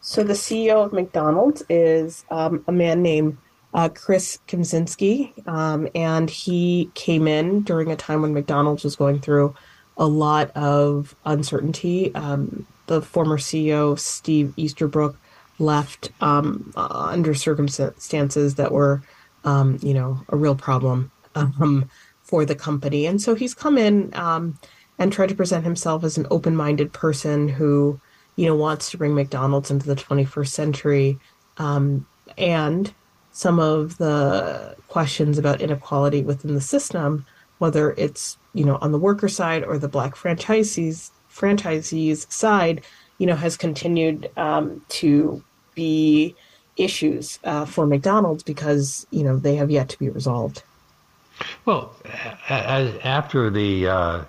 So 0.00 0.24
the 0.24 0.32
CEO 0.32 0.84
of 0.84 0.92
McDonald's 0.92 1.62
is 1.68 2.24
um, 2.30 2.64
a 2.66 2.72
man 2.72 3.02
named 3.02 3.36
uh, 3.74 3.88
Chris 3.90 4.38
Kempczinski, 4.48 5.46
um, 5.46 5.88
and 5.94 6.30
he 6.30 6.90
came 6.94 7.28
in 7.28 7.62
during 7.62 7.92
a 7.92 7.96
time 7.96 8.22
when 8.22 8.32
McDonald's 8.32 8.84
was 8.84 8.96
going 8.96 9.20
through 9.20 9.54
a 9.96 10.06
lot 10.06 10.50
of 10.56 11.14
uncertainty. 11.24 12.14
Um, 12.14 12.66
the 12.88 13.00
former 13.00 13.38
CEO, 13.38 13.98
Steve 13.98 14.52
Easterbrook, 14.56 15.16
left 15.58 16.10
um, 16.20 16.72
uh, 16.76 17.08
under 17.10 17.34
circumstances 17.34 18.56
that 18.56 18.72
were, 18.72 19.02
um, 19.44 19.78
you 19.82 19.94
know, 19.94 20.20
a 20.28 20.36
real 20.36 20.54
problem 20.54 21.10
um, 21.34 21.88
for 22.22 22.44
the 22.44 22.54
company. 22.54 23.06
And 23.06 23.22
so 23.22 23.34
he's 23.34 23.54
come 23.54 23.78
in 23.78 24.10
um, 24.14 24.58
and 24.98 25.12
tried 25.12 25.28
to 25.28 25.34
present 25.34 25.64
himself 25.64 26.04
as 26.04 26.18
an 26.18 26.26
open 26.30 26.56
minded 26.56 26.92
person 26.92 27.48
who, 27.48 28.00
you 28.36 28.46
know, 28.46 28.56
wants 28.56 28.90
to 28.90 28.98
bring 28.98 29.14
McDonald's 29.14 29.70
into 29.70 29.86
the 29.86 29.96
21st 29.96 30.48
century. 30.48 31.18
Um, 31.56 32.06
and 32.36 32.92
some 33.32 33.60
of 33.60 33.98
the 33.98 34.76
questions 34.88 35.38
about 35.38 35.60
inequality 35.60 36.22
within 36.22 36.54
the 36.54 36.60
system, 36.60 37.24
whether 37.58 37.92
it's 37.92 38.36
you 38.52 38.64
know 38.64 38.78
on 38.80 38.90
the 38.90 38.98
worker 38.98 39.28
side 39.28 39.62
or 39.62 39.78
the 39.78 39.88
black 39.88 40.14
franchisees 40.16 41.10
franchisees 41.32 42.30
side, 42.30 42.82
you 43.18 43.26
know, 43.26 43.36
has 43.36 43.56
continued 43.56 44.30
um, 44.36 44.84
to 44.88 45.42
be 45.74 46.34
issues 46.76 47.38
uh, 47.44 47.64
for 47.64 47.86
McDonald's 47.86 48.42
because 48.42 49.06
you 49.10 49.22
know 49.22 49.36
they 49.36 49.56
have 49.56 49.70
yet 49.70 49.88
to 49.90 49.98
be 49.98 50.08
resolved. 50.08 50.62
Well, 51.64 51.94
as, 52.48 52.94
after 53.04 53.50
the 53.50 53.88
uh, 53.88 54.24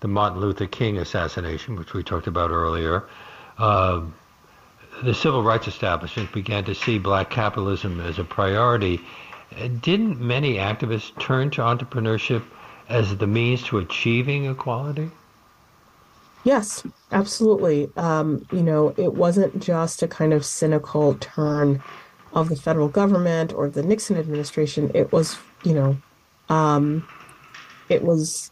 the 0.00 0.08
Martin 0.08 0.40
Luther 0.40 0.66
King 0.66 0.98
assassination, 0.98 1.76
which 1.76 1.94
we 1.94 2.02
talked 2.02 2.26
about 2.26 2.50
earlier, 2.50 3.04
uh, 3.58 4.02
the 5.02 5.14
civil 5.14 5.42
rights 5.42 5.66
establishment 5.66 6.32
began 6.32 6.64
to 6.64 6.74
see 6.74 6.98
black 6.98 7.30
capitalism 7.30 8.00
as 8.00 8.18
a 8.18 8.24
priority. 8.24 9.00
Didn't 9.80 10.20
many 10.20 10.54
activists 10.54 11.18
turn 11.20 11.50
to 11.50 11.62
entrepreneurship 11.62 12.42
as 12.88 13.16
the 13.16 13.26
means 13.26 13.62
to 13.64 13.78
achieving 13.78 14.46
equality? 14.46 15.10
Yes, 16.44 16.82
absolutely. 17.12 17.90
Um, 17.96 18.46
you 18.52 18.62
know, 18.62 18.94
it 18.96 19.14
wasn't 19.14 19.62
just 19.62 20.02
a 20.02 20.08
kind 20.08 20.32
of 20.32 20.44
cynical 20.44 21.14
turn 21.14 21.82
of 22.32 22.48
the 22.48 22.56
federal 22.56 22.88
government 22.88 23.52
or 23.52 23.68
the 23.68 23.82
Nixon 23.82 24.16
administration. 24.16 24.90
It 24.94 25.12
was, 25.12 25.38
you 25.62 25.74
know, 25.74 25.96
um, 26.48 27.06
it 27.88 28.02
was 28.02 28.50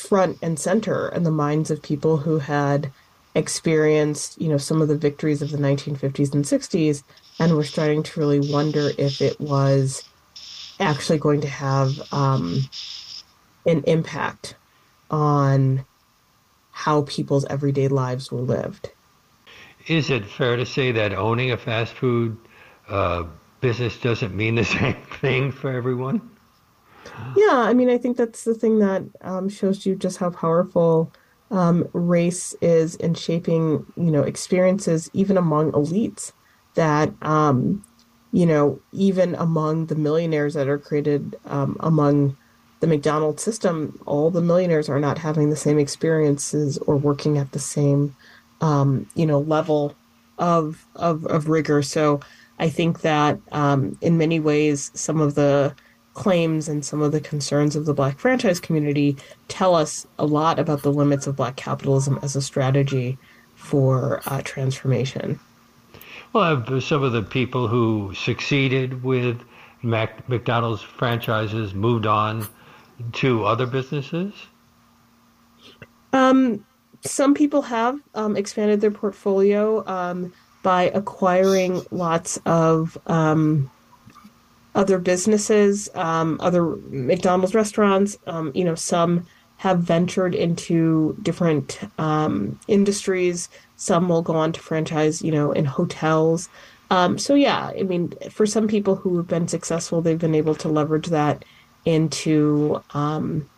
front 0.00 0.38
and 0.42 0.58
center 0.58 1.08
in 1.08 1.22
the 1.22 1.30
minds 1.30 1.70
of 1.70 1.82
people 1.82 2.16
who 2.16 2.38
had 2.38 2.90
experienced, 3.34 4.40
you 4.40 4.48
know, 4.48 4.56
some 4.56 4.82
of 4.82 4.88
the 4.88 4.96
victories 4.96 5.42
of 5.42 5.50
the 5.50 5.58
1950s 5.58 6.34
and 6.34 6.44
60s 6.44 7.02
and 7.38 7.54
were 7.54 7.64
starting 7.64 8.02
to 8.02 8.20
really 8.20 8.40
wonder 8.40 8.90
if 8.98 9.20
it 9.20 9.38
was 9.40 10.08
actually 10.80 11.18
going 11.18 11.40
to 11.40 11.48
have 11.48 11.90
um, 12.12 12.58
an 13.66 13.84
impact 13.86 14.56
on 15.10 15.84
how 16.78 17.02
people's 17.02 17.44
everyday 17.46 17.88
lives 17.88 18.30
were 18.30 18.40
lived. 18.40 18.92
Is 19.88 20.10
it 20.10 20.24
fair 20.24 20.56
to 20.56 20.64
say 20.64 20.92
that 20.92 21.12
owning 21.12 21.50
a 21.50 21.56
fast 21.56 21.92
food 21.92 22.36
uh, 22.88 23.24
business 23.60 24.00
doesn't 24.00 24.32
mean 24.32 24.54
the 24.54 24.64
same 24.78 24.94
thing 25.20 25.50
for 25.50 25.72
everyone? 25.72 26.30
Yeah, 27.36 27.58
I 27.58 27.74
mean, 27.74 27.90
I 27.90 27.98
think 27.98 28.16
that's 28.16 28.44
the 28.44 28.54
thing 28.54 28.78
that 28.78 29.02
um, 29.22 29.48
shows 29.48 29.84
you 29.84 29.96
just 29.96 30.18
how 30.18 30.30
powerful 30.30 31.12
um, 31.50 31.88
race 31.94 32.54
is 32.62 32.94
in 32.94 33.14
shaping, 33.14 33.84
you 33.96 34.12
know, 34.12 34.22
experiences 34.22 35.10
even 35.12 35.36
among 35.36 35.72
elites. 35.72 36.32
That, 36.76 37.12
um, 37.22 37.82
you 38.30 38.46
know, 38.46 38.80
even 38.92 39.34
among 39.34 39.86
the 39.86 39.96
millionaires 39.96 40.54
that 40.54 40.68
are 40.68 40.78
created 40.78 41.34
um, 41.44 41.76
among 41.80 42.36
the 42.80 42.86
McDonald's 42.86 43.42
system, 43.42 44.00
all 44.06 44.30
the 44.30 44.40
millionaires 44.40 44.88
are 44.88 45.00
not 45.00 45.18
having 45.18 45.50
the 45.50 45.56
same 45.56 45.78
experiences 45.78 46.78
or 46.78 46.96
working 46.96 47.38
at 47.38 47.52
the 47.52 47.58
same, 47.58 48.14
um, 48.60 49.08
you 49.14 49.26
know, 49.26 49.40
level 49.40 49.94
of, 50.38 50.86
of 50.94 51.26
of 51.26 51.48
rigor. 51.48 51.82
So 51.82 52.20
I 52.58 52.68
think 52.68 53.00
that 53.00 53.38
um, 53.52 53.98
in 54.00 54.18
many 54.18 54.38
ways, 54.40 54.90
some 54.94 55.20
of 55.20 55.34
the 55.34 55.74
claims 56.14 56.68
and 56.68 56.84
some 56.84 57.00
of 57.00 57.12
the 57.12 57.20
concerns 57.20 57.76
of 57.76 57.86
the 57.86 57.94
black 57.94 58.18
franchise 58.18 58.58
community 58.58 59.16
tell 59.46 59.74
us 59.74 60.06
a 60.18 60.26
lot 60.26 60.58
about 60.58 60.82
the 60.82 60.92
limits 60.92 61.26
of 61.28 61.36
black 61.36 61.54
capitalism 61.56 62.18
as 62.22 62.34
a 62.34 62.42
strategy 62.42 63.16
for 63.54 64.20
uh, 64.26 64.42
transformation. 64.42 65.38
Well, 66.32 66.80
some 66.80 67.02
of 67.02 67.12
the 67.12 67.22
people 67.22 67.68
who 67.68 68.12
succeeded 68.14 69.02
with 69.02 69.40
Mac- 69.82 70.28
McDonald's 70.28 70.82
franchises 70.82 71.72
moved 71.72 72.06
on 72.06 72.46
to 73.12 73.44
other 73.44 73.66
businesses? 73.66 74.32
Um, 76.12 76.64
some 77.04 77.34
people 77.34 77.62
have 77.62 78.00
um, 78.14 78.36
expanded 78.36 78.80
their 78.80 78.90
portfolio 78.90 79.86
um, 79.86 80.32
by 80.62 80.84
acquiring 80.84 81.82
lots 81.90 82.38
of 82.44 82.98
um, 83.06 83.70
other 84.74 84.98
businesses, 84.98 85.88
um, 85.94 86.38
other 86.40 86.64
McDonald's 86.64 87.54
restaurants. 87.54 88.18
Um, 88.26 88.52
you 88.54 88.64
know, 88.64 88.74
some 88.74 89.26
have 89.58 89.80
ventured 89.80 90.34
into 90.34 91.16
different 91.22 91.80
industries. 92.68 93.48
Some 93.76 94.08
will 94.08 94.22
go 94.22 94.34
on 94.36 94.52
to 94.52 94.60
franchise, 94.60 95.20
you 95.20 95.32
know, 95.32 95.50
in 95.52 95.64
hotels. 95.64 96.48
So 97.16 97.34
yeah, 97.34 97.72
I 97.76 97.82
mean, 97.82 98.12
for 98.30 98.46
some 98.46 98.68
people 98.68 98.94
who 98.94 99.16
have 99.16 99.26
been 99.26 99.48
successful, 99.48 100.00
they've 100.00 100.18
been 100.18 100.34
able 100.34 100.54
to 100.56 100.68
leverage 100.68 101.08
that 101.08 101.44
into, 101.88 102.82
um, 102.94 103.48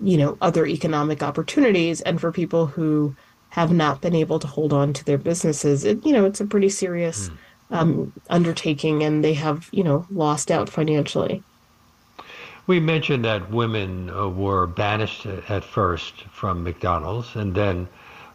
you 0.00 0.16
know, 0.16 0.36
other 0.40 0.66
economic 0.66 1.22
opportunities. 1.22 2.00
And 2.02 2.20
for 2.20 2.30
people 2.32 2.66
who 2.66 3.14
have 3.50 3.72
not 3.72 4.00
been 4.00 4.14
able 4.14 4.38
to 4.38 4.46
hold 4.46 4.72
on 4.72 4.92
to 4.92 5.04
their 5.04 5.18
businesses, 5.18 5.84
it, 5.84 6.04
you 6.04 6.12
know, 6.12 6.24
it's 6.24 6.40
a 6.40 6.46
pretty 6.46 6.68
serious. 6.68 7.28
Mm 7.28 7.36
um, 7.70 8.12
undertaking 8.30 9.02
and 9.02 9.24
they 9.24 9.34
have, 9.34 9.68
you 9.72 9.84
know, 9.84 10.06
lost 10.10 10.50
out 10.50 10.68
financially. 10.68 11.42
We 12.66 12.80
mentioned 12.80 13.24
that 13.24 13.50
women 13.50 14.10
uh, 14.10 14.28
were 14.28 14.66
banished 14.66 15.26
at 15.26 15.64
first 15.64 16.22
from 16.32 16.64
McDonald's 16.64 17.34
and 17.34 17.54
then 17.54 17.88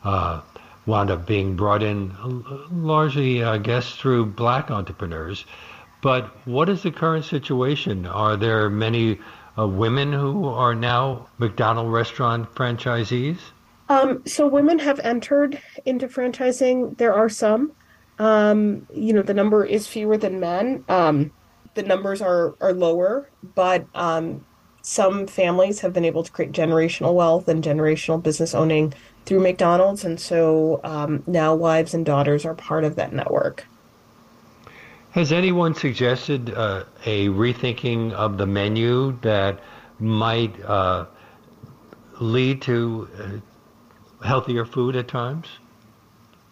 uh, 0.03 0.41
wound 0.85 1.11
up 1.11 1.25
being 1.27 1.55
brought 1.55 1.83
in 1.83 2.11
uh, 2.11 2.57
largely, 2.71 3.43
I 3.43 3.59
guess, 3.59 3.95
through 3.95 4.27
black 4.27 4.71
entrepreneurs. 4.71 5.45
But 6.03 6.25
what 6.45 6.67
is 6.67 6.83
the 6.83 6.91
current 6.91 7.23
situation? 7.23 8.05
Are 8.05 8.35
there 8.35 8.69
many 8.69 9.19
uh, 9.57 9.65
women 9.65 10.11
who 10.11 10.45
are 10.45 10.75
now 10.75 11.27
McDonald 11.37 11.93
restaurant 11.93 12.53
franchisees? 12.53 13.37
Um, 13.87 14.21
so 14.25 14.45
women 14.45 14.79
have 14.79 14.99
entered 14.99 15.61
into 15.85 16.09
franchising. 16.09 16.97
There 16.97 17.13
are 17.13 17.29
some. 17.29 17.71
Um, 18.19 18.85
you 18.93 19.13
know, 19.13 19.21
the 19.21 19.33
number 19.33 19.63
is 19.63 19.87
fewer 19.87 20.17
than 20.17 20.41
men. 20.41 20.83
Um, 20.89 21.31
the 21.73 21.83
numbers 21.83 22.21
are 22.21 22.55
are 22.59 22.73
lower, 22.73 23.29
but 23.55 23.87
um, 23.95 24.45
some 24.81 25.25
families 25.25 25.79
have 25.79 25.93
been 25.93 26.05
able 26.05 26.23
to 26.23 26.31
create 26.33 26.51
generational 26.51 27.13
wealth 27.13 27.47
and 27.47 27.63
generational 27.63 28.21
business 28.21 28.53
owning 28.53 28.93
through 29.25 29.39
McDonald's, 29.39 30.03
and 30.03 30.19
so 30.19 30.81
um, 30.83 31.23
now 31.27 31.55
wives 31.55 31.93
and 31.93 32.05
daughters 32.05 32.45
are 32.45 32.55
part 32.55 32.83
of 32.83 32.97
that 32.97 33.13
network. 33.13 33.65
Has 35.13 35.31
anyone 35.31 35.75
suggested 35.75 36.51
uh, 36.55 36.85
a 37.05 37.27
rethinking 37.27 38.13
of 38.13 38.39
the 38.39 38.47
menu 38.47 39.15
that 39.21 39.59
might 39.99 40.59
uh, 40.65 41.05
lead 42.19 42.63
to 42.63 43.07
uh, 43.19 44.25
healthier 44.25 44.65
food 44.65 44.95
at 44.95 45.07
times? 45.07 45.45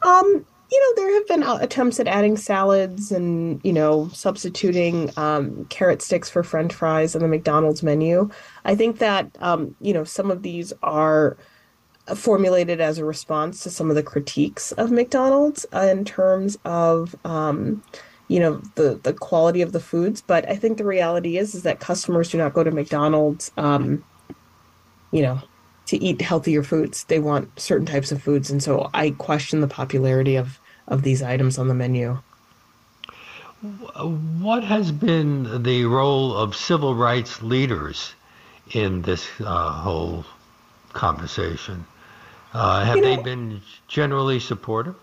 Um, 0.03 0.45
you 0.72 0.80
know, 0.80 1.03
there 1.03 1.14
have 1.16 1.28
been 1.28 1.41
attempts 1.41 1.99
at 1.99 2.07
adding 2.07 2.38
salads 2.38 3.12
and, 3.12 3.59
you 3.64 3.74
know, 3.74 4.09
substituting 4.14 5.09
um, 5.18 5.66
carrot 5.66 6.03
sticks 6.03 6.30
for 6.30 6.43
french 6.43 6.72
fries 6.72 7.16
on 7.16 7.24
the 7.24 7.28
McDonald's 7.28 7.82
menu. 7.82 8.30
I 8.64 8.76
think 8.76 8.99
that, 8.99 9.36
um, 9.39 9.76
you 9.82 9.91
know, 9.91 10.03
some 10.03 10.30
of 10.30 10.43
these 10.43 10.72
are 10.84 11.36
formulated 12.14 12.80
as 12.80 12.99
a 12.99 13.05
response 13.05 13.64
to 13.64 13.72
some 13.72 13.89
of 13.89 13.95
the 13.95 14.03
critiques 14.03 14.72
of 14.74 14.91
McDonald's 14.91 15.66
uh, 15.74 15.80
in 15.80 16.05
terms 16.05 16.59
of, 16.64 17.16
um, 17.26 17.82
you 18.32 18.39
know 18.39 18.61
the 18.75 18.97
the 19.03 19.13
quality 19.13 19.61
of 19.61 19.73
the 19.73 19.79
foods. 19.79 20.21
But 20.21 20.49
i 20.49 20.55
think 20.55 20.77
the 20.77 20.86
reality 20.86 21.38
is 21.38 21.53
is 21.53 21.63
that 21.63 21.82
customers 21.82 22.29
do 22.29 22.38
not 22.38 22.53
go 22.53 22.63
to 22.63 22.71
mcdonald's 22.71 23.51
um, 23.57 24.03
you 25.11 25.21
know 25.21 25.41
to 25.88 26.01
eat 26.01 26.21
healthier 26.21 26.63
foods. 26.63 27.03
They 27.03 27.19
want 27.19 27.59
certain 27.59 27.86
types 27.86 28.13
of 28.13 28.23
foods. 28.23 28.49
And 28.49 28.63
so 28.63 28.89
i 28.93 29.11
question 29.11 29.59
the 29.59 29.67
popularity 29.67 30.38
of 30.38 30.59
of 30.88 31.03
these 31.03 31.21
items 31.21 31.57
on 31.57 31.67
the 31.67 31.73
menu. 31.73 32.19
What 33.61 34.63
has 34.63 34.91
been 34.91 35.61
the 35.61 35.86
role 35.86 36.36
of 36.36 36.55
civil 36.55 36.95
rights 36.95 37.43
leaders 37.43 38.13
in 38.71 39.01
this 39.01 39.27
uh, 39.41 39.71
whole 39.71 40.25
conversation? 40.93 41.86
Uh, 42.53 42.84
have 42.84 42.95
you 42.95 43.01
know, 43.03 43.15
they 43.15 43.21
been 43.21 43.61
generally 43.88 44.39
supportive? 44.39 44.95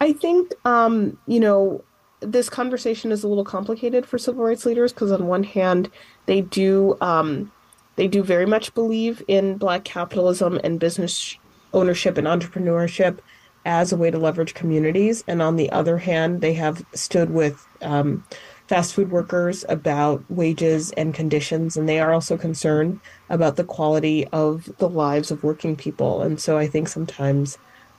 I 0.00 0.12
think, 0.12 0.52
um, 0.64 1.16
you 1.26 1.40
know, 1.40 1.82
this 2.20 2.48
conversation 2.48 3.12
is 3.12 3.24
a 3.24 3.28
little 3.28 3.44
complicated 3.44 4.06
for 4.06 4.18
civil 4.18 4.44
rights 4.44 4.66
leaders 4.66 4.92
because 4.92 5.10
on 5.10 5.26
one 5.26 5.42
hand 5.42 5.90
they 6.26 6.42
do 6.42 6.96
um, 7.00 7.50
they 7.96 8.06
do 8.06 8.22
very 8.22 8.46
much 8.46 8.74
believe 8.74 9.22
in 9.28 9.56
black 9.56 9.84
capitalism 9.84 10.60
and 10.62 10.78
business 10.78 11.36
ownership 11.72 12.18
and 12.18 12.26
entrepreneurship 12.26 13.18
as 13.66 13.92
a 13.92 13.96
way 13.96 14.10
to 14.10 14.18
leverage 14.18 14.54
communities. 14.54 15.22
And 15.28 15.42
on 15.42 15.56
the 15.56 15.70
other 15.70 15.98
hand 15.98 16.40
they 16.40 16.54
have 16.54 16.84
stood 16.94 17.30
with 17.30 17.66
um, 17.82 18.24
fast 18.68 18.94
food 18.94 19.10
workers 19.10 19.64
about 19.68 20.22
wages 20.30 20.92
and 20.92 21.14
conditions 21.14 21.76
and 21.76 21.88
they 21.88 22.00
are 22.00 22.12
also 22.12 22.36
concerned 22.36 23.00
about 23.28 23.56
the 23.56 23.64
quality 23.64 24.26
of 24.28 24.70
the 24.78 24.88
lives 24.88 25.30
of 25.30 25.42
working 25.42 25.74
people. 25.74 26.22
And 26.22 26.40
so 26.40 26.56
i 26.58 26.66
think 26.66 26.88
sometimes 26.88 27.58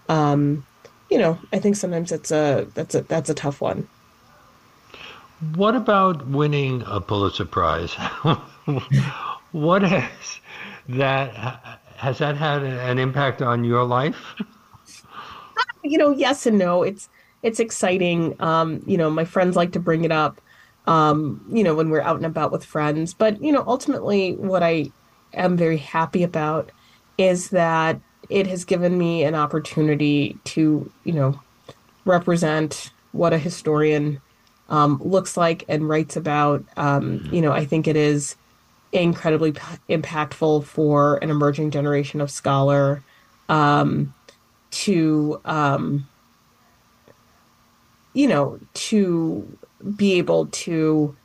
um, 0.09 0.65
you 1.09 1.17
know 1.17 1.37
i 1.51 1.59
think 1.59 1.75
sometimes 1.75 2.09
that's 2.09 2.31
a 2.31 2.67
that's 2.73 2.95
a 2.95 3.01
that's 3.01 3.29
a 3.29 3.33
tough 3.33 3.59
one 3.59 3.87
what 5.55 5.75
about 5.75 6.27
winning 6.27 6.83
a 6.85 7.01
Pulitzer 7.01 7.45
Prize? 7.45 7.93
what 9.51 9.81
has 9.81 10.39
that 10.89 11.79
has 11.97 12.19
that 12.19 12.37
had 12.37 12.63
an 12.63 12.99
impact 12.99 13.41
on 13.41 13.63
your 13.63 13.83
life? 13.83 14.17
You 15.83 15.97
know, 15.97 16.11
yes 16.11 16.45
and 16.45 16.59
no. 16.59 16.83
It's 16.83 17.09
it's 17.41 17.59
exciting. 17.59 18.35
Um, 18.39 18.83
you 18.85 18.97
know, 18.97 19.09
my 19.09 19.25
friends 19.25 19.55
like 19.55 19.71
to 19.71 19.79
bring 19.79 20.03
it 20.03 20.11
up. 20.11 20.39
Um, 20.85 21.43
you 21.49 21.63
know, 21.63 21.73
when 21.73 21.89
we're 21.89 22.01
out 22.01 22.17
and 22.17 22.25
about 22.25 22.51
with 22.51 22.63
friends. 22.63 23.15
But 23.15 23.41
you 23.41 23.51
know, 23.51 23.63
ultimately, 23.65 24.35
what 24.35 24.61
I 24.61 24.91
am 25.33 25.57
very 25.57 25.77
happy 25.77 26.21
about 26.21 26.71
is 27.17 27.49
that 27.49 27.99
it 28.29 28.45
has 28.45 28.63
given 28.63 28.95
me 28.95 29.23
an 29.23 29.33
opportunity 29.33 30.37
to, 30.43 30.91
you 31.03 31.13
know, 31.13 31.39
represent 32.05 32.91
what 33.11 33.33
a 33.33 33.39
historian 33.39 34.21
um, 34.71 34.99
looks 35.03 35.37
like 35.37 35.65
and 35.67 35.87
writes 35.87 36.15
about. 36.15 36.63
Um, 36.77 37.27
you 37.31 37.41
know, 37.41 37.51
I 37.51 37.65
think 37.65 37.87
it 37.87 37.97
is 37.97 38.35
incredibly 38.93 39.51
p- 39.51 39.61
impactful 39.89 40.63
for 40.63 41.17
an 41.17 41.29
emerging 41.29 41.71
generation 41.71 42.21
of 42.21 42.31
scholar 42.31 43.03
um, 43.49 44.13
to, 44.71 45.39
um, 45.45 46.07
you 48.13 48.27
know, 48.27 48.59
to 48.73 49.57
be 49.95 50.13
able 50.13 50.47
to 50.47 51.15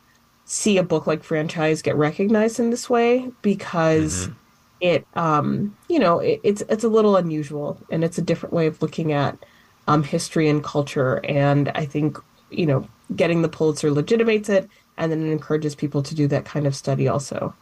see 0.45 0.77
a 0.79 0.83
book 0.83 1.07
like 1.07 1.23
franchise 1.23 1.83
get 1.83 1.97
recognized 1.97 2.61
in 2.61 2.71
this 2.71 2.91
way 2.91 3.31
because 3.43 4.27
mm-hmm. 4.27 4.35
it, 4.81 5.07
um, 5.15 5.77
you 5.89 6.01
know, 6.01 6.19
it, 6.19 6.41
it's 6.43 6.63
it's 6.69 6.85
a 6.85 6.89
little 6.89 7.17
unusual 7.17 7.81
and 7.91 8.03
it's 8.03 8.19
a 8.19 8.23
different 8.23 8.53
way 8.53 8.67
of 8.67 8.83
looking 8.83 9.13
at 9.13 9.39
um, 9.87 10.03
history 10.03 10.49
and 10.49 10.65
culture. 10.65 11.25
And 11.25 11.69
I 11.77 11.85
think 11.85 12.19
you 12.51 12.67
know 12.67 12.89
getting 13.15 13.43
the 13.43 13.49
Pulitzer 13.49 13.91
legitimates 13.91 14.49
it, 14.49 14.69
and 14.97 15.13
then 15.13 15.27
it 15.27 15.31
encourages 15.31 15.75
people 15.75 16.03
to 16.03 16.15
do 16.15 16.27
that 16.29 16.45
kind 16.45 16.67
of 16.67 16.75
study 16.75 17.07
also. 17.07 17.55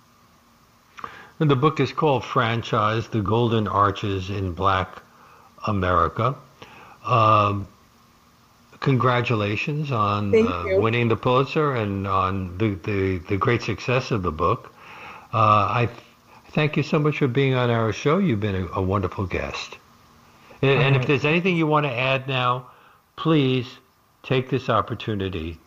And 1.40 1.50
the 1.50 1.56
book 1.56 1.80
is 1.80 1.92
called 1.92 2.24
Franchise 2.24 3.08
The 3.08 3.20
Golden 3.20 3.66
Arches 3.66 4.30
in 4.30 4.52
Black 4.52 5.02
America. 5.66 6.36
Um, 7.04 7.66
congratulations 8.80 9.90
on 9.90 10.34
uh, 10.34 10.64
winning 10.78 11.08
the 11.08 11.16
Pulitzer 11.16 11.74
and 11.74 12.06
on 12.06 12.56
the, 12.58 12.74
the, 12.74 13.18
the, 13.28 13.36
great 13.36 13.62
success 13.62 14.10
of 14.10 14.22
the 14.22 14.30
book. 14.30 14.72
Uh, 15.32 15.68
I 15.70 15.86
th- 15.86 15.98
thank 16.50 16.76
you 16.76 16.82
so 16.82 16.98
much 16.98 17.18
for 17.18 17.26
being 17.26 17.54
on 17.54 17.68
our 17.68 17.92
show. 17.92 18.18
You've 18.18 18.40
been 18.40 18.54
a, 18.54 18.78
a 18.78 18.82
wonderful 18.82 19.26
guest. 19.26 19.76
And, 20.62 20.80
and 20.82 20.96
if 20.96 21.06
there's 21.06 21.24
anything 21.24 21.56
you 21.56 21.66
want 21.66 21.84
to 21.84 21.92
add 21.92 22.28
now, 22.28 22.70
please 23.16 23.66
take 24.24 24.50
this 24.50 24.68
opportunity 24.68 25.58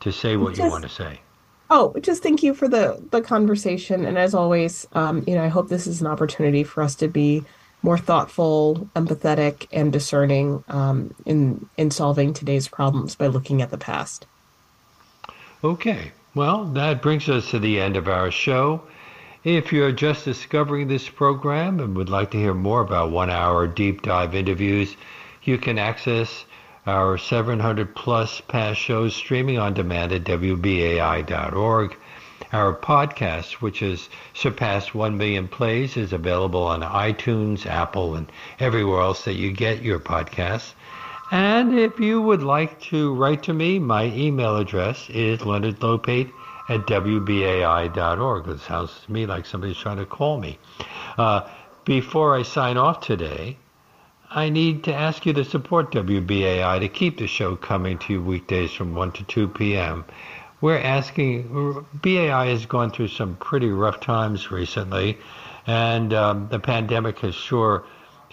to 0.00 0.12
say 0.12 0.36
what 0.36 0.54
just, 0.54 0.64
you 0.64 0.70
want 0.70 0.82
to 0.82 0.88
say. 0.88 1.20
Oh, 1.70 1.94
just 2.00 2.22
thank 2.22 2.42
you 2.42 2.52
for 2.52 2.68
the 2.68 3.02
the 3.10 3.22
conversation, 3.22 4.04
and 4.04 4.18
as 4.18 4.34
always, 4.34 4.86
um, 4.92 5.24
you 5.26 5.34
know, 5.34 5.44
I 5.44 5.48
hope 5.48 5.68
this 5.68 5.86
is 5.86 6.00
an 6.00 6.06
opportunity 6.06 6.64
for 6.64 6.82
us 6.82 6.94
to 6.96 7.08
be 7.08 7.44
more 7.82 7.96
thoughtful, 7.96 8.88
empathetic, 8.94 9.66
and 9.72 9.92
discerning 9.92 10.64
um, 10.68 11.14
in 11.24 11.68
in 11.76 11.90
solving 11.90 12.34
today's 12.34 12.68
problems 12.68 13.14
by 13.14 13.28
looking 13.28 13.62
at 13.62 13.70
the 13.70 13.78
past. 13.78 14.26
Okay, 15.62 16.10
well, 16.34 16.64
that 16.64 17.02
brings 17.02 17.28
us 17.28 17.50
to 17.50 17.58
the 17.58 17.80
end 17.80 17.96
of 17.96 18.08
our 18.08 18.30
show. 18.30 18.82
If 19.44 19.72
you're 19.72 19.92
just 19.92 20.24
discovering 20.24 20.88
this 20.88 21.08
program 21.08 21.80
and 21.80 21.96
would 21.96 22.10
like 22.10 22.30
to 22.32 22.38
hear 22.38 22.52
more 22.52 22.82
about 22.82 23.10
one 23.10 23.30
hour 23.30 23.66
deep 23.66 24.02
dive 24.02 24.34
interviews, 24.34 24.96
you 25.44 25.56
can 25.56 25.78
access 25.78 26.44
our 26.86 27.18
700 27.18 27.94
plus 27.94 28.40
past 28.40 28.80
shows 28.80 29.14
streaming 29.14 29.58
on 29.58 29.74
demand 29.74 30.12
at 30.12 30.24
WBAI.org. 30.24 31.96
Our 32.52 32.74
podcast, 32.74 33.52
which 33.60 33.80
has 33.80 34.08
surpassed 34.34 34.94
1 34.94 35.16
million 35.16 35.46
plays, 35.46 35.96
is 35.96 36.12
available 36.12 36.64
on 36.64 36.82
iTunes, 36.82 37.66
Apple, 37.66 38.16
and 38.16 38.30
everywhere 38.58 39.00
else 39.02 39.24
that 39.24 39.34
you 39.34 39.52
get 39.52 39.82
your 39.82 40.00
podcasts. 40.00 40.72
And 41.30 41.78
if 41.78 42.00
you 42.00 42.20
would 42.20 42.42
like 42.42 42.80
to 42.90 43.14
write 43.14 43.44
to 43.44 43.52
me, 43.52 43.78
my 43.78 44.06
email 44.06 44.56
address 44.56 45.08
is 45.10 45.40
leonardlopate 45.40 46.32
at 46.68 46.86
WBAI.org. 46.86 48.48
It 48.48 48.60
sounds 48.60 49.00
to 49.04 49.12
me 49.12 49.26
like 49.26 49.46
somebody's 49.46 49.76
trying 49.76 49.98
to 49.98 50.06
call 50.06 50.40
me. 50.40 50.58
Uh, 51.16 51.42
before 51.84 52.36
I 52.36 52.42
sign 52.42 52.76
off 52.76 53.00
today, 53.00 53.58
I 54.32 54.48
need 54.48 54.84
to 54.84 54.94
ask 54.94 55.26
you 55.26 55.32
to 55.32 55.44
support 55.44 55.90
WBAI 55.90 56.78
to 56.78 56.88
keep 56.88 57.18
the 57.18 57.26
show 57.26 57.56
coming 57.56 57.98
to 57.98 58.12
you 58.12 58.22
weekdays 58.22 58.70
from 58.70 58.94
1 58.94 59.10
to 59.12 59.24
2 59.24 59.48
p.m. 59.48 60.04
We're 60.60 60.78
asking, 60.78 61.84
BAI 61.94 62.46
has 62.46 62.64
gone 62.64 62.92
through 62.92 63.08
some 63.08 63.34
pretty 63.34 63.70
rough 63.70 63.98
times 63.98 64.52
recently, 64.52 65.18
and 65.66 66.14
um, 66.14 66.48
the 66.48 66.60
pandemic 66.60 67.18
has 67.18 67.34
sure 67.34 67.82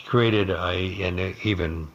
created 0.06 0.52
a, 0.52 1.02
an 1.02 1.34
even 1.42 1.88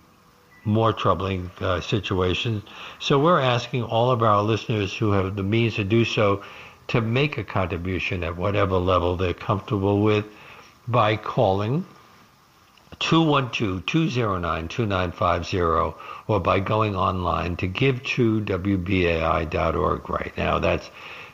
more 0.64 0.92
troubling 0.92 1.52
uh, 1.60 1.80
situation. 1.80 2.64
So 2.98 3.20
we're 3.20 3.40
asking 3.40 3.84
all 3.84 4.10
of 4.10 4.20
our 4.24 4.42
listeners 4.42 4.92
who 4.92 5.12
have 5.12 5.36
the 5.36 5.44
means 5.44 5.76
to 5.76 5.84
do 5.84 6.04
so 6.04 6.42
to 6.88 7.00
make 7.00 7.38
a 7.38 7.44
contribution 7.44 8.24
at 8.24 8.36
whatever 8.36 8.78
level 8.78 9.16
they're 9.16 9.32
comfortable 9.32 10.02
with 10.02 10.24
by 10.88 11.16
calling 11.16 11.86
212-209-2950 13.02 15.94
or 16.28 16.38
by 16.38 16.60
going 16.60 16.94
online 16.94 17.56
to 17.56 17.66
give 17.66 18.00
to 18.04 18.40
WBAI.org 18.42 20.08
right 20.08 20.32
now. 20.38 20.60
That's 20.60 20.88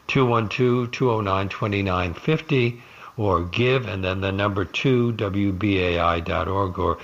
212-209-2950 0.08 2.80
or 3.18 3.44
give 3.44 3.86
and 3.86 4.02
then 4.02 4.22
the 4.22 4.32
number 4.32 4.64
2 4.64 5.12
WBAI.org 5.12 6.78
or 6.78 6.96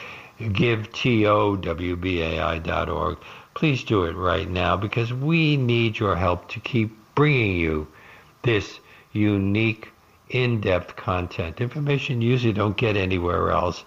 give 0.53 0.91
to 0.93 1.09
WBAI.org. 1.09 3.19
Please 3.53 3.85
do 3.85 4.05
it 4.05 4.17
right 4.17 4.49
now 4.49 4.79
because 4.79 5.13
we 5.13 5.59
need 5.59 5.99
your 5.99 6.17
help 6.17 6.49
to 6.49 6.59
keep 6.61 6.97
bringing 7.15 7.57
you 7.57 7.87
this 8.43 8.81
unique 9.13 9.91
in-depth 10.31 10.97
content 10.97 11.61
information 11.61 12.23
you 12.23 12.31
usually 12.31 12.55
don't 12.55 12.79
get 12.79 12.97
anywhere 12.97 13.51
else 13.51 13.85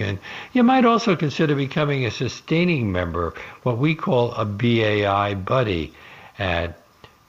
And 0.00 0.20
you 0.52 0.62
might 0.62 0.84
also 0.84 1.16
consider 1.16 1.56
becoming 1.56 2.06
a 2.06 2.12
sustaining 2.12 2.92
member, 2.92 3.34
what 3.64 3.78
we 3.78 3.96
call 3.96 4.30
a 4.34 4.44
BAI 4.44 5.34
buddy 5.34 5.94
at 6.38 6.78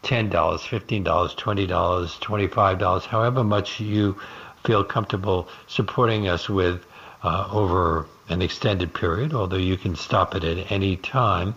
$10, 0.04 0.30
$15, 0.30 1.04
$20, 1.04 1.68
$25, 1.68 3.06
however 3.06 3.44
much 3.44 3.80
you 3.80 4.16
feel 4.64 4.84
comfortable 4.84 5.50
supporting 5.66 6.28
us 6.28 6.48
with 6.48 6.86
uh, 7.24 7.48
over 7.52 8.06
an 8.30 8.44
extended 8.44 8.94
period, 8.94 9.34
although 9.34 9.58
you 9.58 9.76
can 9.76 9.96
stop 9.96 10.36
it 10.36 10.44
at 10.44 10.72
any 10.72 10.98
time. 10.98 11.56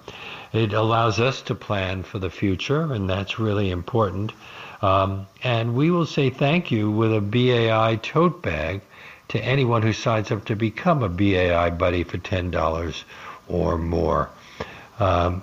It 0.54 0.72
allows 0.72 1.20
us 1.20 1.42
to 1.42 1.54
plan 1.54 2.02
for 2.02 2.18
the 2.18 2.30
future, 2.30 2.94
and 2.94 3.10
that's 3.10 3.38
really 3.38 3.70
important. 3.70 4.32
Um, 4.83 5.27
and 5.43 5.74
we 5.74 5.91
will 5.91 6.07
say 6.07 6.31
thank 6.31 6.70
you 6.70 6.91
with 6.91 7.14
a 7.14 7.20
BAI 7.20 7.97
tote 7.97 8.43
bag 8.43 8.81
to 9.29 9.41
anyone 9.41 9.83
who 9.83 9.93
signs 9.93 10.31
up 10.31 10.45
to 10.47 10.55
become 10.55 11.03
a 11.03 11.09
BAI 11.09 11.70
buddy 11.70 12.05
for 12.05 12.18
$10 12.18 13.03
or 13.49 13.77
more. 13.79 14.31
Um, 14.99 15.43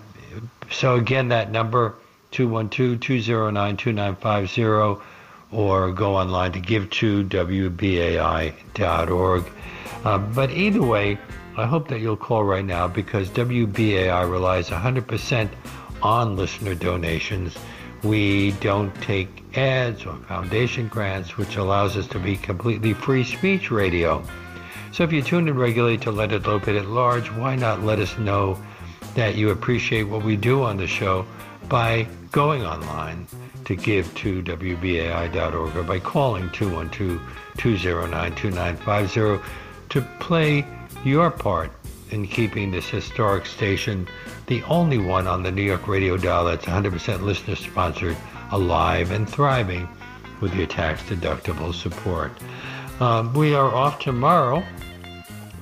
so 0.71 0.95
again, 0.95 1.27
that 1.29 1.51
number 1.51 1.95
212-209-2950 2.31 5.01
or 5.51 5.91
go 5.91 6.15
online 6.15 6.51
to 6.53 6.59
give 6.59 6.89
to 6.89 7.23
WBAI.org. 7.25 8.55
Uh, 10.03 10.17
but 10.17 10.49
either 10.51 10.81
way, 10.81 11.19
I 11.55 11.67
hope 11.67 11.89
that 11.89 11.99
you'll 11.99 12.17
call 12.17 12.43
right 12.43 12.65
now 12.65 12.87
because 12.87 13.29
WBAI 13.29 14.27
relies 14.29 14.69
100% 14.69 15.49
on 16.01 16.35
listener 16.35 16.73
donations. 16.73 17.55
We 18.03 18.51
don't 18.53 18.93
take 19.01 19.29
ads 19.57 20.05
or 20.05 20.15
foundation 20.27 20.89
grants, 20.89 21.37
which 21.37 21.55
allows 21.55 21.95
us 21.95 22.07
to 22.07 22.19
be 22.19 22.35
completely 22.35 22.93
free 22.93 23.23
speech 23.23 23.71
radio. 23.71 24.21
So 24.91 25.03
if 25.03 25.13
you 25.13 25.21
tune 25.21 25.47
in 25.47 25.57
regularly 25.57 25.97
to 25.99 26.11
Leonard 26.11 26.43
Lopate 26.43 26.77
at 26.77 26.87
Large, 26.87 27.31
why 27.31 27.55
not 27.55 27.81
let 27.81 27.99
us 27.99 28.17
know 28.17 28.57
that 29.15 29.35
you 29.35 29.51
appreciate 29.51 30.03
what 30.03 30.23
we 30.23 30.35
do 30.35 30.63
on 30.63 30.75
the 30.77 30.87
show 30.87 31.25
by 31.69 32.07
going 32.31 32.65
online 32.65 33.27
to 33.65 33.75
give 33.75 34.13
to 34.15 34.41
WBAI.org 34.43 35.75
or 35.75 35.83
by 35.83 35.99
calling 35.99 36.49
212-209-2950 36.49 39.43
to 39.89 40.01
play 40.19 40.65
your 41.05 41.29
part 41.31 41.71
in 42.13 42.27
keeping 42.27 42.71
this 42.71 42.87
historic 42.87 43.45
station, 43.45 44.07
the 44.47 44.63
only 44.63 44.99
one 44.99 45.27
on 45.27 45.43
the 45.43 45.51
New 45.51 45.63
York 45.63 45.87
radio 45.87 46.15
dial 46.15 46.45
that's 46.45 46.65
100% 46.65 47.21
listener 47.21 47.55
sponsored, 47.55 48.15
alive 48.51 49.11
and 49.11 49.27
thriving 49.27 49.89
with 50.39 50.53
your 50.53 50.67
tax 50.67 51.01
deductible 51.03 51.73
support. 51.73 52.31
Um, 52.99 53.33
we 53.33 53.55
are 53.55 53.73
off 53.73 53.99
tomorrow, 53.99 54.63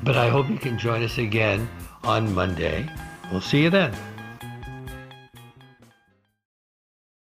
but 0.04 0.18
I 0.18 0.30
hope 0.30 0.50
you 0.50 0.58
can 0.58 0.78
join 0.78 1.02
us 1.04 1.18
again 1.18 1.70
on 2.04 2.34
Monday. 2.36 2.90
We'll 3.32 3.42
see 3.42 3.64
you 3.64 3.70
then. 3.70 3.96